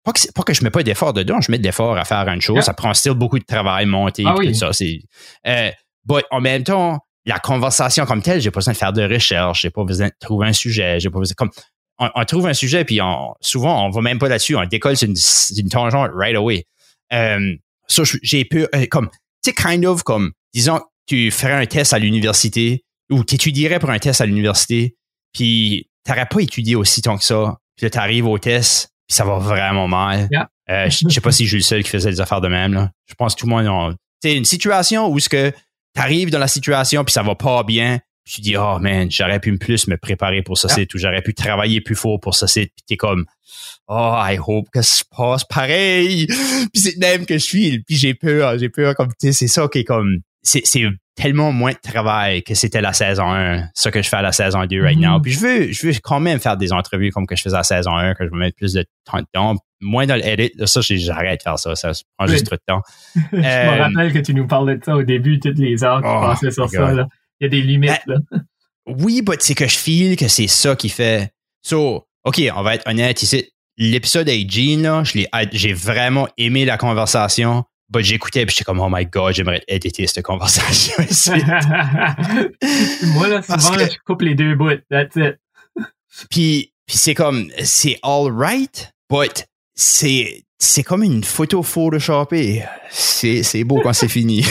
[0.03, 2.27] pas que, pas que je mets pas d'effort dedans, je mets de l'effort à faire
[2.29, 2.63] une chose, Yeah.
[2.63, 4.47] ça prend still beaucoup de travail monter Ah oui.
[4.47, 4.99] tout ça, c'est
[5.45, 5.69] euh,
[6.05, 9.61] but en même temps la conversation comme telle, j'ai pas besoin de faire de recherche,
[9.61, 11.51] j'ai pas besoin de trouver un sujet, j'ai pas besoin comme
[11.99, 14.97] on, on trouve un sujet puis on, souvent on va même pas là-dessus, on décolle
[14.97, 16.65] sur une, tangente right away.
[17.13, 17.55] Euh,
[17.87, 19.09] ça, je- j'ai peur, euh, comme,
[19.43, 23.79] tu sais, kind of comme, disons, tu ferais un test à l'université ou tu étudierais
[23.79, 24.95] pour un test à l'université,
[25.33, 29.25] puis t'aurais pas étudié aussi tant que ça, puis là, t'arrives au test, puis ça
[29.25, 30.27] va vraiment mal.
[30.31, 30.49] Yeah.
[30.69, 32.73] Euh, je sais pas si je suis le seul qui faisait des affaires de même,
[32.73, 32.91] là.
[33.07, 35.51] Je pense que tout le monde sais, une situation où ce que
[35.93, 39.39] t'arrives dans la situation, puis ça va pas bien, puis tu dis, oh man, j'aurais
[39.39, 40.75] pu plus me préparer pour ça, Yeah.
[40.75, 43.25] c'est ou j'aurais pu travailler plus fort pour ça, c'est, puis t'es comme,
[43.87, 46.27] oh, I hope que ça se passe pareil.
[46.27, 47.79] puis c'est de même que je suis.
[47.83, 50.63] Puis j'ai peur, j'ai peur comme, tu sais, c'est ça qui est comme, c'est,
[51.15, 54.31] tellement moins de travail que c'était la saison 1, ça que je fais à la
[54.31, 55.05] saison 2 right Mhm.
[55.05, 55.19] now.
[55.21, 57.59] Puis je veux, je veux quand même faire des entrevues comme que je faisais à
[57.59, 59.55] la saison 1, que je vais mettre plus de temps dedans.
[59.81, 62.81] Moins dans l'edit, ça, j'arrête de faire ça, ça prend juste trop de temps.
[63.33, 66.01] je me Euh, rappelle que tu nous parlais de ça au début, toutes les heures
[66.01, 66.93] que tu Oh, passais sur ça.
[66.93, 67.05] Là.
[67.41, 68.01] Il y a des limites.
[68.07, 68.15] là.
[68.87, 71.31] Oui, mais c'est que je feel que c'est ça qui fait.
[71.61, 73.45] So, OK, on va être honnête ici.
[73.77, 77.65] L'épisode avec Gene, là, je l'ai- j'ai vraiment aimé la conversation.
[77.89, 81.31] But j'écoutais puis j'étais comme, oh my god, j'aimerais éditer cette conversation ici.
[83.13, 84.77] Moi, là, souvent, que- je coupe les deux bouts.
[84.89, 85.37] That's it.
[86.29, 92.63] puis, puis c'est comme, c'est all right, but c'est, c'est comme une photo photoshopée.
[92.91, 94.45] C'est, c'est beau quand c'est fini.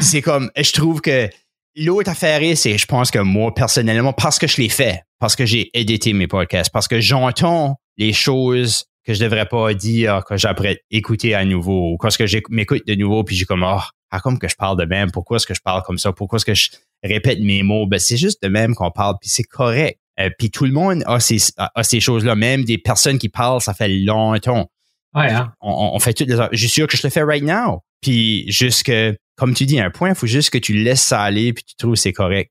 [0.00, 1.28] c'est comme, je trouve que
[1.76, 5.36] l'autre affaire, est, c'est, je pense que moi, personnellement, parce que je l'ai fait, parce
[5.36, 10.22] que j'ai édité mes podcasts, parce que j'entends les choses que je devrais pas dire,
[10.28, 13.64] que j'apprête écouter à nouveau, ou quand que j'éc- m'écoute de nouveau, puis j'ai comme,
[13.66, 13.80] oh,
[14.10, 16.38] ah, comme que je parle de même, pourquoi est-ce que je parle comme ça, pourquoi
[16.38, 16.70] est-ce que je
[17.04, 20.00] répète mes mots, ben, c'est juste de même qu'on parle, puis c'est correct.
[20.18, 23.60] Euh, puis tout le monde a ces, a, ces choses-là, même des personnes qui parlent,
[23.60, 24.68] ça fait longtemps
[25.14, 25.52] Ouais, hein?
[25.62, 27.82] on, fait toutes les Je suis sûr que je le fais right now.
[28.02, 31.22] Puis juste que, comme tu dis, un point, il faut juste que tu laisses ça
[31.22, 32.50] aller puis tu trouves que c'est correct.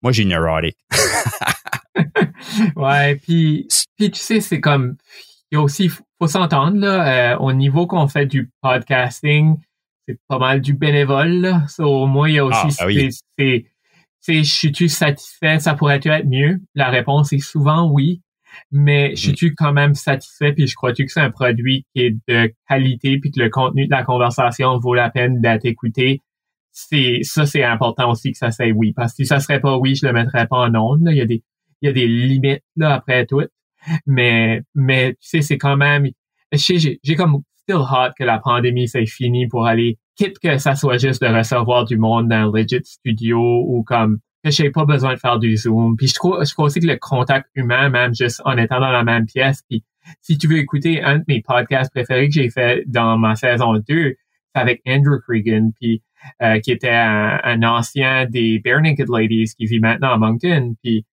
[0.00, 0.78] Moi, j'ai une neurotique.
[2.76, 4.96] Ouais, puis, puis tu sais, c'est comme,
[5.52, 9.56] il y a aussi, faut, s'entendre, là, euh, au niveau qu'on fait du podcasting,
[10.08, 11.66] c'est pas mal du bénévole, là.
[11.68, 13.10] So, moi, il y a aussi, Ah, ah oui.
[14.20, 16.58] c'est, suis-tu satisfait, ça pourrait-tu être mieux?
[16.74, 18.22] La réponse est souvent oui.
[18.70, 19.16] Mais Mm-hmm.
[19.16, 23.18] suis-tu quand même satisfait, puis je crois-tu que c'est un produit qui est de qualité,
[23.18, 26.20] puis que le contenu de la conversation vaut la peine d'être écouté?
[26.70, 28.94] C'est, ça, c'est important aussi que ça soit oui.
[28.94, 31.12] Parce que si ça serait pas oui, je le mettrais pas en ondes, là.
[31.12, 31.42] Il y a des,
[31.82, 33.42] il y a des limites là après tout.
[34.06, 36.08] Mais mais tu sais c'est quand même
[36.52, 40.74] j'ai j'ai comme still hot que la pandémie c'est fini pour aller quitte que ça
[40.74, 44.84] soit juste de recevoir du monde dans un legit studio ou comme que j'ai pas
[44.84, 45.96] besoin de faire du zoom.
[45.96, 48.90] Puis je trouve je trouve aussi que le contact humain même juste en étant dans
[48.90, 49.84] la même pièce puis
[50.20, 53.74] si tu veux écouter un de mes podcasts préférés que j'ai fait dans ma saison
[53.74, 54.16] 2, c'est
[54.54, 56.02] avec Andrew Cregan, puis
[56.42, 60.74] euh, qui était un, un ancien des Bare Naked Ladies qui vit maintenant à Moncton.
[60.82, 61.04] Puis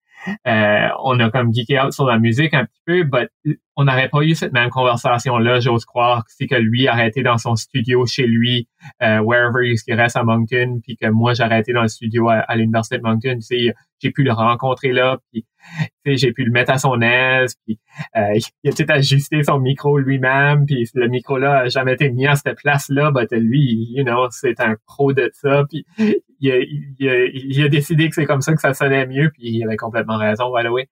[0.46, 3.30] euh, on a comme geeké out sur la musique un petit peu, but
[3.76, 7.56] on n'aurait pas eu cette même conversation-là, j'ose croire, c'est que lui arrêté dans son
[7.56, 8.68] studio chez lui,
[9.02, 12.56] euh, wherever il reste à Moncton, puis que moi j'ai arrêté dans le studio à,
[12.56, 13.72] l'université de Moncton, tu
[14.02, 15.46] j'ai pu le rencontrer là, puis
[16.04, 17.78] j'ai pu le mettre à son aise, puis
[18.16, 22.10] euh, il a tout ajusté son micro lui-même, puis le micro là a jamais été
[22.10, 25.86] mis à cette place-là, but lui, you know, c'est un pro de ça, puis
[26.40, 26.58] il a,
[27.32, 30.16] il, a, décidé que c'est comme ça que ça sonnait mieux, puis il avait complètement
[30.16, 30.88] raison, by the way.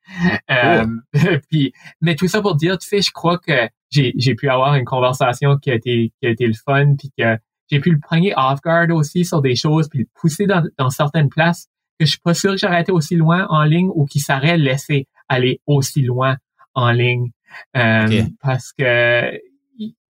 [0.51, 0.87] Euh,
[1.51, 4.75] puis, mais tout ça pour dire, tu sais, je crois que j'ai, j'ai pu avoir
[4.75, 7.39] une conversation qui a été, qui a été le fun, puis que
[7.71, 10.91] j'ai pu le prendre off guard aussi sur des choses, puis le pousser dans, dans
[10.91, 11.69] certaines places
[11.99, 14.57] que je suis pas sûr que j'aurais été aussi loin en ligne ou qu'il s'aurait
[14.57, 16.37] laissé aller aussi loin
[16.75, 17.31] en ligne.
[17.77, 19.41] Euh, parce que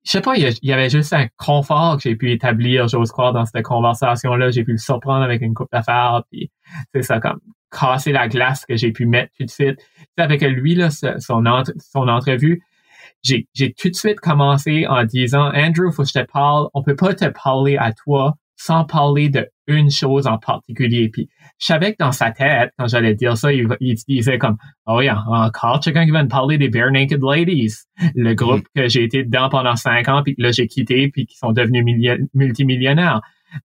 [0.09, 3.35] je sais pas, il y, avait juste un confort que j'ai pu établir, j'ose croire,
[3.35, 4.51] dans cette conversation-là.
[4.51, 6.51] J'ai pu le surprendre avec une coupe d'affaires, puis
[6.95, 7.41] c'est ça, comme
[7.71, 9.79] casser la glace que j'ai pu mettre tout de suite.
[10.17, 12.63] avec lui, là, son, son entrevue,
[13.23, 16.97] j'ai tout de suite commencé en disant, Andrew, faut que je te parle, on peut
[16.97, 21.09] pas te parler à toi sans parler de une chose en particulier.
[21.11, 21.29] Puis
[21.61, 23.69] je savais que dans sa tête, quand j'allais dire ça, il,
[24.09, 24.57] disait comme
[24.87, 27.75] Oh yeah, encore quelqu'un qui va me parler des Bare Naked Ladies,
[28.15, 28.81] le groupe mm.
[28.81, 31.53] que j'ai été dedans pendant cinq ans, puis que là j'ai quitté, puis qui sont
[31.53, 31.85] devenus
[32.35, 33.21] multimillionnaires.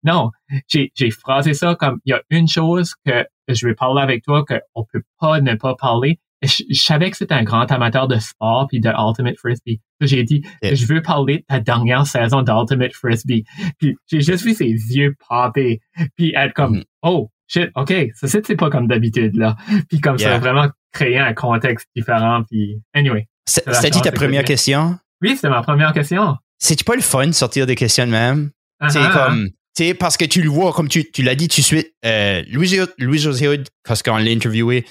[0.05, 0.31] Non,
[0.69, 4.23] j'ai, j'ai phrasé ça comme il y a une chose que je vais parler avec
[4.23, 8.19] toi qu'on peut pas ne pas parler, je, savais que c'était un grand amateur de
[8.19, 9.81] sport puis de Ultimate Frisbee.
[10.01, 13.45] J'ai dit, je veux parler de ta dernière saison d'Ultimate Frisbee.
[13.79, 15.81] Puis j'ai juste vu ses yeux popper
[16.17, 16.85] puis être comme, mm-hmm.
[17.03, 19.57] oh, shit, OK, ça c'est pas comme d'habitude, là.
[19.89, 22.43] Puis comme ça a vraiment créé un contexte différent.
[22.51, 23.29] Puis anyway.
[23.47, 24.99] C'était ta première question?
[25.21, 26.37] Oui, c'était ma première question.
[26.59, 28.51] C'est-tu pas le fun de sortir des questions de même?
[28.89, 29.13] C'est uh-huh.
[29.13, 31.65] comme, tu sais, parce que tu le vois, comme tu, tu l'as dit tout de
[31.65, 34.85] suite, euh, Louis-José Hood, parce qu'on l'a interviewé,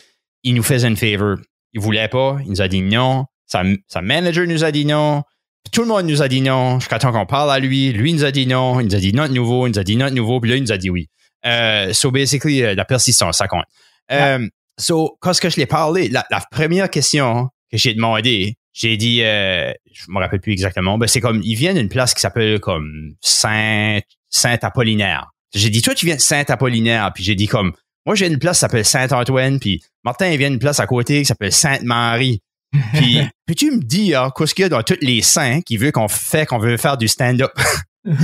[0.44, 1.38] il nous faisait une favor.
[1.74, 3.26] Il voulait pas, il nous a dit non.
[3.46, 5.24] Sa, sa manager nous a dit non.
[5.72, 6.80] Tout le monde nous a dit non.
[6.80, 7.92] Jusqu'à temps qu'on parle à lui.
[7.94, 8.80] Lui nous a dit non.
[8.80, 9.68] Il nous a dit non de nouveau.
[9.68, 10.40] Il nous a dit non de nouveau.
[10.40, 11.08] Puis là, il nous a dit oui.
[11.46, 13.66] Euh, so, basically, euh, la persistance, ça compte.
[14.12, 14.48] Euh,
[14.78, 20.04] so, quand je l'ai parlé, la, première question que j'ai demandé, j'ai dit, euh, je
[20.10, 24.00] me rappelle plus exactement, ben c'est comme, il vient d'une place qui s'appelle comme Saint,
[24.30, 25.32] Saint-Apollinaire.
[25.54, 27.12] J'ai dit, toi, tu viens de Saint-Apollinaire.
[27.14, 27.74] Puis j'ai dit comme,
[28.06, 31.20] moi, j'ai une place qui s'appelle Saint-Antoine, puis Martin, il vient d'une place à côté
[31.20, 32.42] qui s'appelle Sainte-Marie.
[32.94, 35.76] Puis, puis tu me dis, hein, qu'est-ce qu'il y a dans tous les saints qui
[35.76, 37.52] veut qu'on fait, qu'on veut faire du stand-up?
[38.06, 38.16] puis,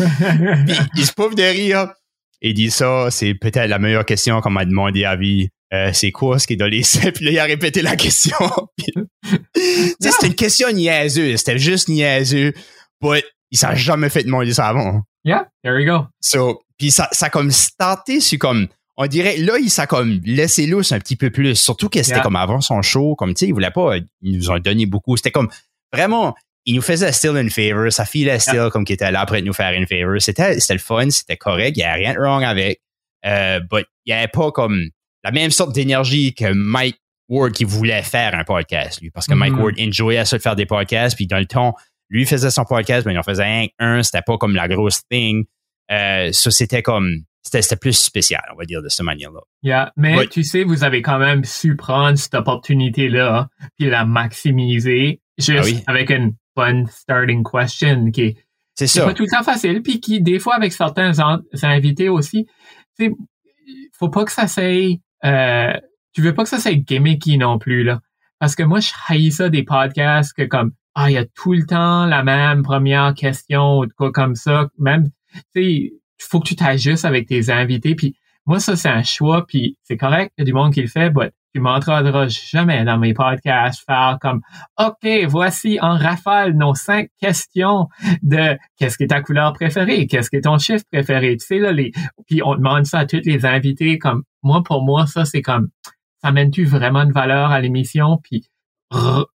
[0.96, 1.90] il se pauvre de rire.
[2.42, 5.50] Il dit ça, c'est peut-être la meilleure question qu'on m'a demandé à vie.
[5.74, 7.12] Euh, c'est quoi ce qui est dans les saints?
[7.14, 8.38] Puis là, il a répété la question.
[10.00, 11.40] c'était une question niaiseuse.
[11.40, 12.54] C'était juste niaiseux.
[13.02, 15.02] But il s'est jamais fait demander ça avant.
[15.26, 16.06] Yeah, there you go.
[16.22, 18.68] So, puis ça, ça a comme starté sur comme
[18.98, 21.56] on dirait, là, il s'est comme laissé lousse un petit peu plus.
[21.56, 24.52] Surtout que c'était comme avant son show, comme, tu sais, il voulait pas, il nous
[24.52, 25.16] a donné beaucoup.
[25.18, 25.50] C'était comme,
[25.94, 27.92] vraiment, il nous faisait still une favor.
[27.92, 30.20] Sa fille est still comme qui était là après nous faire une favor.
[30.20, 31.78] C'était, c'était le fun, c'était correct.
[31.78, 32.82] Il n'y a rien de wrong avec.
[33.26, 34.90] Euh, but il n'y avait pas comme
[35.24, 37.00] la même sorte d'énergie que Mike
[37.30, 39.12] Ward qui voulait faire un podcast, lui.
[39.12, 39.62] Parce que Mike mm-hmm.
[39.62, 41.16] Ward enjoyait ça de faire des podcasts.
[41.16, 41.76] Puis dans le temps,
[42.10, 45.46] lui faisait son podcast, mais il en faisait un, C'était pas comme la grosse thing.
[45.92, 47.22] Euh, ça, c'était comme,
[47.52, 49.42] c'était plus spécial, on va dire, de cette manière-là.
[49.64, 55.22] Yeah, mais tu sais, vous avez quand même su prendre cette opportunité-là, puis la maximiser,
[55.38, 58.38] juste ah avec une bonne starting question qui
[58.78, 59.06] c'est ça.
[59.06, 61.12] pas tout ça facile, puis qui, des fois, avec certains
[61.64, 62.46] invités aussi,
[63.00, 63.16] tu
[63.94, 65.74] faut pas que ça soit, euh,
[66.14, 68.02] tu veux pas que ça soit gimmicky non plus, là.
[68.40, 71.54] Parce que moi, je haïs ça des podcasts que comme, ah, il y a tout
[71.54, 74.70] le temps la même première question ou quoi comme ça.
[74.78, 75.10] Même,
[75.56, 77.96] tu sais, faut que tu t'ajustes avec tes invités.
[77.96, 78.16] Puis
[78.46, 80.88] moi, ça, c'est un choix, puis c'est correct, il y a du monde qui le
[80.88, 84.42] fait, mais tu m'entendras jamais dans mes podcasts faire comme
[84.80, 87.88] OK, voici en rafale nos cinq questions
[88.22, 91.36] de qu'est-ce qui est ta couleur préférée, qu'est-ce qui est ton chiffre préféré.
[91.38, 91.92] Tu sais, là, les,
[92.28, 93.98] puis on demande ça à tous les invités.
[93.98, 95.70] Comme moi, pour moi, ça, c'est comme
[96.22, 98.20] ça mène-tu vraiment de valeur à l'émission?
[98.24, 98.48] Puis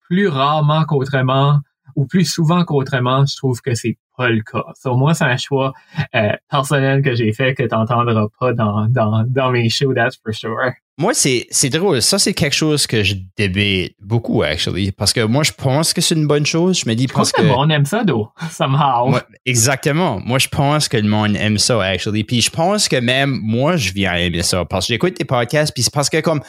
[0.09, 1.59] plus rarement qu'autrement,
[1.99, 4.63] ou plus souvent qu'autrement, je trouve que c'est pas le cas.
[4.81, 5.73] So, moi, c'est un choix
[6.15, 10.17] euh, personnel que j'ai fait que tu n'entendras pas dans, dans, dans mes shows, that's
[10.23, 10.71] for sure.
[10.97, 12.01] Moi, c'est, c'est drôle.
[12.01, 14.93] Ça, c'est quelque chose que je débate beaucoup, actually.
[14.93, 16.79] Parce que moi, je pense que c'est une bonne chose.
[16.79, 19.17] Je me dis je pense que, le monde aime ça, d'où, somehow.
[19.45, 20.21] exactement.
[20.21, 22.23] Moi, je pense que le monde aime ça, actually.
[22.23, 24.63] Puis je pense que même moi, je viens aimer ça.
[24.63, 26.41] Parce que j'écoute tes podcasts, puis c'est parce que comme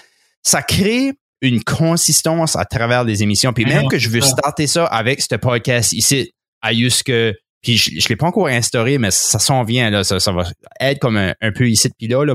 [0.43, 3.52] ça crée une consistance à travers les émissions.
[3.52, 7.94] Puis même que je veux starter ça avec ce podcast ici, à que puis je,
[7.94, 10.02] ne l'ai pas encore instauré, mais ça s'en vient, là.
[10.02, 10.44] Ça, va
[10.80, 12.34] être comme un, peu ici puis là, là.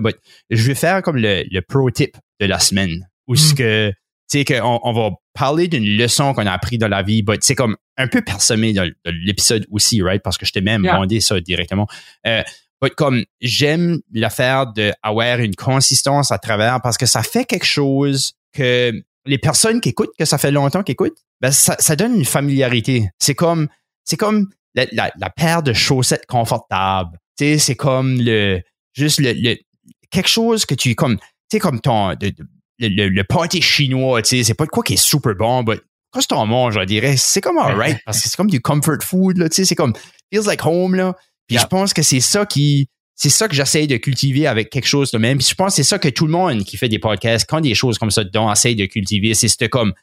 [0.51, 3.07] je vais faire comme le, pro tip de la semaine.
[3.27, 3.57] Où ce hmm.
[3.57, 3.93] que
[4.29, 7.43] tu sais, qu'on on va parler d'une leçon qu'on a appris dans la vie, but
[7.43, 10.21] c'est comme un peu parsemé dans, dans l'épisode aussi, right?
[10.23, 10.93] Parce que je t'ai même Yeah.
[10.93, 11.87] demandé ça directement.
[12.27, 12.43] Euh,
[12.81, 18.33] but comme j'aime l'affaire d'avoir une consistance à travers parce que ça fait quelque chose
[18.55, 18.91] que
[19.25, 22.25] les personnes qui écoutent, que ça fait longtemps qu'ils écoutent, ben ça, ça donne une
[22.25, 23.09] familiarité.
[23.19, 23.67] C'est comme,
[24.03, 27.17] c'est comme la, la, la paire de chaussettes confortables.
[27.37, 28.61] Tu sais, c'est comme le,
[28.93, 29.57] juste le, le-
[30.09, 31.23] quelque chose que tu, comme, tu
[31.53, 32.31] sais, comme ton, le,
[32.79, 35.77] le, le pâté chinois, tu sais, c'est pas de quoi qui est super bon, mais
[36.11, 39.01] quand tu t'en manges, je dirais, c'est comme alright, parce que c'est comme du comfort
[39.01, 39.93] food, là, tu sais, c'est comme,
[40.31, 41.13] feels like home, là.
[41.47, 41.61] Puis Yeah.
[41.63, 45.09] je pense que c'est ça qui, c'est ça que j'essaye de cultiver avec quelque chose
[45.11, 45.37] de même.
[45.37, 47.61] Puis je pense que c'est ça que tout le monde qui fait des podcasts, quand
[47.61, 49.33] des choses comme ça dedans, essaye de cultiver.
[49.33, 49.93] C'est cette comme,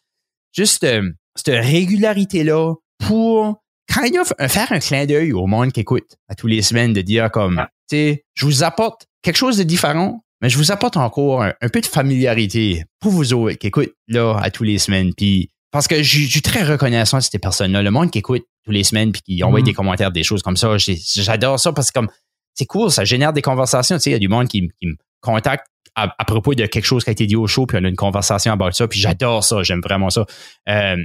[0.57, 2.75] juste euh, cette régularité-là
[3.07, 3.61] pour
[3.93, 7.03] kind of faire un clin d'œil au monde qui écoute à tous les semaines, de
[7.03, 7.69] dire comme, Ah.
[7.89, 11.53] tu sais, je vous apporte quelque chose de différent, mais je vous apporte encore un,
[11.61, 15.13] un peu de familiarité pour vous autres qui écoutent là à tous les semaines.
[15.15, 18.45] Puis parce que je je suis très reconnaissant de ces personnes-là, le monde qui écoute
[18.65, 19.65] tous les semaines puis qui envoie Mhm.
[19.67, 20.77] des commentaires, des choses comme ça.
[20.79, 22.09] J'adore ça parce que comme
[22.55, 23.97] c'est cool, ça génère des conversations.
[23.97, 27.05] Tu sais, il y a du monde qui, me contacte à, propos de quelque chose
[27.05, 29.45] qui a été dit au show, puis on a une conversation about ça, puis j'adore
[29.45, 30.27] ça, j'aime vraiment ça.
[30.69, 30.97] Euh,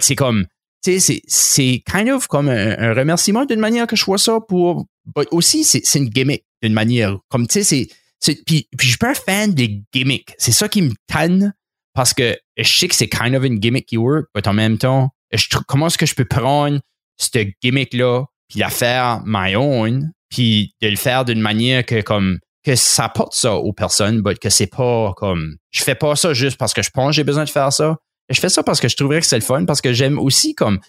[0.00, 0.46] c'est comme,
[0.84, 4.86] tu sais, c'est- kind of comme un, remerciement d'une manière que je vois ça pour,
[5.16, 7.88] but aussi c'est une gimmick d'une manière, comme tu sais,
[8.20, 10.32] c'est, puis, puis je suis pas un fan des gimmicks.
[10.38, 11.54] C'est ça qui me tanne
[11.94, 14.78] parce que je sais que c'est kind of une gimmick qui work, mais en même
[14.78, 16.80] temps, je comment est-ce que je peux prendre
[17.16, 22.38] cette gimmick-là, puis la faire my own, puis de le faire d'une manière que comme
[22.64, 26.32] que ça apporte ça aux personnes, mais que c'est pas comme je fais pas ça
[26.32, 27.96] juste parce que je pense que j'ai besoin de faire ça.
[28.30, 30.54] Je fais ça parce que je trouverais que c'est le fun, parce que j'aime aussi
[30.54, 30.80] comme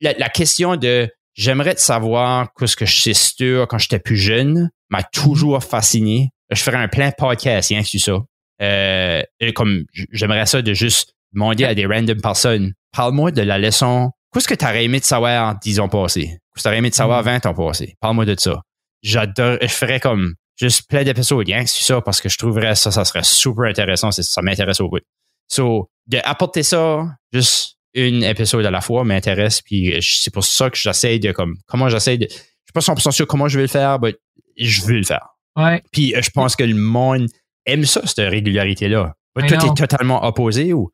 [0.00, 4.16] la, la question de j'aimerais te savoir qu'est-ce que je sais sûr quand j'étais plus
[4.16, 6.30] jeune m'a toujours fasciné.
[6.50, 8.18] Je ferais un plein podcast, rien que sur ça.
[8.62, 13.58] Euh, et comme j'aimerais ça de juste demander à des random personnes, parle-moi de la
[13.58, 14.10] leçon.
[14.32, 16.26] Qu'est-ce que tu aurais aimé de savoir 10 ans passés?
[16.26, 17.94] Qu'est-ce que tu aurais aimé de savoir 20 ans passés?
[18.00, 18.60] Parle-moi de ça.
[19.04, 22.74] J'adore, je ferais comme juste plein d'épisodes, rien que sur ça, parce que je trouverais
[22.74, 25.02] ça, ça serait super intéressant, ça m'intéresse au bout.
[25.48, 30.70] So, de apporter ça, juste une épisode à la fois m'intéresse, puis c'est pour ça
[30.70, 33.64] que j'essaie de, comme, comment j'essaie de, je suis pas 100% sûr comment je vais
[33.64, 34.14] le faire, mais
[34.56, 35.28] je veux le faire.
[35.56, 35.82] Ouais.
[35.92, 37.28] Puis euh, je pense que le monde
[37.66, 39.14] aime ça, cette régularité-là.
[39.36, 40.90] Toi, t'es totalement opposé ou?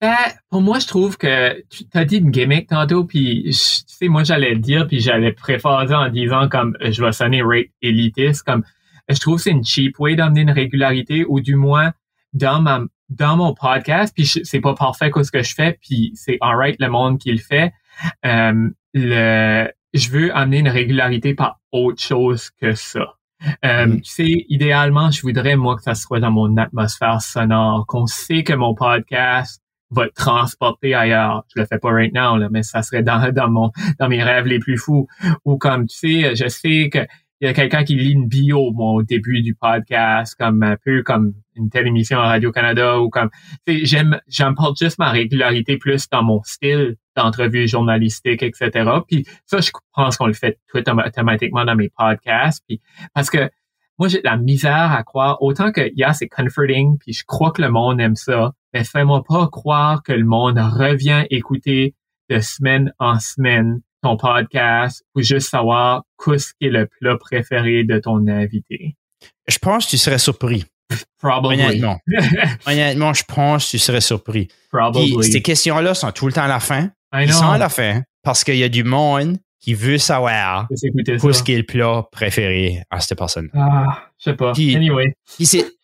[0.00, 0.16] Ben,
[0.50, 4.24] pour moi, je trouve que tu as dit une gimmick tantôt, puis tu sais, moi
[4.24, 8.62] j'allais le dire, puis j'allais préférer en disant comme je vais sonner rate élitiste, comme
[9.08, 11.92] je trouve que c'est une cheap way d'amener une régularité, ou du moins
[12.32, 16.12] dans ma dans mon podcast, puis c'est pas parfait quoi ce que je fais, puis
[16.14, 17.72] c'est alright le monde qui le fait.
[18.24, 23.16] Euh, le je veux amener une régularité par autre chose que ça.
[23.64, 24.00] Euh, Mm.
[24.00, 28.44] Tu sais, idéalement, je voudrais, moi, que ça soit dans mon atmosphère sonore, qu'on sait
[28.44, 29.61] que mon podcast
[29.92, 31.44] va te transporter ailleurs.
[31.54, 34.22] Je le fais pas right now, là, mais ça serait dans, dans mon, dans mes
[34.22, 35.06] rêves les plus fous.
[35.44, 37.06] Ou comme, tu sais, je sais que
[37.40, 40.76] il y a quelqu'un qui lit une bio, moi, au début du podcast, comme un
[40.76, 43.30] peu comme une telle émission à Radio-Canada ou comme,
[43.66, 48.88] j'aime, j'emporte juste ma régularité plus dans mon style d'entrevue journalistique, etc.
[49.08, 52.62] Puis ça, je pense qu'on le fait tout autom- automatiquement dans mes podcasts.
[52.68, 52.80] Puis
[53.12, 53.50] parce que
[53.98, 57.50] moi, j'ai de la misère à croire, autant que, yeah, c'est comforting, puis je crois
[57.50, 61.94] que le monde aime ça, mais fais-moi pas croire que le monde revient écouter
[62.30, 67.84] de semaine en semaine ton podcast pour juste savoir qu'est-ce qui est le plat préféré
[67.84, 68.96] de ton invité.
[69.46, 70.64] Je pense que tu serais surpris.
[71.20, 71.62] Probably.
[71.62, 71.98] Honnêtement.
[72.66, 74.46] Honnêtement, je pense que tu serais surpris.
[74.46, 75.24] Puis Probably.
[75.24, 76.90] ces questions-là sont tout le temps à la fin.
[77.14, 80.66] I Ils sont à la fin parce qu'il y a du monde qui veut savoir
[80.74, 81.42] ça.
[81.44, 83.48] qui est le plat préféré à cette personne.
[83.54, 84.52] Ah, je sais pas.
[84.52, 85.14] Puis- anyway.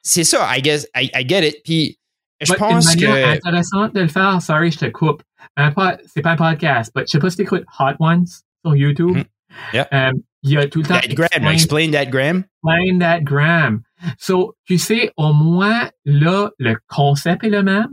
[0.02, 1.56] C'est ça, I guess, I, I get it.
[1.64, 1.98] Puis
[2.40, 5.22] je Ouais, pense une manière que intéressante de le faire, sorry, je te coupe.
[5.56, 8.26] Un pod- c'est pas un podcast, mais je sais pas si t'écoutes Hot Ones
[8.64, 9.16] sur YouTube.
[9.16, 9.24] Mhm.
[9.72, 9.88] Yeah.
[9.92, 10.12] Euh,
[10.42, 12.44] il y a tout le temps that gram, explain, explain that gram.
[12.62, 13.82] explain that gram.
[14.18, 17.88] So, tu sais, au moins, là, le concept est le même,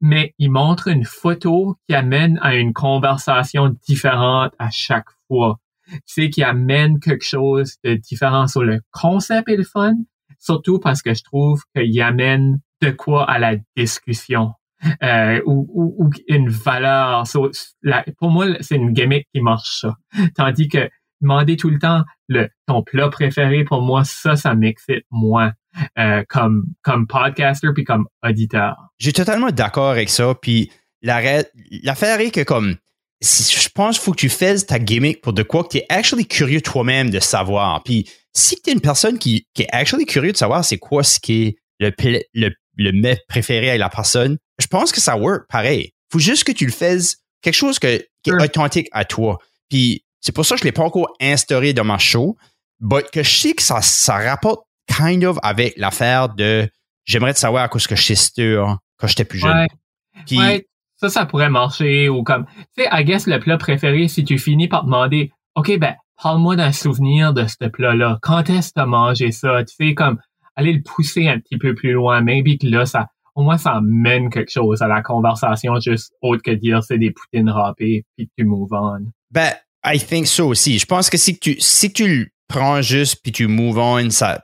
[0.00, 5.58] mais il montre une photo qui amène à une conversation différente à chaque fois.
[5.88, 9.92] Tu sais, qui amène quelque chose de différent sur le concept et le fun,
[10.40, 14.52] surtout parce que je trouve qu'il amène de quoi à la discussion.
[15.02, 17.24] Euh, ou, une valeur.
[18.18, 19.96] Pour moi, c'est une gimmick qui marche ça.
[20.34, 20.90] Tandis que
[21.22, 25.52] demander tout le temps le ton plat préféré, pour moi, ça, ça m'excite moins
[25.98, 28.76] euh, comme comme podcaster puis comme auditeur.
[28.98, 30.34] J'ai totalement d'accord avec ça.
[30.34, 30.70] Puis
[31.02, 32.76] l'affaire est que comme
[33.20, 35.76] si- je pense qu'il faut que tu fasses ta gimmick pour de quoi que tu
[35.78, 37.82] es actually curieux toi-même de savoir.
[37.82, 41.18] Puis si tu es une personne qui, est actually curieux de savoir c'est quoi ce
[41.20, 41.92] qui est le,
[42.34, 45.92] le, le mets préféré à la personne, je pense que ça work pareil.
[46.12, 49.38] Faut juste que tu le fasses quelque chose que, qui est authentique à toi.
[49.68, 52.36] Puis c'est pour ça que je l'ai pas encore instauré dans ma show,
[52.80, 56.68] but que je sais que ça, ça rapporte kind of avec l'affaire de
[57.04, 59.56] j'aimerais te savoir à cause que je suis sûr quand j'étais plus jeune.
[59.56, 59.68] Ouais.
[60.26, 62.46] Puis Ouais, ça, ça pourrait marcher ou comme,
[62.76, 66.56] tu sais, I guess le plat préféré, si tu finis par demander, OK, ben, parle-moi
[66.56, 68.18] d'un souvenir de ce plat-là.
[68.22, 69.64] Quand est-ce que t'as mangé ça?
[69.64, 70.18] Tu sais, comme,
[70.56, 72.20] aller le pousser un petit peu plus loin.
[72.20, 76.42] Maybe que là, ça, au moins, ça amène quelque chose à la conversation, juste autre
[76.42, 79.06] que dire c'est des poutines râpées puis que tu move on.
[79.30, 79.52] Ben,
[79.84, 80.78] I think so aussi.
[80.78, 84.42] Je pense que si tu, si tu le prends juste puis tu move on, ça.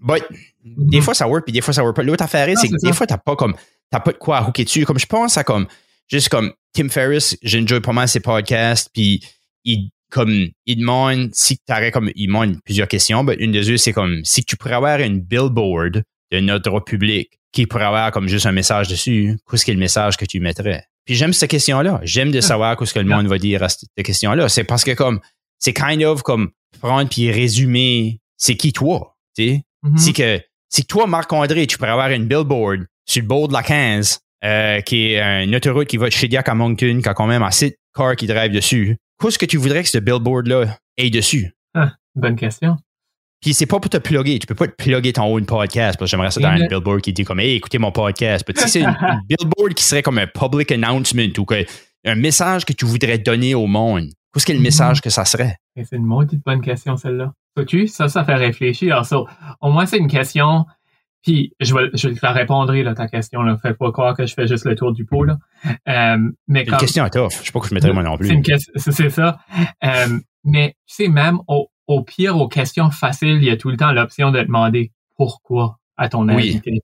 [0.00, 0.22] But,
[0.64, 1.02] des Mhm.
[1.02, 2.02] fois ça work puis des fois ça work pas.
[2.02, 3.54] L'autre affaire, c'est que des fois t'as pas comme,
[3.90, 4.84] t'as pas de quoi hooker dessus.
[4.84, 5.66] Comme je pense à comme,
[6.08, 9.22] juste comme Tim Ferriss, j'enjoy pas mal ses podcasts puis
[9.64, 13.76] il, comme, il demande si t'aurais comme, il demande plusieurs questions, mais une des eux,
[13.76, 18.28] c'est comme, si tu pourrais avoir une billboard de notre public qui pourrait avoir comme
[18.28, 20.84] juste un message dessus, qu'est-ce qui est le message que tu mettrais?
[21.04, 22.00] Puis j'aime cette question-là.
[22.04, 24.48] J'aime de savoir qu'est-ce que le monde va dire à cette question-là.
[24.48, 25.20] C'est parce que comme,
[25.58, 26.50] c'est kind of comme
[26.80, 29.62] prendre puis résumer c'est qui toi, tu sais?
[29.82, 29.98] Mhm.
[29.98, 33.52] Si que, si que toi, Marc-André, tu pourrais avoir une billboard sur le bord de
[33.52, 37.14] la 15, euh, qui est une autoroute qui va de Shediac à Moncton, qui a
[37.14, 40.76] quand même assez de cars qui drive dessus, qu'est-ce que tu voudrais que ce billboard-là
[40.96, 41.52] ait dessus?
[42.14, 42.76] Bonne question.
[43.40, 44.38] Puis c'est pas pour te plugger.
[44.38, 47.00] Tu peux pas te plugger ton own podcast parce que j'aimerais ça dans un billboard
[47.00, 48.44] qui dit comme Hey, écoutez mon podcast.
[48.44, 51.64] Puis si c'est une, une billboard qui serait comme un public announcement ou que,
[52.04, 54.64] un message que tu voudrais donner au monde, qu'est-ce que le Mhm.
[54.64, 55.56] message que ça serait?
[55.76, 57.32] C'est une maudite bonne question, celle-là.
[57.56, 58.92] Vois-tu, ça, ça fait réfléchir.
[58.92, 59.26] Alors, so,
[59.60, 60.66] au moins, c'est une question.
[61.22, 63.42] Puis, je vais, je te la répondrai, là, ta question.
[63.42, 63.56] Là.
[63.60, 65.24] Fais pas croire que je fais juste le tour du pot.
[65.24, 65.36] Là.
[65.88, 66.18] Euh,
[66.48, 67.30] mais une question tough.
[67.40, 68.30] Je sais pas que je mettrais moi non c'est plus.
[68.30, 69.38] une question, c'est ça.
[69.84, 73.70] Euh, mais tu sais, même au, au pire, aux questions faciles, il y a tout
[73.70, 76.50] le temps l'option de demander pourquoi à ton Oui.
[76.50, 76.80] invité.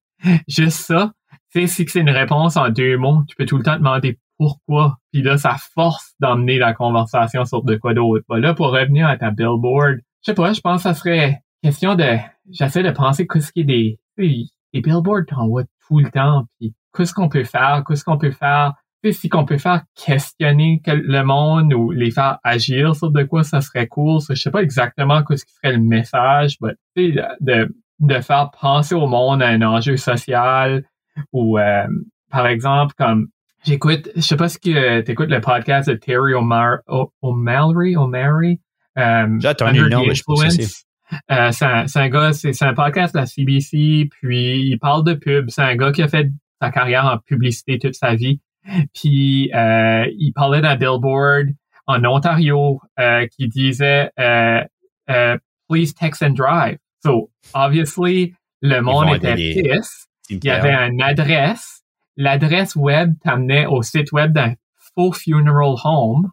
[0.48, 1.12] Juste ça,
[1.52, 4.18] tu sais, si c'est une réponse en deux mots, tu peux tout le temps demander
[4.38, 4.98] pourquoi.
[5.12, 8.24] Puis là, ça force d'emmener la conversation sur de quoi d'autre.
[8.28, 11.40] Bah là, pour revenir à ta billboard, je sais pas, je pense que ça serait
[11.62, 12.16] question de,
[12.50, 14.44] j'essaie de penser qu'est-ce qui est des, sais,
[14.74, 16.44] des billboards, t'en vois tout le temps.
[16.58, 18.72] Puis qu'est-ce qu'on peut faire, qu'est-ce qu'on peut faire?
[19.02, 23.22] Tu sais, si qu'on peut faire questionner le monde ou les faire agir sur de
[23.24, 24.20] quoi ça serait cool.
[24.20, 28.20] Ça, je sais pas exactement qu'est-ce qui ferait le message, mais tu sais, de, de
[28.20, 30.82] faire penser au monde à un enjeu social
[31.32, 31.86] ou euh,
[32.30, 33.28] par exemple comme
[33.64, 36.78] j'écoute, je sais pas si tu écoutes le podcast de Terry O'Mar-
[37.22, 38.60] O'Malley, O'Malley.
[38.98, 40.85] Euh, J'ai entendu le nom, mais je pense que c'est.
[41.30, 45.14] Euh, c'est un, un gars, c'est un podcast de la CBC, puis il parle de
[45.14, 45.50] pub.
[45.50, 46.28] C'est un gars qui a fait
[46.60, 48.40] sa carrière en publicité toute sa vie.
[48.94, 51.50] Puis euh, il parlait d'un billboard
[51.86, 54.62] en Ontario euh, qui disait euh,
[55.10, 55.38] euh,
[55.68, 56.78] Please text and drive.
[57.04, 60.08] So obviously le monde était pisse.
[60.28, 61.82] Il y avait une adresse.
[62.16, 64.54] L'adresse web t'amenait au site web d'un
[64.94, 66.30] faux funeral home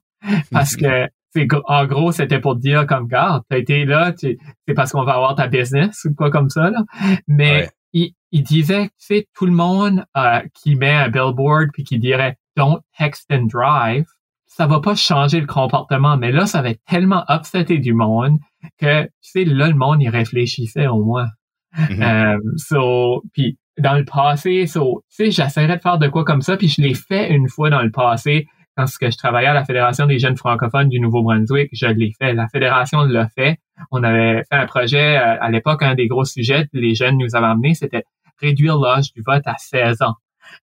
[0.52, 4.38] parce que c'est en gros c'était pour te dire comme gars t'as été là tu-
[4.68, 6.84] c'est parce qu'on va avoir ta business ou quoi comme ça là
[7.28, 7.70] mais Ouais.
[7.94, 12.00] il, il disait tu sais tout le monde euh, qui met un billboard puis qui
[12.00, 14.06] dirait don't text and drive
[14.46, 18.38] ça va pas changer le comportement mais là ça va tellement upsetter du monde
[18.80, 21.28] que tu sais là le monde y réfléchissait au moins
[21.76, 22.04] Mhm.
[22.04, 26.44] euh, so, puis dans le passé, so, tu sais, j'essaierais de faire de quoi comme
[26.44, 29.54] ça, puis je l'ai fait une fois dans le passé quand que je travaillais à
[29.54, 32.34] la Fédération des jeunes francophones du Nouveau-Brunswick, je l'ai fait.
[32.34, 33.58] La Fédération l'a fait.
[33.92, 37.18] On avait fait un projet euh, à l'époque, un des gros sujets que les jeunes
[37.18, 38.04] nous avaient amené, c'était
[38.42, 40.16] réduire l'âge du vote à 16 ans.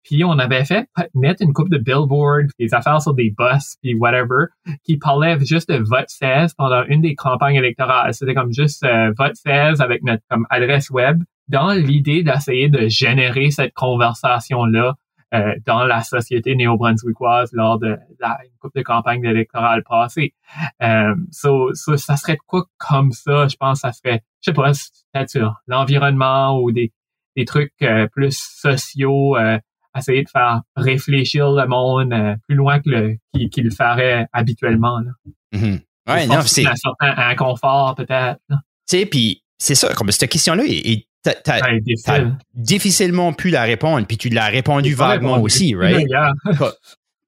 [0.02, 3.94] Puis on avait fait mettre une coupe de billboards, des affaires sur des bus, puis
[3.94, 4.46] whatever,
[4.84, 8.12] qui parlait juste de vote 16 pendant une des campagnes électorales.
[8.14, 12.88] C'était comme juste euh, vote 16 avec notre comme adresse web, dans l'idée d'essayer de
[12.88, 14.94] générer cette conversation-là
[15.34, 20.34] euh, dans la société néo-brunswickoise lors de la une couple de campagnes électorales passées.
[20.82, 24.54] Euh, so, so, ça serait de quoi comme ça, je pense, ça serait, je sais
[24.54, 24.72] pas,
[25.12, 26.92] peut-être l'environnement ou des,
[27.36, 29.58] des trucs euh, plus sociaux, euh,
[29.96, 34.26] essayer de faire réfléchir le monde euh, plus loin que le qu'il qu'il le ferait
[34.32, 35.00] habituellement.
[35.00, 35.10] Là.
[35.52, 35.80] Mhm.
[36.08, 36.66] Ouais, Je non, c'est.
[36.66, 38.40] un certain inconfort peut-être.
[38.48, 38.56] Tu
[38.86, 40.64] sais, puis c'est ça, comme cette question-là,
[41.22, 42.36] t'as- difficile.
[42.54, 45.44] difficilement pu la répondre, puis tu l'as répondu vaguement répondu.
[45.44, 46.06] aussi, right?
[46.08, 46.32] Yeah.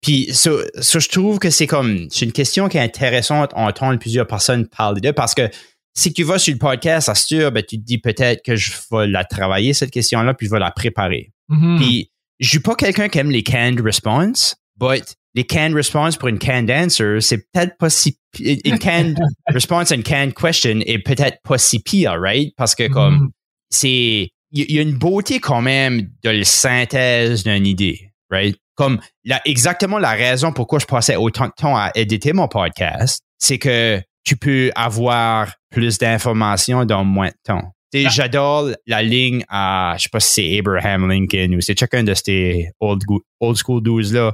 [0.02, 0.50] Puis ça,
[0.80, 4.26] ça, je trouve que c'est comme c'est une question qui est intéressante à entendre plusieurs
[4.26, 5.50] personnes parler de parce que
[5.92, 8.72] si tu vas sur le podcast, à sûr, ben, tu te dis peut-être que je
[8.90, 11.32] vais la travailler, cette question-là, puis je vais la préparer.
[11.48, 11.78] Mhm.
[11.78, 16.28] Puis je suis pas quelqu'un qui aime les canned response, but les canned response pour
[16.28, 20.98] une canned answer, c'est peut-être pas si une canned response à une canned question est
[20.98, 22.52] peut-être pas si pire, right?
[22.56, 23.30] Parce que comme Mhm.
[23.70, 28.10] c'est il y, y a une beauté quand même de la synthèse d'une idée.
[28.30, 28.56] right?
[28.74, 33.20] Comme la, exactement la raison pourquoi je passais autant de temps à éditer mon podcast,
[33.38, 37.72] c'est que tu peux avoir plus d'informations dans moins de temps.
[37.94, 38.08] Ah.
[38.08, 42.14] J'adore la ligne à, je sais pas si c'est Abraham Lincoln ou c'est chacun de
[42.14, 43.02] ces old,
[43.40, 44.32] old school dudes là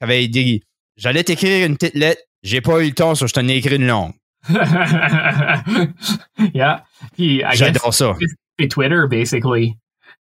[0.00, 0.62] avait dit
[0.96, 3.76] J'allais t'écrire une petite lettre, j'ai pas eu le temps, so je t'en ai écrit
[3.76, 4.12] une longue.
[6.54, 6.84] yeah.
[7.14, 8.14] Puis, J'adore ça.
[8.58, 9.76] c'est Twitter, basically.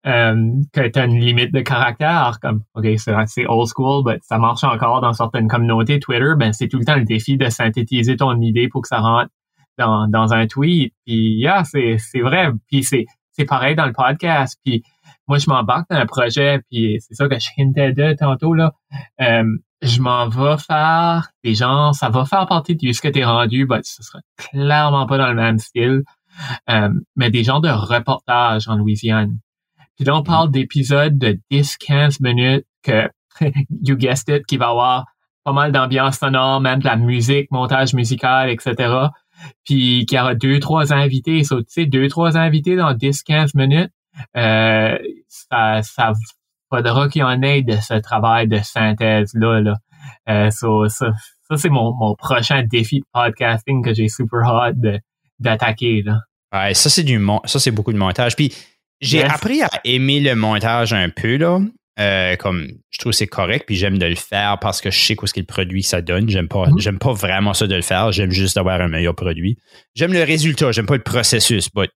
[0.06, 4.66] Um, que t'as une limite de caractère, comme, OK, c'est old school, mais ça marche
[4.66, 6.00] encore dans certaines communautés.
[6.00, 9.00] Twitter, ben, c'est tout le temps le défi de synthétiser ton idée pour que ça
[9.00, 9.30] rentre
[9.78, 10.94] dans, dans un tweet.
[11.06, 12.50] Puis, yeah, c'est, vrai.
[12.70, 14.60] Puis, c'est, c'est pareil dans le podcast.
[14.66, 14.84] Puis,
[15.28, 18.74] moi, je m'embarque dans un projet, puis c'est ça que je hintais de tantôt, là.
[19.20, 23.24] Um, je m'en vais faire des gens, ça va faire partie de ce que t'es
[23.24, 26.04] rendu, mais ce sera clairement pas dans le même style.
[26.68, 29.38] Um, mais des gens de reportage en Louisiane.
[29.96, 33.10] Puis là, on parle d'épisodes de 10-15 minutes que,
[33.84, 35.06] you guessed it, qui va avoir
[35.44, 38.74] pas mal d'ambiance sonore, même de la musique, montage musical, etc.
[39.66, 41.44] Puis qu'il y aura deux, trois invités.
[41.44, 43.92] So, tu sais, deux, trois invités dans 10-15 minutes,
[44.38, 46.14] euh, ça, ça
[46.70, 49.62] faudra qu'il y en ait de ce travail de synthèse-là.
[49.62, 49.76] Là.
[50.30, 51.12] Euh, so, ça,
[51.48, 54.76] ça c'est mon, mon prochain défi de podcasting que j'ai super hâte
[55.40, 56.02] d'attaquer.
[56.04, 56.20] Là.
[56.54, 58.36] Ouais, ça c'est du ça c'est beaucoup de montage.
[58.36, 58.54] Puis
[59.02, 59.32] j'ai Yes.
[59.34, 61.60] appris à aimer le montage un peu là.
[62.00, 65.00] Euh, comme je trouve que c'est correct puis j'aime de le faire parce que je
[65.00, 66.28] sais quoi ce le produit que ça donne.
[66.28, 66.80] J'aime pas Mhm.
[66.80, 68.12] j'aime pas vraiment ça de le faire.
[68.12, 69.58] J'aime juste avoir un meilleur produit.
[69.94, 70.72] J'aime le résultat.
[70.72, 71.70] J'aime pas le processus.
[71.72, 71.92] But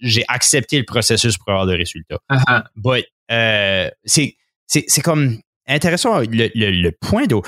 [0.00, 2.18] j'ai accepté le processus pour avoir le résultat.
[2.30, 2.62] Uh-huh.
[2.76, 4.36] But euh, c'est
[4.66, 7.42] c'est c'est comme intéressant le, le, le point d'eau.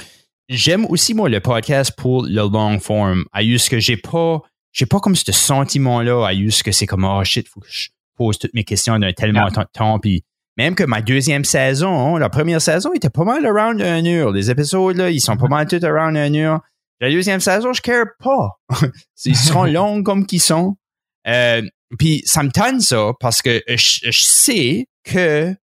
[0.48, 3.24] J'aime aussi moi le podcast pour le long form.
[3.32, 4.40] À que j'ai pas
[4.72, 7.68] j'ai pas comme ce sentiment là à juste que c'est comme oh shit faut que
[7.70, 9.64] je pose toutes mes questions d'un tellement Yeah.
[9.64, 10.24] de temps puis
[10.58, 14.32] même que ma deuxième saison, hein, la première saison était pas mal around un heure.
[14.32, 16.60] Les épisodes là, ils sont pas mal tous around un heure.
[17.00, 18.58] La deuxième saison, je care pas.
[19.24, 20.76] ils seront longs comme qu'ils sont.
[21.28, 21.62] Euh,
[21.96, 25.54] puis ça me tanne ça parce que je, je sais que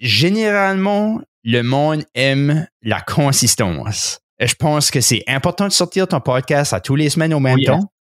[0.00, 4.18] généralement le monde aime la consistance.
[4.40, 7.38] Et je pense que c'est important de sortir ton podcast à tous les semaines au
[7.38, 7.92] même Oui, temps.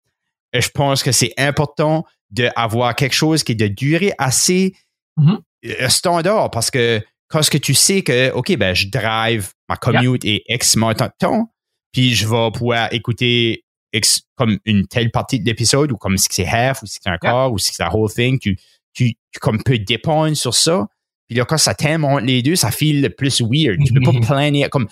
[0.54, 4.72] Et je pense que c'est important d'avoir quelque chose qui est de durée assez
[5.20, 5.38] Mhm.
[5.66, 9.76] Euh, standard parce que quand ce que tu sais que, OK, ben, je drive, ma
[9.76, 11.52] commute est X montant de temps,
[11.92, 16.28] puis je vais pouvoir écouter X comme une telle partie de l'épisode ou comme si
[16.30, 18.56] c'est half ou si c'est un quart ou si c'est la whole thing, tu,
[18.92, 20.86] tu, tu comme peux dépendre sur ça.
[21.28, 23.78] Puis là, quand ça t'aime entre les deux, ça file le plus weird.
[23.84, 24.26] Tu peux pas Mhm.
[24.26, 24.88] planer comme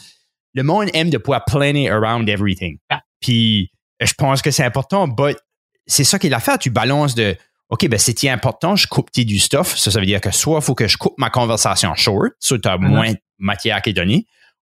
[0.54, 2.78] le monde aime de pouvoir planer around everything.
[2.90, 3.02] Yeah.
[3.20, 3.70] Puis
[4.00, 5.36] je pense que c'est important, but
[5.86, 6.58] c'est ça qui est l'affaire.
[6.58, 7.36] Tu balances de
[7.70, 9.76] OK, ben c'est important, je coupe du stuff.
[9.76, 12.58] Ça, ça veut dire que soit il faut que je coupe ma conversation short, soit
[12.58, 14.26] tu as moins de matière qui est donnée,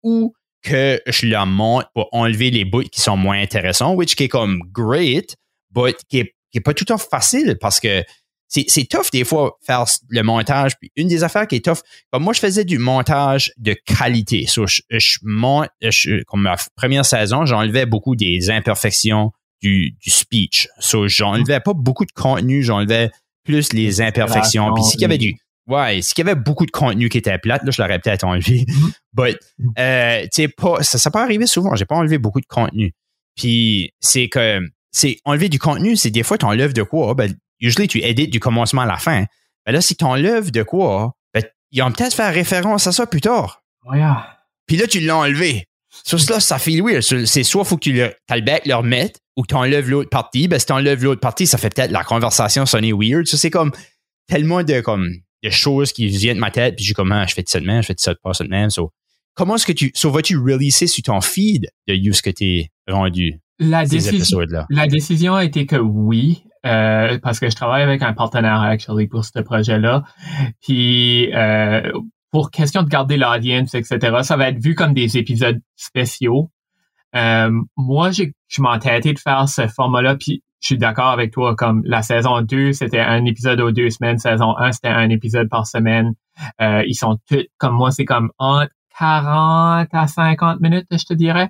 [0.03, 4.23] ou que je la monte pour enlever les bouts qui sont moins intéressants, which qui
[4.23, 5.35] est comme great,
[5.71, 8.03] but qui est, qui est pas tout à fait facile parce que
[8.47, 10.77] c'est, c'est tough des fois faire le montage.
[10.79, 11.79] Puis une des affaires qui est tough,
[12.11, 14.45] comme moi je faisais du montage de qualité.
[14.47, 20.09] So, je, je monte, je- comme ma première saison, j'enlevais beaucoup des imperfections du, du
[20.09, 20.67] speech.
[20.79, 23.11] So, j'enlevais pas beaucoup de contenu, j'enlevais
[23.43, 24.73] plus les imperfections.
[24.73, 25.37] Puis s'il y avait du,
[25.67, 28.65] ouais, s'il y avait beaucoup de contenu qui était plate, là, je l'aurais peut-être enlevé.
[28.75, 28.91] Mhm.
[29.13, 29.37] But,
[29.79, 31.73] euh, tu sais, pas, ça, ça peut arriver souvent.
[31.75, 32.93] J'ai pas enlevé beaucoup de contenu.
[33.35, 34.59] Puis, c'est que,
[34.91, 37.13] c'est enlever du contenu, c'est des fois, tu enlèves de quoi?
[37.15, 39.25] Ben, usually, tu édites du commencement à la fin.
[39.65, 43.07] Ben là, si tu enlèves de quoi, ben, ils vont peut-être faire référence à ça
[43.07, 43.63] plus tard.
[43.85, 44.01] Ouais.
[44.67, 45.67] Puis là, tu l'as enlevé.
[46.03, 47.01] Sur cela, ça fait weird.
[47.01, 49.89] C'est soit faut que tu le, t'as le bec le remettes ou que tu enlèves
[49.89, 50.47] l'autre partie.
[50.47, 53.25] Ben, si tu enlèves l'autre partie, ça fait peut-être la conversation sonner weird.
[53.27, 53.71] Ça, c'est comme
[54.27, 55.09] tellement de, comme,
[55.43, 56.75] de choses qui viennent de ma tête.
[56.75, 58.13] Puis je suis comme, ah, je fais de ça de même, je fais de ça
[58.13, 58.69] de pas ça de même.
[58.69, 58.91] So,
[59.33, 63.39] comment est-ce que tu, so, vas-tu releaser sur ton feed de ce que t'es rendu
[63.59, 64.65] La, ces décision, épisodes-là?
[64.69, 69.07] la décision a été que oui, euh, parce que je travaille avec un partenaire actually
[69.07, 70.03] pour ce projet-là.
[70.61, 71.91] Puis euh,
[72.31, 76.49] pour question de garder l'audience, etc., ça va être vu comme des épisodes spéciaux.
[77.15, 81.55] Euh, moi, j'ai, je m'entêtais de faire ce format-là, puis je suis d'accord avec toi,
[81.55, 85.47] comme la saison 2, c'était un épisode aux deux semaines, saison 1, c'était un épisode
[85.49, 86.13] par semaine.
[86.61, 91.13] Euh, ils sont tous, comme moi, c'est comme entre 40 à 50 minutes, je te
[91.13, 91.49] dirais.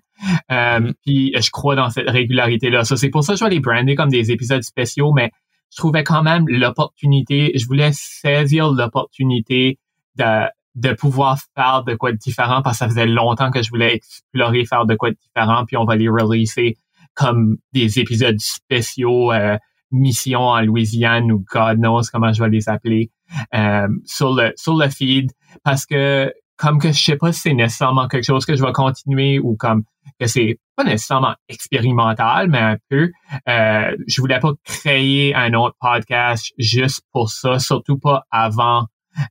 [0.52, 0.94] Euh, Mhm.
[1.06, 2.84] Puis je crois dans cette régularité-là.
[2.84, 5.32] Ça, c'est pour ça que je vais les brander comme des épisodes spéciaux, mais
[5.72, 9.80] je trouvais quand même l'opportunité, je voulais saisir l'opportunité
[10.18, 13.70] de, de pouvoir faire de quoi de différent parce que ça faisait longtemps que je
[13.70, 16.78] voulais explorer, faire de quoi de différent, puis on va les releaser
[17.14, 19.58] comme des épisodes spéciaux, euh,
[19.92, 23.10] mission en Louisiane ou God knows comment je vais les appeler,
[23.54, 25.32] euh, sur le sur le feed
[25.64, 28.72] parce que comme que je sais pas si c'est nécessairement quelque chose que je vais
[28.72, 29.84] continuer ou comme
[30.20, 33.12] que c'est pas nécessairement expérimental, mais un peu.
[33.50, 38.88] Euh, je voulais pas créer un autre podcast juste pour ça, surtout pas avant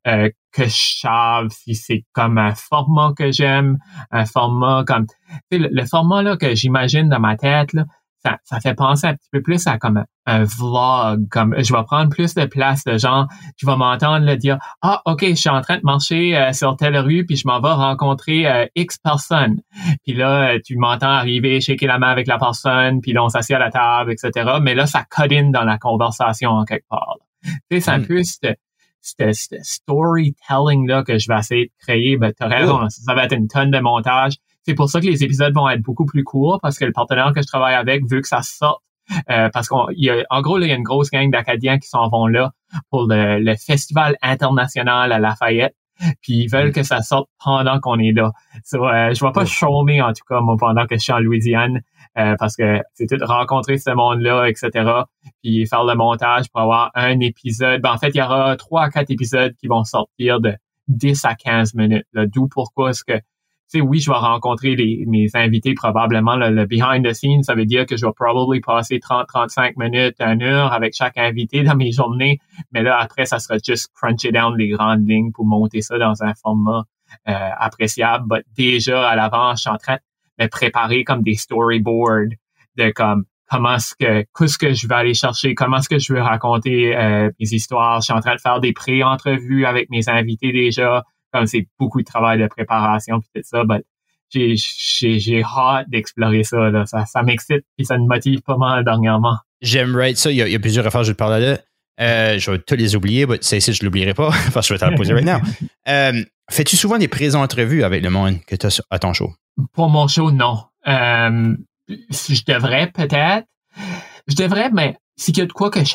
[0.07, 3.78] euh, que je sache si c'est comme un format que j'aime,
[4.10, 5.06] un format comme
[5.51, 7.85] le, le format là que j'imagine dans ma tête là,
[8.24, 11.82] ça, ça fait penser un petit peu plus à comme un vlog, comme je vais
[11.85, 13.26] prendre plus de place de gens,
[13.59, 16.76] tu vas m'entendre le dire ah ok je suis en train de marcher euh, sur
[16.76, 19.60] telle rue puis je m'en vais rencontrer euh, X personnes
[20.05, 23.28] puis là euh, tu m'entends arriver shaker la main avec la personne puis là on
[23.28, 26.89] s'assied à la table etc mais là ça cut in dans la conversation en quelque
[26.89, 27.16] part.
[27.43, 28.22] Tu sais c'est un peu
[29.05, 32.86] ce storytelling là que je vais essayer de créer ben t'as raison oh.
[32.89, 35.82] ça va être une tonne de montage c'est pour ça que les épisodes vont être
[35.82, 38.82] beaucoup plus courts parce que le partenaire que je travaille avec veut que ça sorte.
[39.31, 39.85] Euh, parce qu'en
[40.40, 42.52] gros, il y a une grosse gang d'Acadiens qui s'en vont là
[42.90, 45.76] pour le, festival international à Lafayette.
[46.22, 46.72] Puis ils veulent mm.
[46.72, 48.32] que ça sorte pendant qu'on est là.
[48.64, 51.20] So, euh, je vais pas chômer en tout cas moi pendant que je suis en
[51.20, 51.82] Louisiane
[52.19, 54.70] euh, parce que c'est tout rencontrer ce monde-là, etc.
[55.43, 57.81] Puis faire le montage pour avoir un épisode.
[57.82, 60.55] Ben, en fait, il y aura trois à quatre épisodes qui vont sortir de
[60.89, 62.07] 10 à 15 minutes.
[62.15, 63.20] D'où pourquoi est-ce que
[63.81, 64.77] oui, je vais rencontrer
[65.07, 66.36] mes invités probablement.
[66.36, 70.43] Le, behind the scenes, ça veut dire que je vais probablement passer 30-35 minutes, une
[70.43, 72.39] heure avec chaque invité dans mes journées.
[72.73, 76.23] Mais là, après, ça sera juste cruncher down les grandes lignes pour monter ça dans
[76.23, 76.85] un format
[77.28, 78.24] euh, appréciable.
[78.31, 79.99] Mais déjà, à l'avant, je suis en train
[80.39, 82.35] me préparer comme des storyboards
[82.77, 86.12] de comme comment est-ce que qu'est-ce que je vais aller chercher, comment est-ce que je
[86.12, 88.01] veux raconter euh, mes histoires.
[88.01, 92.01] Je suis en train de faire des pré-entrevues avec mes invités déjà comme c'est beaucoup
[92.01, 93.85] de travail de préparation puis tout ça, but
[94.31, 94.56] j'ai,
[95.19, 96.86] j'ai, hâte d'explorer ça, là.
[96.86, 99.36] Ça, ça m'excite et ça me motive pas mal dernièrement.
[99.61, 100.31] J'aimerais ça.
[100.31, 101.59] Il y, a, plusieurs affaires, je vais te parler là.
[102.01, 104.86] Euh, je vais tous les oublier, mais c'est je l'oublierai pas parce que je vais
[104.86, 105.40] te la poser maintenant.
[105.86, 109.33] Euh, fais-tu souvent des prises entrevues avec le monde que tu as à ton show?
[109.73, 110.65] Pour mon show, non.
[110.87, 111.57] Euh,
[111.89, 113.47] je devrais peut-être.
[114.27, 115.95] Je devrais, mais s'il y a de quoi que je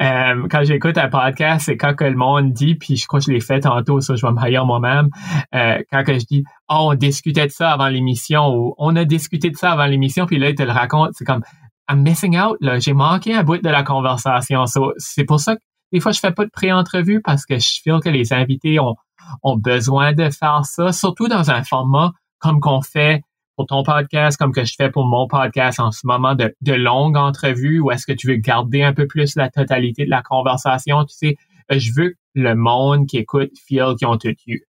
[0.00, 3.26] euh, quand j'écoute un podcast, c'est quand que le monde dit, puis je crois que
[3.26, 5.10] je l'ai fait tantôt, ça, je vais me haïr moi-même,
[5.54, 9.04] euh, quand que je dis, oh, on discutait de ça avant l'émission, ou on a
[9.04, 11.42] discuté de ça avant l'émission, puis là, il te le raconte, c'est comme,
[11.90, 14.64] I'm missing out, là, j'ai manqué un bout de la conversation.
[14.98, 15.60] c'est pour ça que
[15.92, 18.96] des fois, je fais pas de pré-entrevue parce que je feel que les invités ont,
[19.42, 23.22] ont besoin de faire ça, surtout dans un format comme qu'on fait
[23.56, 26.74] pour ton podcast comme que je fais pour mon podcast en ce moment de, de
[26.74, 30.22] longues entrevues ou est-ce que tu veux garder un peu plus la totalité de la
[30.22, 31.04] conversation?
[31.04, 31.36] Tu sais,
[31.70, 34.62] je veux que le monde qui écoute feel qu'ils ont tout eu.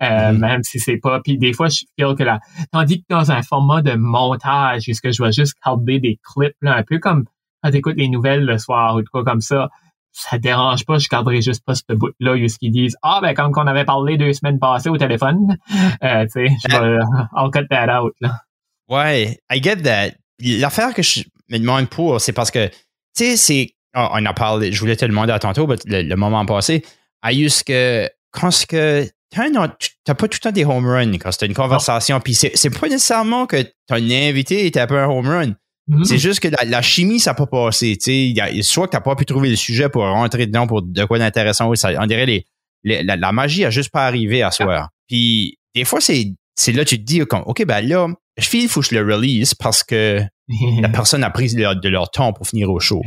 [0.00, 1.20] Euh, même si c'est pas.
[1.20, 2.38] Puis des fois, je feel que là.
[2.70, 6.54] Tandis que dans un format de montage, est-ce que je vais juste garder des clips
[6.62, 7.24] là, un peu comme
[7.62, 9.70] quand tu écoutes les nouvelles le soir ou quoi comme ça,
[10.16, 13.52] ça dérange pas, je garderai juste pas ce bout-là ce qu'ils disent Ah ben comme
[13.52, 15.56] qu'on avait parlé deux semaines passées au téléphone,
[16.02, 16.98] euh, tu sais, je vais
[17.36, 18.14] I'll cut that out.
[18.20, 18.40] Là.
[18.88, 20.12] Ouais, I get that.
[20.40, 22.74] L'affaire que je me demande pour, c'est parce que tu
[23.14, 23.70] sais, c'est.
[23.96, 26.84] Oh, on a parlé, je voulais te demander à tantôt, le, le moment passé,
[27.22, 31.32] à juste que quand ce que t'as pas tout le temps des home runs quand
[31.32, 35.28] c'est une conversation, puis c'est pas nécessairement que ton invité était un peu un home
[35.28, 35.52] run.
[35.88, 36.04] Mm-hmm.
[36.04, 37.96] C'est juste que la, chimie, ça n'a pas passé.
[38.06, 40.82] Y a, soit que tu n'as pas pu trouver le sujet pour rentrer dedans pour
[40.82, 41.70] de quoi d'intéressant.
[41.70, 42.44] On dirait les,
[42.84, 44.88] la, magie a juste pas arrivé à soi.
[45.08, 48.68] Puis des fois, c'est, c'est là tu te dis, OK, ben là, je file, il
[48.68, 50.20] faut que je le release parce que
[50.80, 53.02] la personne a pris de leur, temps pour finir au show.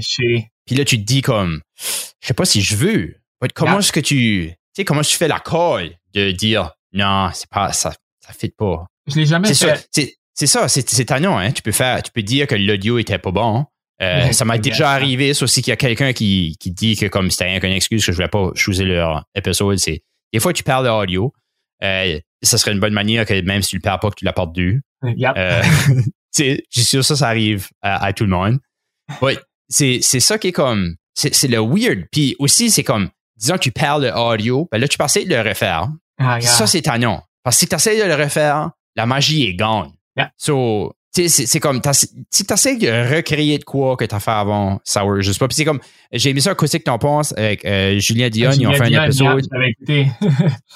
[0.66, 3.16] Puis là, tu te dis comme, je sais pas si je veux.
[3.56, 7.50] Comment est-ce que tu, tu sais, comment tu fais la call de dire, non, c'est
[7.50, 8.86] pas, ça, ça fit pas?
[9.08, 10.19] Je l'ai jamais fait.
[10.40, 11.52] C'est ça, c'est tannant, hein.
[11.52, 13.66] Tu peux faire, tu peux dire que l'audio était pas bon.
[14.02, 17.08] Euh, ça m'a déjà arrivé, ça aussi, qu'il y a quelqu'un qui, qui dit que
[17.08, 20.02] comme c'était une excuse que je voulais pas choisir leur épisode, c'est
[20.32, 21.34] des fois tu parles d'audio.
[21.84, 24.24] Euh, ça serait une bonne manière que même si tu le perds pas, que tu
[24.24, 24.82] l'apportes du.
[25.04, 25.34] Yep.
[25.36, 25.62] Euh,
[26.38, 28.60] je suis sûr ça, ça arrive à, tout le monde.
[29.22, 29.38] Ouais,
[29.68, 32.06] c'est ça qui est comme, c'est le weird.
[32.14, 35.36] Puis aussi, c'est comme, disons que tu parles d'audio, ben là, tu peux essayer de
[35.36, 35.90] le refaire.
[36.18, 37.26] Ah, ça, c'est tannant.
[37.44, 39.92] Parce que si tu essaies de le refaire, la magie est gone.
[40.38, 41.82] So, c'est comme,
[42.30, 45.40] si tu essaies de recréer de quoi que tu as fait avant Sour, je sais
[45.40, 45.48] pas.
[45.48, 45.80] Puis c'est comme,
[46.12, 49.46] j'ai mis ça que t'en penses avec euh, Julien Dion, ils ont fait un épisode.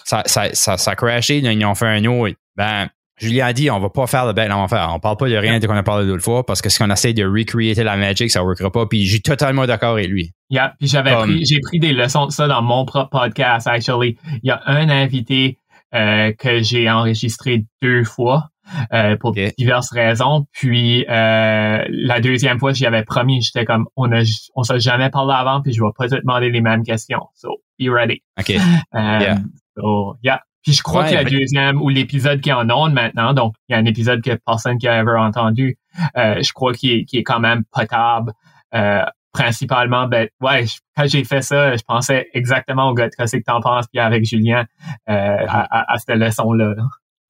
[0.04, 2.36] ça, ça, ça, ça, a crashé, ils ont fait un autre.
[2.56, 4.90] Ben, Julien a dit, on va pas faire le bel enfer.
[4.92, 6.90] On parle pas de rien de qu'on a parlé d'autres fois parce que si on
[6.90, 8.86] essaie de recréer la magic, ça ne workera pas.
[8.88, 10.32] Puis j'ai totalement d'accord avec lui.
[10.50, 14.18] Yeah, puis j'avais pris, j'ai pris des leçons de ça dans mon propre podcast, actually.
[14.42, 15.60] Il y a un invité
[15.94, 18.50] euh, que j'ai enregistré deux fois.
[18.94, 20.46] Euh, pour diverses raisons.
[20.54, 24.22] Puis euh, la deuxième fois, j'y avais promis, j'étais comme on a
[24.56, 27.28] on s'est jamais parlé avant, puis je vais pas te demander les mêmes questions.
[27.36, 28.22] So, be ready.
[28.40, 28.52] OK.
[28.94, 29.38] Um, Yeah.
[29.78, 30.42] so, yeah.
[30.64, 33.34] Puis je crois Ouais, que la ben- deuxième ou l'épisode qui est en onde maintenant,
[33.34, 35.78] donc il y a un épisode que personne qui a ever entendu,
[36.18, 38.32] euh, je crois qu'il est, qu'il est quand même potable.
[38.74, 39.04] Euh,
[39.34, 43.36] principalement, ben ouais, je- quand j'ai fait ça, je pensais exactement au gars de qu'est-ce
[43.38, 44.64] que t'en penses, puis avec Julien
[45.10, 46.74] euh, à, à, à cette leçon-là.
[46.78, 46.84] là.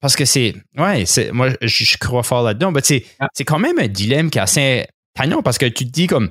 [0.04, 0.54] Parce que c'est.
[0.76, 2.70] Ouais, c'est, moi, je, je crois fort là-dedans.
[2.72, 3.28] Mais c'est, Ah.
[3.32, 6.28] c'est quand même un dilemme qui est assez tannant parce que tu te dis comme.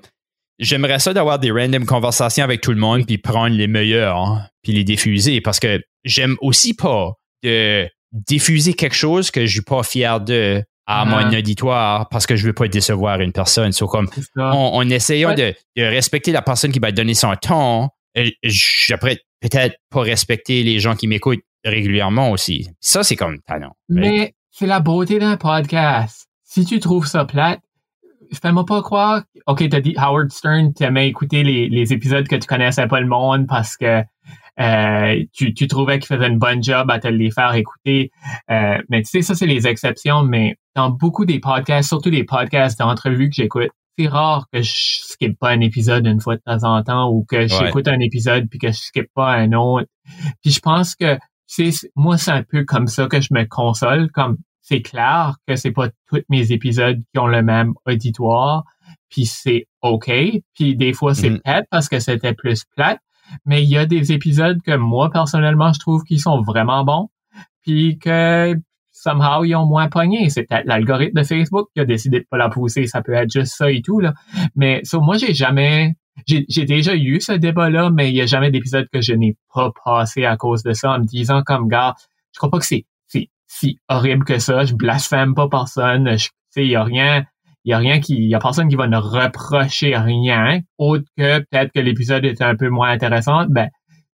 [0.59, 4.45] J'aimerais ça d'avoir des random conversations avec tout le monde puis prendre les meilleurs hein,
[4.61, 9.61] puis les diffuser parce que j'aime aussi pas de diffuser quelque chose que je suis
[9.63, 11.05] pas fier de à Ah.
[11.05, 13.71] mon auditoire parce que je veux pas décevoir une personne.
[13.71, 14.43] So, comme, en,
[14.75, 15.29] en essayant.
[15.29, 15.35] Ouais.
[15.75, 17.89] de, de respecter la personne qui va donner son temps,
[18.43, 22.69] j'apprête peut-être pas respecter les gens qui m'écoutent régulièrement aussi.
[22.79, 23.75] Ça, c'est comme talent.
[23.89, 26.27] Mais c'est la beauté d'un podcast.
[26.43, 27.59] Si tu trouves ça plate,
[28.41, 29.23] fais-moi pas croire.
[29.47, 33.07] OK, t'as dit Howard Stern, t'aimais écouter les, les épisodes que tu connaissais pas le
[33.07, 34.03] monde parce que
[34.59, 38.11] euh, tu, tu trouvais qu'il faisait une bonne job à te les faire écouter.
[38.51, 40.23] Euh, mais tu sais, ça, c'est les exceptions.
[40.23, 44.71] Mais dans beaucoup des podcasts, surtout les podcasts d'entrevues que j'écoute, c'est rare que je
[44.73, 47.47] skip pas un épisode une fois de temps en temps ou que Ouais.
[47.47, 49.87] j'écoute un épisode puis que je skip pas un autre.
[50.43, 54.11] Puis je pense que sais, moi, c'est un peu comme ça que je me console.
[54.11, 58.63] Comme c'est clair que c'est pas tous mes épisodes qui ont le même auditoire,
[59.09, 60.11] puis c'est OK.
[60.55, 61.39] Puis des fois, c'est Mhm.
[61.41, 62.99] peut-être parce que c'était plus plate,
[63.45, 67.09] mais il y a des épisodes que moi, personnellement, je trouve qu'ils sont vraiment bons,
[67.61, 68.55] puis que
[68.91, 70.29] somehow, ils ont moins pogné.
[70.29, 72.85] C'est peut-être l'algorithme de Facebook qui a décidé de pas la pousser.
[72.87, 74.13] Ça peut être juste ça et tout, là.
[74.55, 75.95] Mais so, moi, j'ai jamais
[76.27, 79.71] j'ai déjà eu ce débat-là, mais il y a jamais d'épisode que je n'ai pas
[79.83, 81.95] passé à cause de ça en me disant comme gars,
[82.33, 82.85] je crois pas que c'est
[83.47, 87.23] si horrible que ça, je blasphème pas personne, je, il y a rien
[87.65, 91.71] il a rien qui y a personne qui va ne reprocher rien autre que peut-être
[91.71, 93.69] que l'épisode était un peu moins intéressant, ben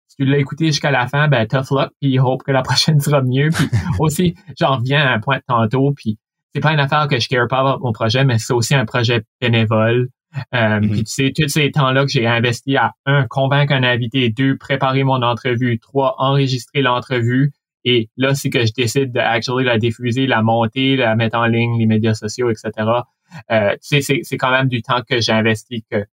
[0.08, 3.00] si tu l'as écouté jusqu'à la fin, ben tough luck, puis hope que la prochaine
[3.00, 3.50] sera mieux.
[3.50, 3.68] Puis
[4.00, 6.18] aussi, j'en reviens à un point de tantôt, puis
[6.54, 8.86] c'est pas une affaire que je care pas about mon projet, mais c'est aussi un
[8.86, 10.10] projet bénévole.
[10.54, 10.80] Euh.
[10.82, 14.58] Puis tu sais, tous ces temps-là que j'ai investi à un, convaincre un invité, deux,
[14.58, 17.52] préparer mon entrevue, trois, enregistrer l'entrevue.
[17.86, 21.46] Et là, c'est que je décide de actually la diffuser, la monter, la mettre en
[21.46, 22.72] ligne, les médias sociaux, etc.
[23.52, 26.06] Euh, tu sais, c'est, c'est quand même du temps que j'ai investi que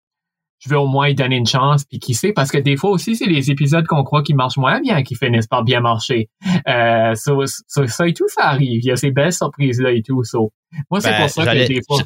[0.59, 2.91] je veux au moins y donner une chance, puis qui sait, parce que des fois
[2.91, 6.29] aussi, c'est les épisodes qu'on croit qui marchent moins bien qui finissent par bien marcher.
[6.69, 8.79] Euh, so- so- ça et tout, ça arrive.
[8.81, 10.23] Il y a ces belles surprises-là et tout.
[10.23, 10.53] So,
[10.89, 11.97] moi, c'est Ben, pour ça que des fois,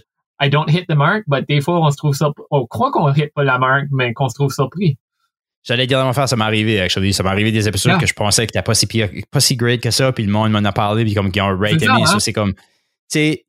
[0.41, 3.11] I don't hit the mark, but des fois, on se trouve ça, on croit qu'on
[3.13, 4.97] hit pas la marque, mais qu'on se trouve surpris.
[5.63, 7.11] J'allais dire même affaire, ça m'est arrivé, actually.
[7.13, 7.99] Ça m'est arrivé des épisodes Yeah.
[7.99, 10.31] que je pensais que t'étais pas si pire, pas si great que ça, puis le
[10.31, 12.03] monde m'en a parlé, puis comme qu'ils ont rate C'est ça, aimé.
[12.03, 12.05] hein?
[12.05, 12.61] Ça, c'est comme, tu
[13.09, 13.45] sais,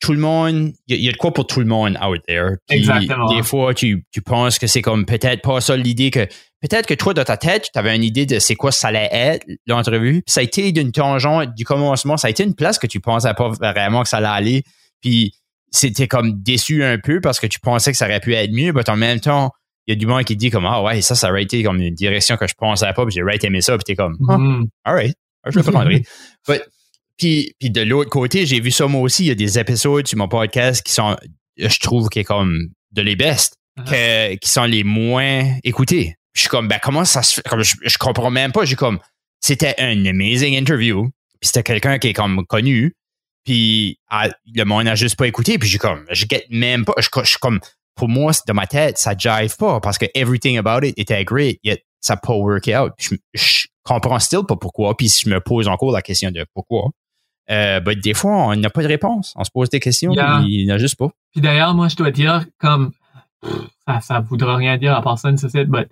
[0.00, 1.98] tout le monde, il y, a- il y a de quoi pour tout le monde
[2.04, 2.56] out there.
[2.68, 3.32] Puis Exactement.
[3.34, 6.24] Des fois, tu, tu penses que c'est comme peut-être pas ça l'idée que,
[6.60, 9.08] peut-être que toi, dans ta tête, tu avais une idée de c'est quoi ça allait
[9.12, 10.22] être, l'entrevue.
[10.24, 13.00] Puis ça a été d'une tangente du commencement, ça a été une place que tu
[13.00, 14.62] pensais pas vraiment que ça allait aller.
[15.02, 15.32] Puis
[15.70, 18.72] c'était comme déçu un peu parce que tu pensais que ça aurait pu être mieux,
[18.72, 19.50] mais en même temps,
[19.86, 21.80] il y a du monde qui dit comme ah ouais ça ça aurait été comme
[21.80, 24.36] une direction que je pensais pas puis j'ai right aimé ça puis t'es comme ah,
[24.38, 24.66] Mhm.
[24.84, 25.14] alright
[25.46, 26.02] je le prendrai
[26.48, 26.62] But,
[27.16, 30.06] puis puis de l'autre côté j'ai vu ça moi aussi il y a des épisodes
[30.06, 31.16] sur mon podcast qui sont
[31.56, 33.54] je trouve qui est comme de les best
[33.86, 36.16] que- qui sont les moins écoutés.
[36.34, 37.42] Je suis comme ben comment ça se fait?
[37.48, 38.98] Comme je, je comprends même pas j'ai comme
[39.40, 41.04] c'était un amazing interview
[41.40, 42.92] puis c'était quelqu'un qui est comme connu
[43.48, 43.98] puis
[44.54, 47.28] le monde n'a juste pas écouté puis j'ai comme je get même pas je, je
[47.28, 47.60] suis comme
[47.94, 51.58] pour moi dans ma tête ça jive pas parce que everything about it était great
[51.64, 55.40] yet ça n'a pas work out je, je comprends still pas pourquoi puis je me
[55.40, 56.90] pose encore la question de pourquoi
[57.50, 60.40] euh, des fois on n'a pas de réponse on se pose des questions Yeah.
[60.40, 62.92] puis il n'y en a juste pas Puis d'ailleurs, moi, je dois dire, comme,
[63.86, 65.88] ça, ça voudra rien dire à personne, site, but,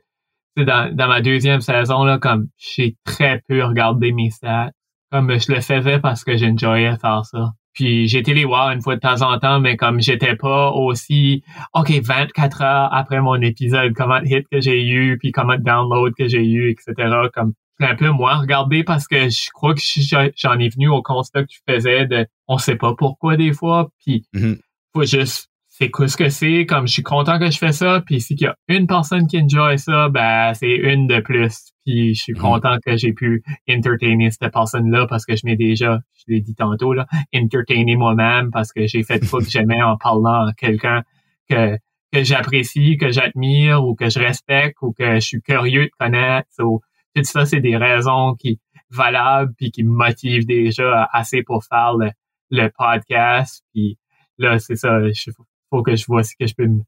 [0.57, 4.71] tu sais, dans, dans ma deuxième saison, là, comme, j'ai très peu regardé mes stats.
[5.13, 7.53] Comme, je le faisais parce que j'enjoyais faire ça.
[7.75, 11.43] Puis, été les voir une fois de temps en temps, mais comme j'étais pas aussi,
[11.75, 15.63] OK, 24 heures après mon épisode, comment de hit que j'ai eu, puis comment de
[15.63, 16.95] download que j'ai eu, etc.
[17.35, 21.03] Comme, un peu moins regardé parce que je crois que je- j'en ai venu au
[21.03, 24.57] constat que tu faisais de, on sait pas pourquoi des fois, puis Mhm.
[24.95, 28.03] faut juste c'est quoi ce que c'est comme je suis content que je fais ça
[28.07, 32.15] puis s'il y a une personne qui enjoy ça ben c'est une de plus puis
[32.15, 32.41] je suis Mhm.
[32.41, 36.41] content que j'ai pu entertainer cette personne là parce que je m'ai déjà je l'ai
[36.41, 40.53] dit tantôt là entertainer moi-même parce que j'ai fait quoi que j'aimais en parlant à
[40.53, 41.03] quelqu'un
[41.49, 41.77] que
[42.13, 46.49] que j'apprécie que j'admire ou que je respecte ou que je suis curieux de connaître
[46.51, 46.81] So,
[47.15, 48.59] tout ça c'est des raisons qui
[48.91, 52.11] valables puis qui me motivent déjà assez pour faire le,
[52.51, 53.99] le podcast puis
[54.39, 55.01] là, c'est ça.
[55.01, 55.33] Il
[55.71, 56.65] faut que je vois ce que je peux.
[56.65, 56.83] m-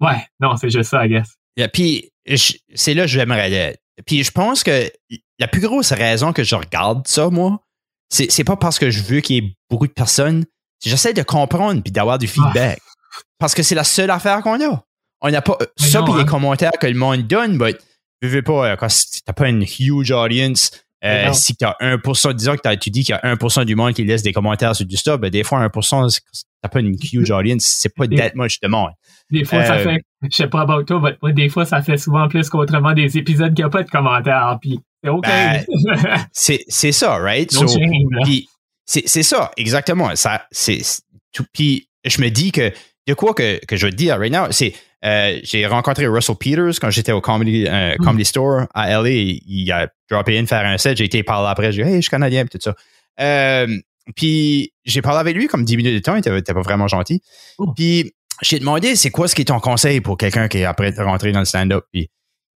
[0.00, 1.36] Ouais, non, c'est juste ça, I guess.
[1.56, 2.10] Yeah, Puis
[2.74, 3.76] c'est là que j'aimerais.
[4.04, 4.90] Puis je pense que
[5.38, 7.60] la plus grosse raison que je regarde ça, moi,
[8.08, 10.44] c'est, c'est pas parce que je veux qu'il y ait beaucoup de personnes.
[10.84, 12.78] J'essaie de comprendre puis d'avoir du feedback.
[13.38, 14.84] Parce que c'est la seule affaire qu'on a.
[15.22, 16.24] On n'a pas Mais ça non, puis les hein.
[16.24, 17.74] commentaires que le monde donne, mais
[18.22, 18.88] je veux pas, euh, quand
[19.24, 20.70] t'as pas une huge audience,
[21.04, 23.94] euh, si t'as 1%, disons que t'as- tu dis qu'il y a 1% du monde
[23.94, 26.20] qui laisse des commentaires sur du stuff, ben des fois 1%, c'est-
[26.66, 28.90] t'as pas une huge audience, c'est pas that much de monde.
[29.30, 31.96] Des fois, ça Euh, fait, je sais pas about toi, mais des fois, ça fait
[31.96, 35.24] souvent plus qu'autrement des épisodes qui n'ont pas de commentaires, puis c'est OK.
[35.24, 35.64] Ben,
[36.32, 37.50] C'est, ça, right?
[37.50, 38.24] So, là.
[38.86, 40.14] C'est ça, exactement.
[40.14, 41.02] Ça, c'est c'est
[41.32, 41.44] tout.
[41.52, 42.72] Puis je me dis que
[43.06, 44.74] de quoi que, que je veux te dire right now, c'est
[45.04, 48.04] euh, j'ai rencontré Russell Peters quand j'étais au Comedy, euh, Mm.
[48.04, 49.10] Comedy Store à LA.
[49.10, 50.96] Il, a droppé in faire un set.
[50.96, 51.72] J'ai été parler après.
[51.72, 52.74] J'ai dit Hey, je suis canadien, tout ça.
[53.20, 53.66] Euh,
[54.14, 56.14] puis j'ai parlé avec lui comme 10 minutes de temps.
[56.16, 57.20] Il était, pas vraiment gentil.
[57.58, 57.72] Oh.
[57.74, 58.12] Puis
[58.42, 61.32] j'ai demandé c'est quoi ce qui est ton conseil pour quelqu'un qui est après rentrer
[61.32, 61.84] dans le stand-up?
[61.92, 62.08] Puis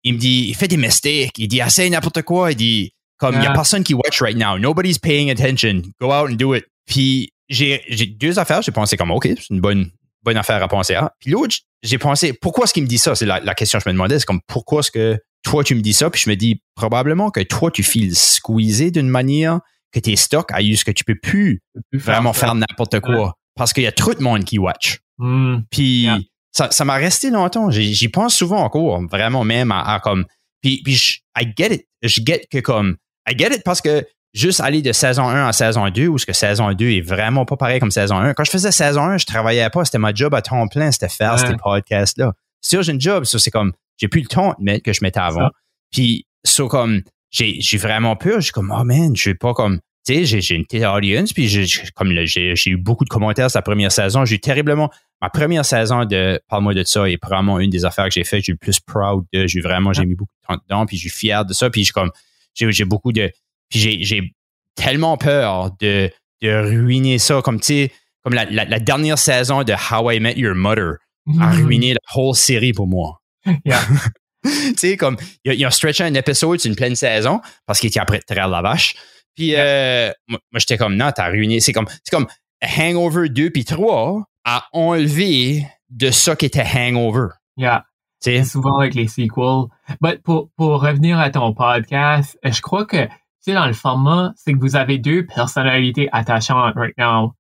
[0.05, 1.33] il me dit il fait des mistakes.
[1.39, 2.53] Il dit essaye n'importe quoi.
[2.53, 3.55] Il dit comme il y a Ah.
[3.55, 4.59] personne qui watch right now.
[4.59, 5.83] Nobody's paying attention.
[6.01, 6.65] Go out and do it.
[6.87, 7.81] Puis j'ai
[8.19, 8.63] deux affaires.
[8.63, 9.91] J'ai pensé comme OK, c'est une bonne
[10.23, 11.13] bonne affaire à penser à.
[11.21, 13.15] Puis l'autre, j'ai pensé pourquoi est-ce qu'il me dit ça?
[13.15, 14.19] C'est la, la question que je me demandais.
[14.19, 16.11] C'est comme pourquoi est-ce que toi tu me dis ça?
[16.11, 19.61] Puis je me dis probablement que toi tu files squeezer d'une manière
[19.93, 21.61] que tes stocks à ce que tu peux plus
[21.93, 24.99] vraiment faire n'importe quoi parce qu'il y a trop de monde qui watch.
[25.19, 25.61] Hmm.
[25.71, 26.19] Puis Yeah.
[26.53, 27.71] ça, ça m'a resté longtemps.
[27.71, 30.25] J'y pense souvent encore, vraiment même à, à comme.
[30.63, 31.87] Puis, puis je, I get it.
[32.03, 32.97] Je get que comme.
[33.29, 36.27] I get it parce que juste aller de saison 1 à saison 2, où ce
[36.27, 38.35] que saison 2 est vraiment pas pareil comme saison 1.
[38.35, 39.85] Quand je faisais saison 1, je travaillais pas.
[39.85, 41.47] C'était ma job à temps plein, c'était faire Ouais.
[41.49, 42.33] ces podcasts-là.
[42.61, 43.73] Sûr, j'ai une job, ça c'est comme.
[43.97, 45.47] J'ai plus le temps de mettre que je mettais avant.
[45.47, 45.51] Ça.
[45.91, 47.03] Puis, ça comme.
[47.31, 48.37] J'ai j'ai vraiment peur.
[48.37, 49.81] Je suis comme, oh man, je vais pas comme.
[50.07, 53.05] Tu sais, j'ai j'ai une petite audience, puis j'ai- j'ai- comme j'ai j'ai eu beaucoup
[53.05, 54.25] de commentaires sa première saison.
[54.25, 54.91] J'ai eu terriblement
[55.21, 58.41] ma première saison de Parle-moi de ça est probablement une des affaires que j'ai fait.
[58.41, 59.47] J'ai eu le plus proud de.
[59.47, 61.69] J'ai vraiment, j'ai mis beaucoup de temps dedans, puis je suis fier de ça.
[61.69, 62.11] Puis j'ai comme,
[62.55, 63.31] j'ai j'ai beaucoup de.
[63.69, 64.33] Puis j'ai j'ai
[64.75, 66.11] tellement peur de,
[66.41, 67.93] de ruiner ça, comme tu sais,
[68.23, 70.95] comme la, la, la dernière saison de How I Met Your Mother
[71.41, 73.21] a ruiné la whole série pour moi.
[73.67, 73.81] Yeah.
[74.69, 77.81] tu sais, comme, il a, il a stretché un épisode sur une pleine saison parce
[77.81, 78.95] qu'il était après traire la vache.
[79.35, 81.61] Puis, euh, moi, j'étais comme, non, t'as ruiné.
[81.61, 82.27] C'est comme, c'est comme
[82.63, 87.29] Hangover 2 puis 3 a enlevé de ça qui était Hangover.
[87.57, 87.85] Yeah.
[88.21, 89.67] Tu sais, souvent avec les sequels.
[90.01, 93.75] But pour, pour revenir à ton podcast, euh, je crois que, tu sais, dans le
[93.75, 97.35] format, c'est que vous avez deux personnalités attachantes right now,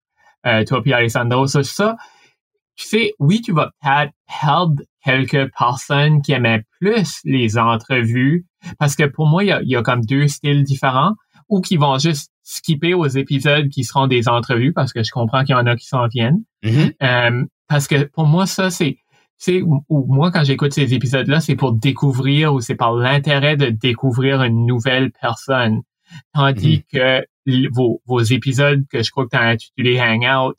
[0.47, 1.49] euh, toi et Alessandro.
[1.49, 1.97] So, ça,
[2.77, 8.45] tu sais, oui, tu vas peut-être perdre quelques personnes qui aimaient plus les entrevues,
[8.79, 11.15] parce que pour moi, il y a, il y a comme deux styles différents,
[11.49, 15.45] ou qui vont juste skipper aux épisodes qui seront des entrevues, parce que je comprends
[15.45, 16.43] qu'il y en a qui s'en viennent.
[16.63, 16.93] Mhm.
[17.03, 18.99] Euh, parce que pour moi, ça, c'est,
[19.39, 23.57] c'est, ou- ou moi, quand j'écoute ces épisodes-là, c'est pour découvrir ou c'est par l'intérêt
[23.57, 25.81] de découvrir une nouvelle personne.
[26.35, 30.55] Tandis que l- vos, vos épisodes que je crois que tu as intitulé Hangout,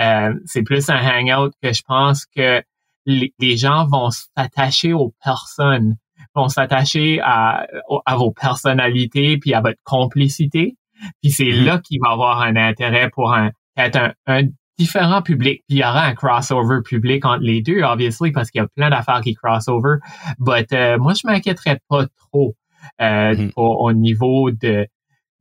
[0.00, 2.62] euh, c'est plus un hangout que je pense que
[3.06, 5.96] les, les gens vont s'attacher aux personnes,
[6.34, 7.66] vont s'attacher à,
[8.04, 10.76] à vos personnalités puis à votre complicité.
[11.22, 11.64] Puis c'est Mhm.
[11.64, 14.42] là qu'il va avoir un intérêt pour un, être un, un
[14.78, 15.62] différent public.
[15.68, 18.68] Puis il y aura un crossover public entre les deux, obviously, parce qu'il y a
[18.76, 19.96] plein d'affaires qui crossover.
[20.38, 22.54] But euh, moi, je m'inquiéterais pas trop
[23.00, 23.52] euh, Mhm.
[23.56, 24.86] au, au niveau de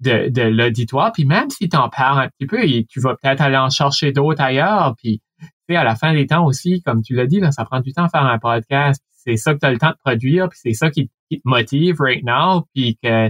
[0.02, 1.14] de, de l'auditoire.
[1.14, 2.60] Puis même si tu en perds un petit peu,
[2.90, 4.94] tu vas peut-être aller en chercher d'autres ailleurs.
[5.02, 5.22] Puis
[5.70, 7.92] sais, à la fin des temps aussi, comme tu l'as dit, là, ça prend du
[7.94, 9.02] temps à faire un podcast.
[9.14, 11.48] C'est ça que tu as le temps de produire, puis c'est ça qui, qui te
[11.48, 13.30] motive right now, puis que,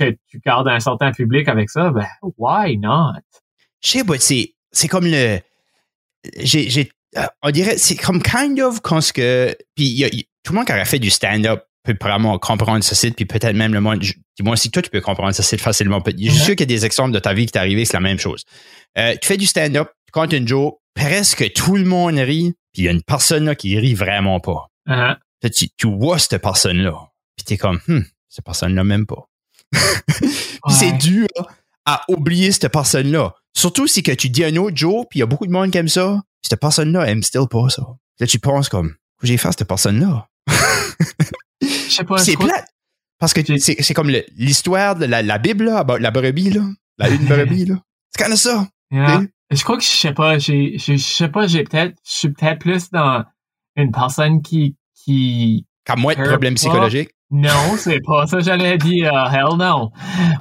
[0.00, 2.06] que tu gardes un certain public avec ça, ben
[2.36, 3.12] why not?
[3.84, 5.38] Je sais pas, c'est, c'est comme le.
[6.38, 9.56] J'ai, j'ai, euh, on dirait, c'est comme kind of quand ce que.
[9.76, 10.10] Puis y a-
[10.42, 13.54] tout le monde qui aurait fait du stand-up peut vraiment comprendre ce site, puis peut-être
[13.54, 14.00] même le monde.
[14.00, 16.02] Dis-moi si toi, tu peux comprendre ce site facilement.
[16.04, 16.34] Je suis Mhm.
[16.34, 18.18] sûr qu'il y a des exemples de ta vie qui t'est arrivé, c'est la même
[18.18, 18.44] chose.
[18.98, 22.82] Euh, tu fais du stand-up, tu comptes une joke, presque tout le monde rit, puis
[22.82, 24.68] il y a une personne là qui rit vraiment pas.
[24.86, 25.16] Hein?
[25.40, 29.28] Puis tu, tu vois cette personne-là, puis t'es comme, Hum, cette personne-là même pas.
[29.72, 31.26] Puis c'est dur
[31.84, 33.34] à oublier cette personne-là.
[33.54, 35.70] Surtout si que tu dis un autre jour, puis il y a beaucoup de monde
[35.70, 37.82] qui aime ça, cette personne-là aime still pas ça.
[38.18, 40.26] Là, tu penses comme, que j'ai fait à cette personne-là?
[41.62, 42.18] Je sais pas.
[42.18, 42.66] c'est plate.
[43.18, 46.62] Parce que c'est c'est comme l'histoire de la, la Bible, là, la brebis, là.
[46.98, 47.76] La une brebis, là.
[48.16, 48.68] C'est of ça.
[48.90, 49.22] Yeah.
[49.50, 52.28] Je crois que je sais pas, j'ai, je je sais pas, j'ai peut-être, je suis
[52.32, 53.24] peut-être plus dans
[53.76, 56.58] une personne qui, qui, Qui a moins de problèmes pas.
[56.58, 57.10] psychologiques.
[57.30, 59.90] non, c'est pas ça que j'allais dire, hell no.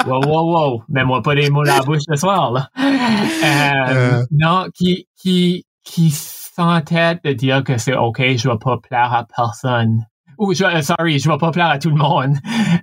[0.06, 0.84] Wow, wow, wow.
[0.90, 2.70] Mets-moi pas les mots à la bouche ce soir, là.
[2.78, 4.26] Euh, Euh.
[4.32, 9.26] Non, qui, qui, qui s'entête de dire que c'est OK, je vais pas plaire à
[9.26, 10.06] personne.
[10.38, 12.36] ou je, euh, sorry, je vais pas plaire à tout le monde.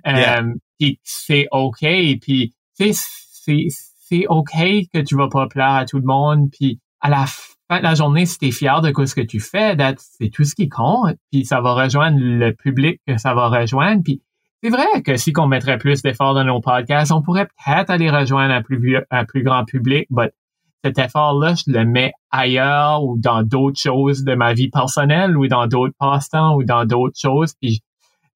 [0.07, 1.79] Euh, puis c'est OK.
[2.21, 2.91] Puis c'est
[4.07, 4.51] c'est OK
[4.93, 6.49] que tu vas pas plaire à tout le monde.
[6.51, 9.39] Puis à la fin de la journée, si tu es fier de ce que tu
[9.39, 11.15] fais, c'est tout ce qui compte.
[11.31, 14.03] Puis ça va rejoindre le public que ça va rejoindre.
[14.03, 14.21] Puis
[14.63, 18.09] c'est vrai que si on mettrait plus d'efforts dans nos podcasts, on pourrait peut-être aller
[18.09, 20.31] rejoindre un plus, grand public, mais
[20.83, 25.47] cet effort-là, je le mets ailleurs ou dans d'autres choses de ma vie personnelle ou
[25.47, 27.55] dans d'autres passe-temps ou dans d'autres choses.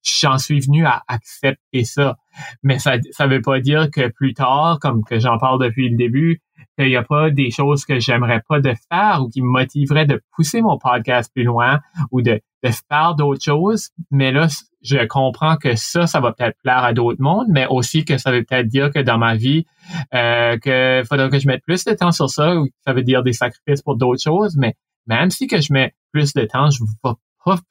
[0.02, 2.16] J'en suis venu à accepter ça.
[2.62, 5.96] Mais ça ça veut pas dire que plus tard, comme que j'en parle depuis le
[5.96, 6.40] début,
[6.78, 10.06] qu'il n'y a pas des choses que j'aimerais pas de faire ou qui me motiveraient
[10.06, 13.90] de pousser mon podcast plus loin ou de, de faire d'autres choses.
[14.10, 14.48] Mais là,
[14.82, 18.30] je comprends que ça, ça va peut-être plaire à d'autres mondes, mais aussi que ça
[18.30, 19.66] veut peut-être dire que dans ma vie,
[20.14, 23.22] euh, que faudrait que je mette plus de temps sur ça, ou ça veut dire
[23.22, 24.56] des sacrifices pour d'autres choses.
[24.56, 24.74] Mais
[25.06, 27.16] même si que je mets plus de temps, je vais pas,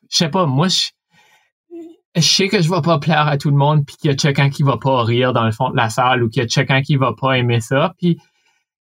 [0.09, 0.89] je sais pas, moi, je,
[2.21, 4.15] je sais que je vais pas plaire à tout le monde, puis qu'il y a
[4.15, 6.47] quelqu'un qui va pas rire dans le fond de la salle ou qu'il y a
[6.47, 7.93] quelqu'un qui va pas aimer ça.
[7.97, 8.17] Puis,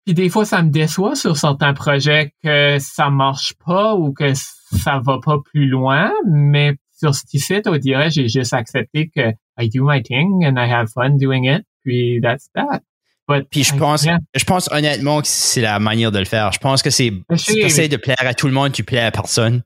[0.06, 4.34] puis des fois, ça me déçoit sur certains projets que ça marche pas ou que
[4.34, 6.12] ça va pas plus loin.
[6.30, 10.56] Mais sur ce site, on dirait, j'ai juste accepté que I do my thing and
[10.58, 11.64] I have fun doing it.
[11.84, 12.82] Puis that's that.
[13.28, 16.54] But puis je pense, je pense honnêtement que c'est la manière de le faire.
[16.54, 19.02] Je pense que c'est, si tu essaies de plaire à tout le monde, tu plais
[19.02, 19.62] à personne.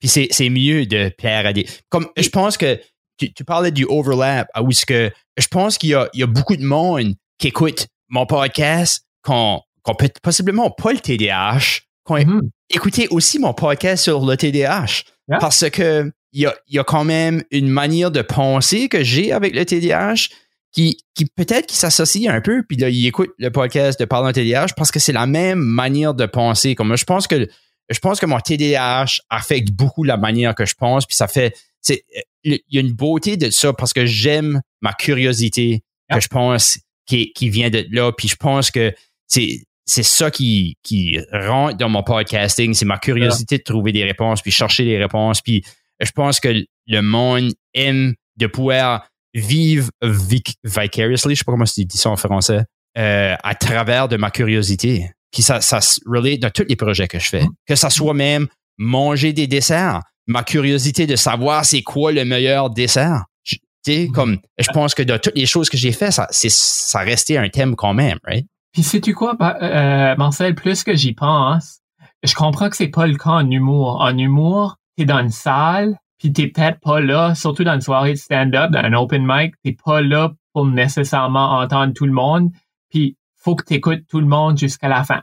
[0.00, 1.66] Puis c'est, mieux de plaire à des.
[1.88, 2.80] Comme je pense que
[3.28, 6.64] tu, parlais du overlap, où ce que je pense qu'il y y a beaucoup de
[6.64, 13.08] monde qui écoute mon podcast, qu'on qu'on peut possiblement pas le TDAH, qu'on mm écouté
[13.10, 15.02] aussi mon podcast sur le TDAH.
[15.40, 19.32] Parce que il y a, y a quand même une manière de penser que j'ai
[19.32, 20.28] avec le TDAH
[20.72, 24.32] qui, qui peut-être qui s'associe un peu, puis là, il écoute le podcast de Parlant
[24.32, 26.76] TDAH parce que c'est la même manière de penser.
[26.76, 27.48] Comme je pense que
[27.88, 31.56] je pense que mon TDAH affecte beaucoup la manière que je pense, puis ça fait
[31.82, 32.04] c'est
[32.42, 36.78] il y a une beauté de ça parce que j'aime ma curiosité que je pense
[37.06, 38.94] qui, qui vient de là puis je pense que
[39.26, 44.04] c'est c'est ça qui qui rentre dans mon podcasting c'est ma curiosité de trouver des
[44.04, 45.64] réponses puis chercher des réponses puis
[46.00, 51.84] je pense que le monde aime de pouvoir vivre vicariously je sais pas comment tu
[51.84, 52.62] dis ça en français
[52.98, 57.08] euh, à travers de ma curiosité puis ça ça se relate dans tous les projets
[57.08, 57.44] que je fais.
[57.44, 57.50] Mm.
[57.68, 58.48] que ça soit même
[58.78, 63.24] manger des desserts ma curiosité de savoir c'est quoi le meilleur dessert.
[63.44, 64.12] Tu sais, mhm.
[64.12, 67.36] comme, je pense que de toutes les choses que j'ai fait, ça, c'est, ça restait
[67.36, 68.46] un thème quand même, right?
[68.72, 71.80] Puis sais-tu quoi, euh, Marcel, plus que j'y pense,
[72.22, 74.00] je comprends que c'est pas le cas en humour.
[74.00, 78.12] En humour, t'es dans une salle, puis t'es peut-être pas là, surtout dans une soirée
[78.12, 82.50] de stand-up, dans un open mic, t'es pas là pour nécessairement entendre tout le monde,
[82.90, 85.22] puis faut que t'écoutes tout le monde jusqu'à la fin.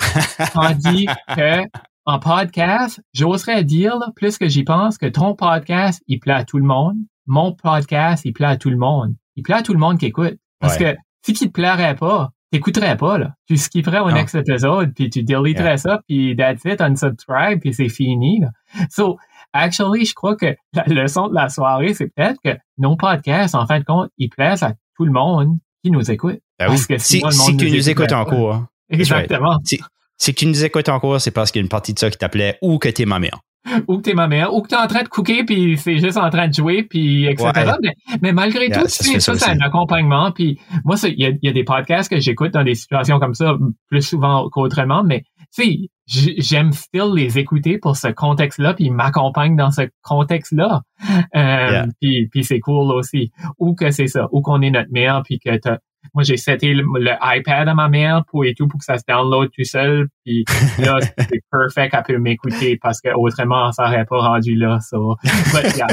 [0.52, 1.62] Tandis que
[2.06, 6.58] en podcast, j'oserais dire, plus que j'y pense, que ton podcast, il plaît à tout
[6.58, 6.96] le monde.
[7.26, 9.14] Mon podcast, il plaît à tout le monde.
[9.34, 10.38] Il plaît à tout le monde qui écoute.
[10.60, 13.34] Parce que si tu te plairait pas, t'écouterais pas, là.
[13.48, 17.88] Tu skipperais au next épisode, puis tu deleterais ça, puis that's it, unsubscribe, puis c'est
[17.88, 18.50] fini, là.
[18.88, 19.18] So,
[19.52, 23.66] actually, je crois que la leçon de la soirée, c'est peut-être que nos podcasts, en
[23.66, 26.38] fin de compte, ils plaisent à tout le monde qui nous écoute.
[26.58, 28.64] Ben parce que si, si tu nous écoutes en cours.
[28.88, 29.58] Exactement.
[29.64, 29.80] Si
[30.18, 32.58] tu nous écoutes encore, c'est parce qu'il y a une partie de ça qui t'appelait
[32.62, 33.40] ou que t'es ma mère.
[33.88, 36.16] Ou que t'es ma mère, ou que t'es en train de cooker, puis c'est juste
[36.16, 37.72] en train de jouer, puis etc.
[38.22, 40.30] Mais, malgré tout, ça, ça c'est un accompagnement.
[40.30, 43.34] Puis moi, il y a, y a, des podcasts que j'écoute dans des situations comme
[43.34, 43.56] ça
[43.88, 48.92] plus souvent qu'autrement, mais tu sais, j'aime still les écouter pour ce contexte-là, puis ils
[48.92, 50.82] m'accompagnent dans ce contexte-là.
[51.34, 53.30] Euh, puis, puis c'est cool aussi.
[53.58, 55.78] Ou que c'est ça, ou qu'on est notre mère, puis que t'as
[56.14, 56.84] moi, j'ai seté le,
[57.22, 60.08] iPad à ma mère pour et tout pour que ça se download tout seul.
[60.24, 60.44] Puis
[60.78, 61.94] là, c'est perfect.
[61.94, 64.78] Elle peut m'écouter parce que autrement, ça n'aurait pas rendu là.
[64.80, 65.16] So.
[65.52, 65.86] But, yeah.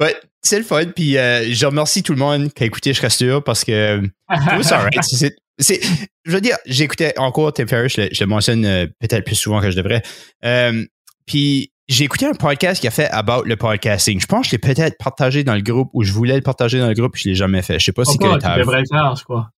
[0.00, 0.86] ouais, c'est le fun.
[0.94, 4.02] Puis euh, je remercie tout le monde qui a écouté Je reste sûr parce que
[5.58, 5.80] c'est
[6.24, 9.60] je veux dire, j'écoutais encore Tim Ferriss, je, je le mentionne euh, peut-être plus souvent
[9.60, 10.02] que je devrais.
[10.44, 10.84] Euh,
[11.26, 14.20] puis j'ai écouté un podcast qui a fait about le podcasting.
[14.20, 16.78] Je pense que je l'ai peut-être partagé dans le groupe ou je voulais le partager
[16.78, 17.78] dans le groupe je l'ai jamais fait.
[17.78, 19.50] Je sais pas si tu devrais le faire, je crois.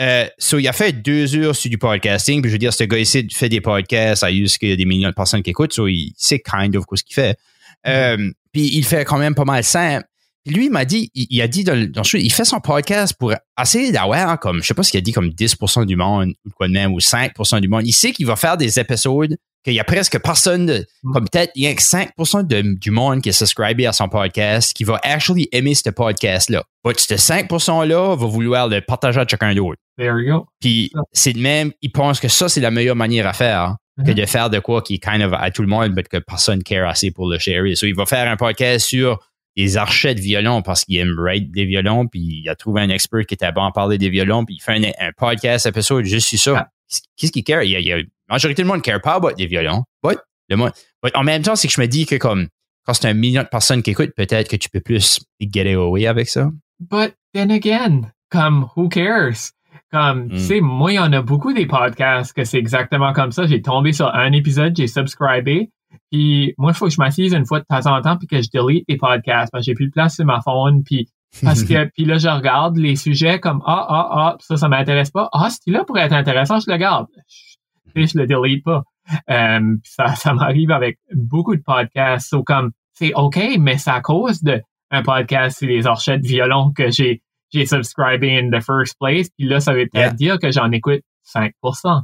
[0.00, 2.40] Euh, so, il a fait deux heures sur du podcasting.
[2.40, 5.10] Puis je veux dire, ce gars ici fait des podcasts, il y a des millions
[5.10, 7.36] de personnes qui écoutent, so il sait kind of ce qu'il fait.
[7.84, 7.88] Mm-hmm.
[7.88, 10.06] Euh, puis il fait quand même pas mal simple.
[10.44, 13.32] Puis lui, il m'a dit, il, a dit dans, dans il fait son podcast pour
[13.60, 16.50] essayer d'avoir comme, je sais pas ce qu'il a dit, comme 10% du monde ou
[16.50, 17.86] quoi de même, ou 5% du monde.
[17.86, 21.12] Il sait qu'il va faire des épisodes qu'il y a presque personne, de, mm.
[21.12, 24.72] comme peut-être il y a que 5% du monde qui est subscribé à son podcast
[24.72, 26.64] qui va actually aimer ce podcast-là.
[26.84, 29.80] Mais ce 5%-là va vouloir le partager à quelqu'un d'autre.
[29.98, 30.46] There you go.
[30.60, 33.76] Puis c'est le même, il pense que ça, c'est la meilleure manière à faire.
[34.04, 36.16] que de faire de quoi qui est kind of à tout le monde, mais que
[36.18, 37.64] personne care assez pour le share.
[37.74, 39.18] So, il va faire un podcast sur
[39.56, 42.88] les archets de violon parce qu'il aime rate des violons, puis il a trouvé un
[42.88, 46.28] expert qui était bon à parler des violons, puis il fait un, podcast épisode juste
[46.28, 46.58] sur ça.
[46.58, 46.68] Ah.
[47.16, 47.62] Qu'est-ce qu'il care?
[47.62, 49.84] Il y, a, la majorité du monde ne care pas about des violons.
[50.02, 50.18] But,
[50.48, 50.72] le monde,
[51.14, 52.48] en même temps, c'est que je me dis que comme
[52.84, 56.06] quand c'est un million de personnes qui écoutent, peut-être que tu peux plus get away
[56.06, 56.50] avec ça.
[56.80, 59.52] But then again, comme who cares?
[59.90, 60.38] Comme, tu hmm.
[60.38, 63.46] sais, moi, il y en a beaucoup des podcasts que c'est exactement comme ça.
[63.46, 65.70] J'ai tombé sur un épisode, j'ai subscribé,
[66.10, 68.40] puis moi, il faut que je m'assise une fois de temps en temps puis que
[68.40, 71.08] je delete les podcasts parce que j'ai plus de place sur ma phone puis
[71.42, 75.10] parce que puis là je regarde les sujets comme ah ah ah ça ça m'intéresse
[75.10, 77.51] pas ah ce là pourrait être intéressant je le garde je,
[77.94, 78.82] je le delete pas
[79.30, 84.00] euh, ça ça m'arrive avec beaucoup de podcasts so, comme c'est ok mais c'est à
[84.00, 88.96] cause de un podcast sur les orchettes violon que j'ai j'ai subscribé in the first
[88.98, 91.02] place puis là ça veut peut-être dire que j'en écoute
[91.34, 92.02] 5%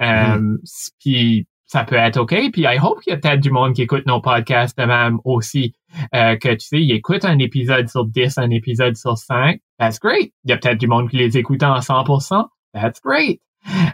[0.00, 0.90] euh, mm-hmm.
[1.00, 2.34] puis ça peut être OK.
[2.52, 5.18] Puis I hope qu'il y a peut-être du monde qui écoute nos podcasts de même
[5.24, 5.74] aussi,
[6.14, 9.60] euh, que tu sais, ils écoutent un épisode sur 10, un épisode sur 5.
[9.78, 10.32] That's great.
[10.44, 12.46] Il y a peut-être du monde qui les écoute en 100%.
[12.74, 13.40] That's great.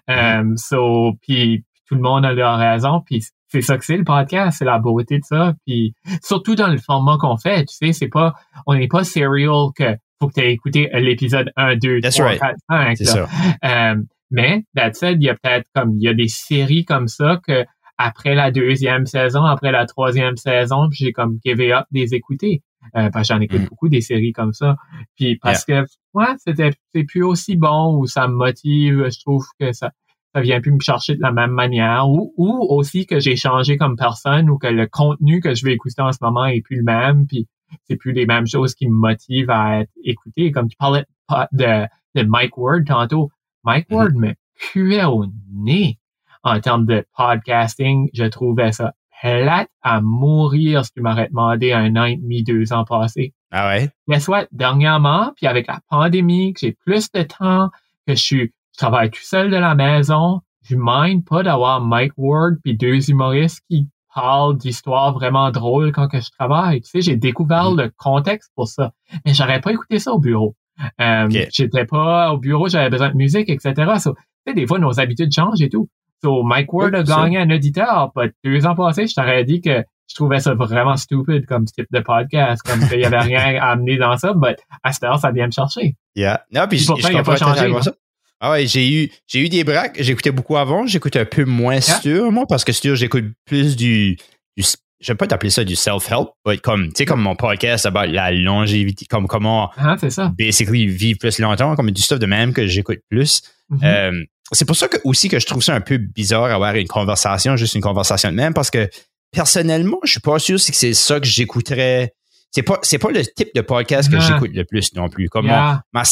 [0.09, 3.03] Um, so, puis tout le monde a leur raison.
[3.05, 5.55] Puis c'est ça que c'est le podcast, c'est la beauté de ça.
[5.67, 8.35] Puis surtout dans le format qu'on fait, tu sais, c'est pas,
[8.67, 12.57] on n'est pas serial que faut que tu aies écouté l'épisode 1, 2, 3, 4,
[12.69, 12.97] 5.
[12.97, 13.27] C'est ça.
[13.63, 17.09] Um, mais, that said, il y a peut-être comme, il y a des séries comme
[17.09, 17.65] ça que
[17.99, 22.63] après la deuxième saison, après la troisième saison, j'ai comme give up des écouter.
[22.97, 23.67] Euh, parce que j'en écoute mm.
[23.67, 24.77] beaucoup des séries comme ça.
[25.17, 25.85] Puis parce que
[26.15, 29.91] ouais, c'était c'est plus aussi bon ou ça me motive, je trouve que ça
[30.35, 33.77] ça vient plus me chercher de la même manière ou, ou aussi que j'ai changé
[33.77, 36.77] comme personne ou que le contenu que je vais écouter en ce moment est plus
[36.77, 37.49] le même puis
[37.89, 41.05] c'est plus les mêmes choses qui me motivent à être écouté comme tu parlais
[41.53, 43.31] de, de Mike Ward tantôt
[43.65, 43.95] Mike mm-hmm.
[43.95, 45.99] Ward me cuait au nez
[46.43, 48.09] en termes de podcasting.
[48.15, 52.73] Je trouvais ça plate à mourir si tu m'aurais demandé un an et demi, deux
[52.73, 53.35] ans passés.
[53.51, 53.90] Ah ouais?
[54.06, 57.70] Mais soit dernièrement, puis avec la pandémie, que j'ai plus de temps,
[58.06, 62.12] que je suis, je travaille tout seul de la maison, je mind pas d'avoir Mike
[62.16, 66.81] Ward puis deux humoristes qui parlent d'histoires vraiment drôles quand que je travaille.
[66.82, 67.82] Tu sais, j'ai découvert mm-hmm.
[67.82, 68.93] le contexte pour ça.
[69.24, 70.55] Mais j'aurais pas écouté ça au bureau.
[71.01, 73.74] Euh, J'étais pas au bureau, j'avais besoin de musique, etc.
[73.98, 75.89] So, tu sais, des fois, nos habitudes changent et tout.
[76.22, 79.85] So, Mike Ward a gagné un auditeur, pas deux ans passés, je t'aurais dit que
[80.11, 83.70] je trouvais ça vraiment stupide comme type de podcast, comme qu'il y avait rien à
[83.70, 85.95] amener dans ça, mais à cette heure, ça vient me chercher.
[86.16, 86.45] Yeah.
[86.53, 87.93] Non, puis je, pas changé, ça.
[88.41, 89.99] Ah ouais, j'ai eu, j'ai eu des braques.
[90.01, 90.85] J'écoutais beaucoup avant.
[90.87, 92.31] J'écoute un peu moins yeah.
[92.31, 94.16] moi, parce que sûr, j'écoute plus du,
[94.57, 94.65] du
[95.01, 98.07] je vais pas t'appeler ça du self-help, mais comme, tu sais, comme mon podcast about
[98.07, 100.32] la longévité, comme comment, ah, c'est ça.
[100.37, 103.43] basically, vivre plus longtemps, comme du stuff de même que j'écoute plus.
[103.70, 103.85] Mm-hmm.
[103.85, 106.89] euh, c'est pour ça que aussi que je trouve ça un peu bizarre avoir une
[106.89, 108.89] conversation, juste une conversation de même, parce que
[109.31, 112.15] personnellement, je suis pas sûr si c'est ça que j'écouterais.
[112.51, 114.20] C'est pas, c'est pas le type de podcast que ah.
[114.20, 115.28] j'écoute le plus non plus.
[115.28, 116.05] Comme ma,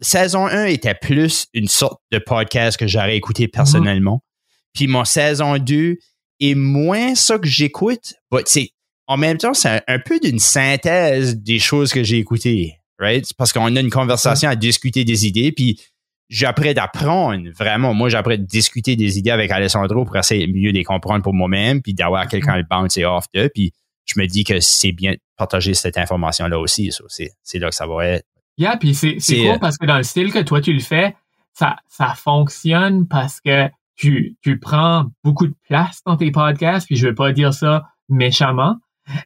[0.00, 4.22] saison 1 était plus une sorte de podcast que j'aurais écouté personnellement.
[4.72, 5.96] Puis mon saison 2
[6.40, 8.14] est moins ça que j'écoute.
[8.46, 8.70] c'est,
[9.06, 12.78] en même temps, c'est un, peu d'une synthèse des choses que j'ai écoutées.
[12.98, 13.28] Right?
[13.36, 15.52] Parce qu'on a une conversation à discuter des idées.
[15.52, 15.80] Puis
[16.28, 17.94] j'apprends d'apprendre vraiment.
[17.94, 21.34] Moi, j'apprends de discuter des idées avec Alessandro pour essayer mieux de les comprendre pour
[21.34, 23.50] moi-même, puis d'avoir quelqu'un le bounce et off de.
[23.52, 23.72] Puis
[24.04, 26.90] je me dis que c'est bien de partager cette information-là aussi.
[27.08, 28.26] c'est là que ça va être.
[28.56, 31.16] Yeah, puis c'est cool euh, parce que dans le style que toi tu le fais,
[31.54, 36.96] ça, ça fonctionne parce que tu, tu prends beaucoup de place dans tes podcasts, puis
[36.96, 38.76] je veux pas dire ça méchamment,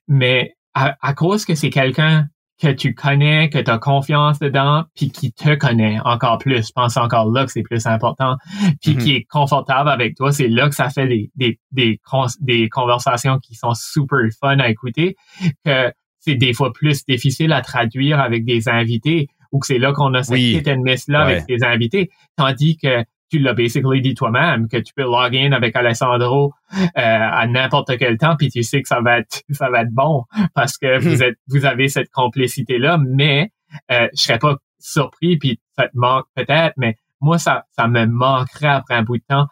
[0.07, 2.29] mais à, à cause que c'est quelqu'un
[2.61, 6.67] que tu connais, que tu as confiance dedans, puis qui te connaît encore plus.
[6.67, 8.37] Je pense encore là que c'est plus important.
[8.83, 8.99] Puis mm-hmm.
[8.99, 12.01] qui est confortable avec toi, c'est là que ça fait des, des, des,
[12.41, 15.17] des conversations qui sont super fun à écouter,
[15.65, 19.93] que c'est des fois plus difficile à traduire avec des invités, ou que c'est là
[19.93, 20.63] qu'on a cette oui.
[21.09, 22.11] là avec des invités.
[22.37, 26.85] Tandis que tu l'as basically dit toi-même, que tu peux log in avec Alessandro euh,
[26.95, 30.25] à n'importe quel temps, puis tu sais que ça va être ça va être bon
[30.55, 33.51] parce que vous êtes vous avez cette complicité là, mais
[33.91, 38.07] euh, je serais pas surpris, puis ça te manque peut-être, mais moi ça ça me
[38.07, 39.47] manquerait après un bout de temps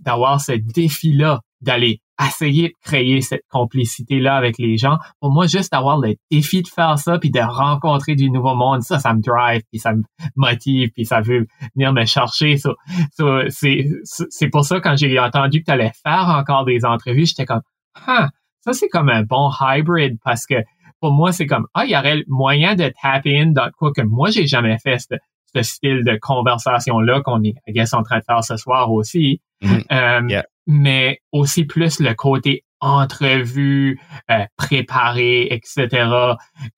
[0.00, 4.98] d'avoir ce défi là d'aller essayer de créer cette complicité-là avec les gens.
[5.20, 8.82] Pour moi, juste avoir le défi de faire ça, puis de rencontrer du nouveau monde,
[8.82, 10.02] ça, ça me drive, puis ça me
[10.36, 12.56] motive, puis ça veut venir me chercher.
[13.48, 17.62] C'est pour ça, quand j'ai entendu que tu allais faire encore des entrevues, j'étais comme,
[18.06, 18.28] ah,
[18.60, 20.56] ça, c'est comme un bon hybrid, parce que
[21.00, 24.02] pour moi, c'est comme, ah, il y aurait moyen de tap in dans quoi que
[24.02, 25.16] moi, j'ai jamais fait, ce,
[25.54, 29.40] ce style de conversation-là qu'on est, I guess, en train de faire ce soir aussi.
[29.62, 29.82] Mhm.
[29.92, 30.44] Euh, Yeah.
[30.68, 33.98] Mais aussi plus le côté entrevue,
[34.30, 35.86] euh, préparé, etc.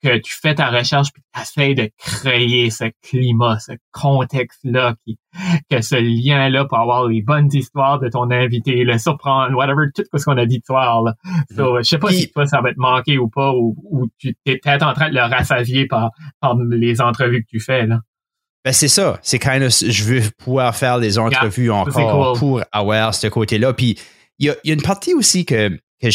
[0.03, 5.19] Que tu fais ta recherche puis tu essaies de créer ce climat, ce contexte-là, qui,
[5.71, 10.05] que ce lien-là pour avoir les bonnes histoires de ton invité, le surprendre, whatever, tout
[10.15, 11.03] ce qu'on a dit de soir.
[11.03, 11.15] Là.
[11.55, 14.07] So, je sais pas Puis- si toi ça va te manquer ou pas, ou, ou
[14.19, 17.87] tu es peut-être en train de le rassasier par, par les entrevues que tu fais.
[17.87, 18.01] Là.
[18.65, 19.19] Ben, c'est ça.
[19.23, 22.39] C'est kind of, je veux pouvoir faire des entrevues c'est encore cool.
[22.39, 23.73] pour avoir ce côté-là.
[23.75, 23.99] Puis,
[24.39, 25.69] il y a, y a une partie aussi que,
[26.01, 26.09] que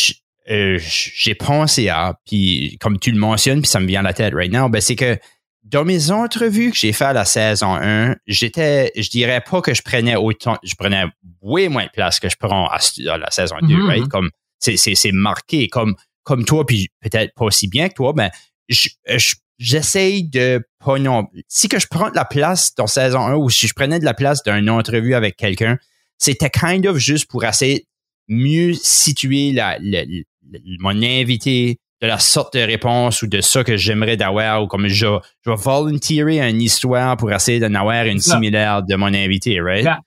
[0.50, 4.14] euh, j'ai pensé à, puis comme tu le mentionnes, puis ça me vient à la
[4.14, 5.18] tête right now, ben, c'est que
[5.64, 9.76] dans mes entrevues que j'ai fait à la saison 1, j'étais, je dirais pas que
[9.76, 11.04] je prenais autant, je prenais
[11.42, 12.80] way moins de place que je prends à,
[13.12, 13.88] à la saison 2, Mhm.
[13.88, 14.08] right?
[14.08, 18.14] Comme, c'est, c'est, c'est marqué, comme, comme toi, puis peut-être pas aussi bien que toi,
[18.14, 18.32] ben,
[18.68, 21.28] je- je- j'essaye de pas non.
[21.48, 24.06] Si que je prends de la place dans saison 1 ou si je prenais de
[24.06, 25.78] la place d'une entrevue avec quelqu'un,
[26.18, 27.86] c'était kind of juste pour essayer
[28.30, 30.24] de mieux situer la, le-
[30.80, 34.88] mon invité de la sorte de réponse ou de ça que j'aimerais d'avoir ou comme
[34.88, 35.06] je,
[35.46, 39.84] je vais volontirer une histoire pour essayer d'en avoir une similaire de mon invité, right?
[39.84, 40.00] Yeah.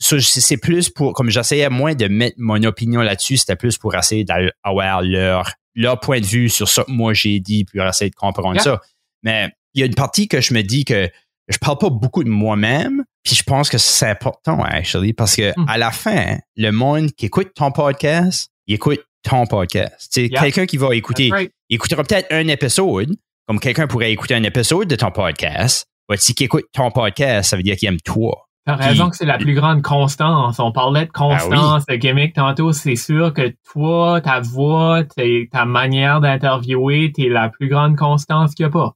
[0.00, 3.76] So, c'est c'est plus pour, comme j'essayais moins de mettre mon opinion là-dessus, c'était plus
[3.78, 7.80] pour essayer d'avoir leur, leur point de vue sur ça que moi j'ai dit, puis
[7.80, 8.62] essayer de comprendre Yeah.
[8.64, 8.80] ça.
[9.22, 11.08] Mais il y a une partie que je me dis que
[11.48, 15.52] je parle pas beaucoup de moi-même, puis je pense que c'est important, actually, parce que
[15.58, 15.66] Mm.
[15.68, 20.14] à la fin, le monde qui écoute ton podcast, il écoute ton podcast.
[20.16, 20.40] Yeah.
[20.40, 21.50] quelqu'un qui va écouter, right.
[21.68, 23.14] il écoutera peut-être un épisode,
[23.46, 25.86] comme quelqu'un pourrait écouter un épisode de ton podcast.
[26.16, 28.47] Si il écoute ton podcast, ça veut dire qu'il aime toi.
[28.68, 30.58] T'as raison que c'est la plus grande constance.
[30.58, 32.72] On parlait de constance, de gimmick tantôt.
[32.72, 35.02] C'est sûr que toi, ta voix,
[35.50, 38.92] ta manière d'interviewer, t'es la plus grande constance qu'il n'y a pas.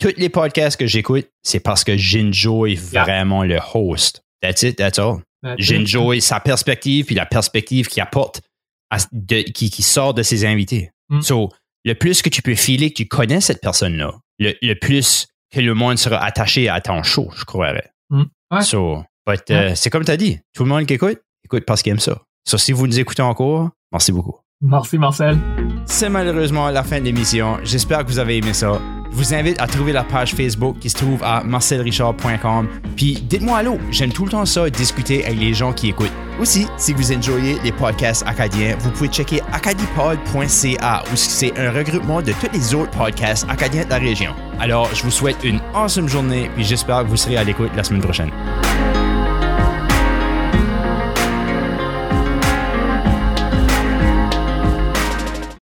[0.00, 3.02] Tous les podcasts que j'écoute, c'est parce que j'enjoy Yeah.
[3.04, 4.22] vraiment le host.
[4.42, 5.22] That's it, that's all.
[5.58, 8.42] J'enjoy sa perspective puis la perspective qu'il apporte,
[8.90, 10.90] à- de- qui, qui sort de ses invités.
[11.08, 11.22] Mm.
[11.22, 11.48] So,
[11.84, 15.60] le plus que tu peux filer que tu connais cette personne-là, le, le plus que
[15.60, 17.90] le monde sera attaché à ton show, je croirais.
[18.50, 18.62] Ouais.
[18.62, 21.82] So, but, euh, c'est comme tu as dit, tout le monde qui écoute, écoute parce
[21.82, 22.22] qu'il aime ça.
[22.46, 24.36] So, si vous nous écoutez encore, merci beaucoup.
[24.60, 25.38] Merci, Marcel.
[25.86, 27.58] C'est malheureusement la fin de l'émission.
[27.62, 28.80] J'espère que vous avez aimé ça.
[29.10, 32.68] Je vous invite à trouver la page Facebook qui se trouve à marcelrichard.com.
[32.96, 36.12] Puis dites-moi allô, j'aime tout le temps ça, discuter avec les gens qui écoutent.
[36.40, 42.22] Aussi, si vous enjoyez les podcasts acadiens, vous pouvez checker acadipod.ca où c'est un regroupement
[42.22, 44.34] de tous les autres podcasts acadiens de la région.
[44.60, 47.82] Alors, je vous souhaite une awesome journée puis j'espère que vous serez à l'écoute la
[47.82, 48.30] semaine prochaine.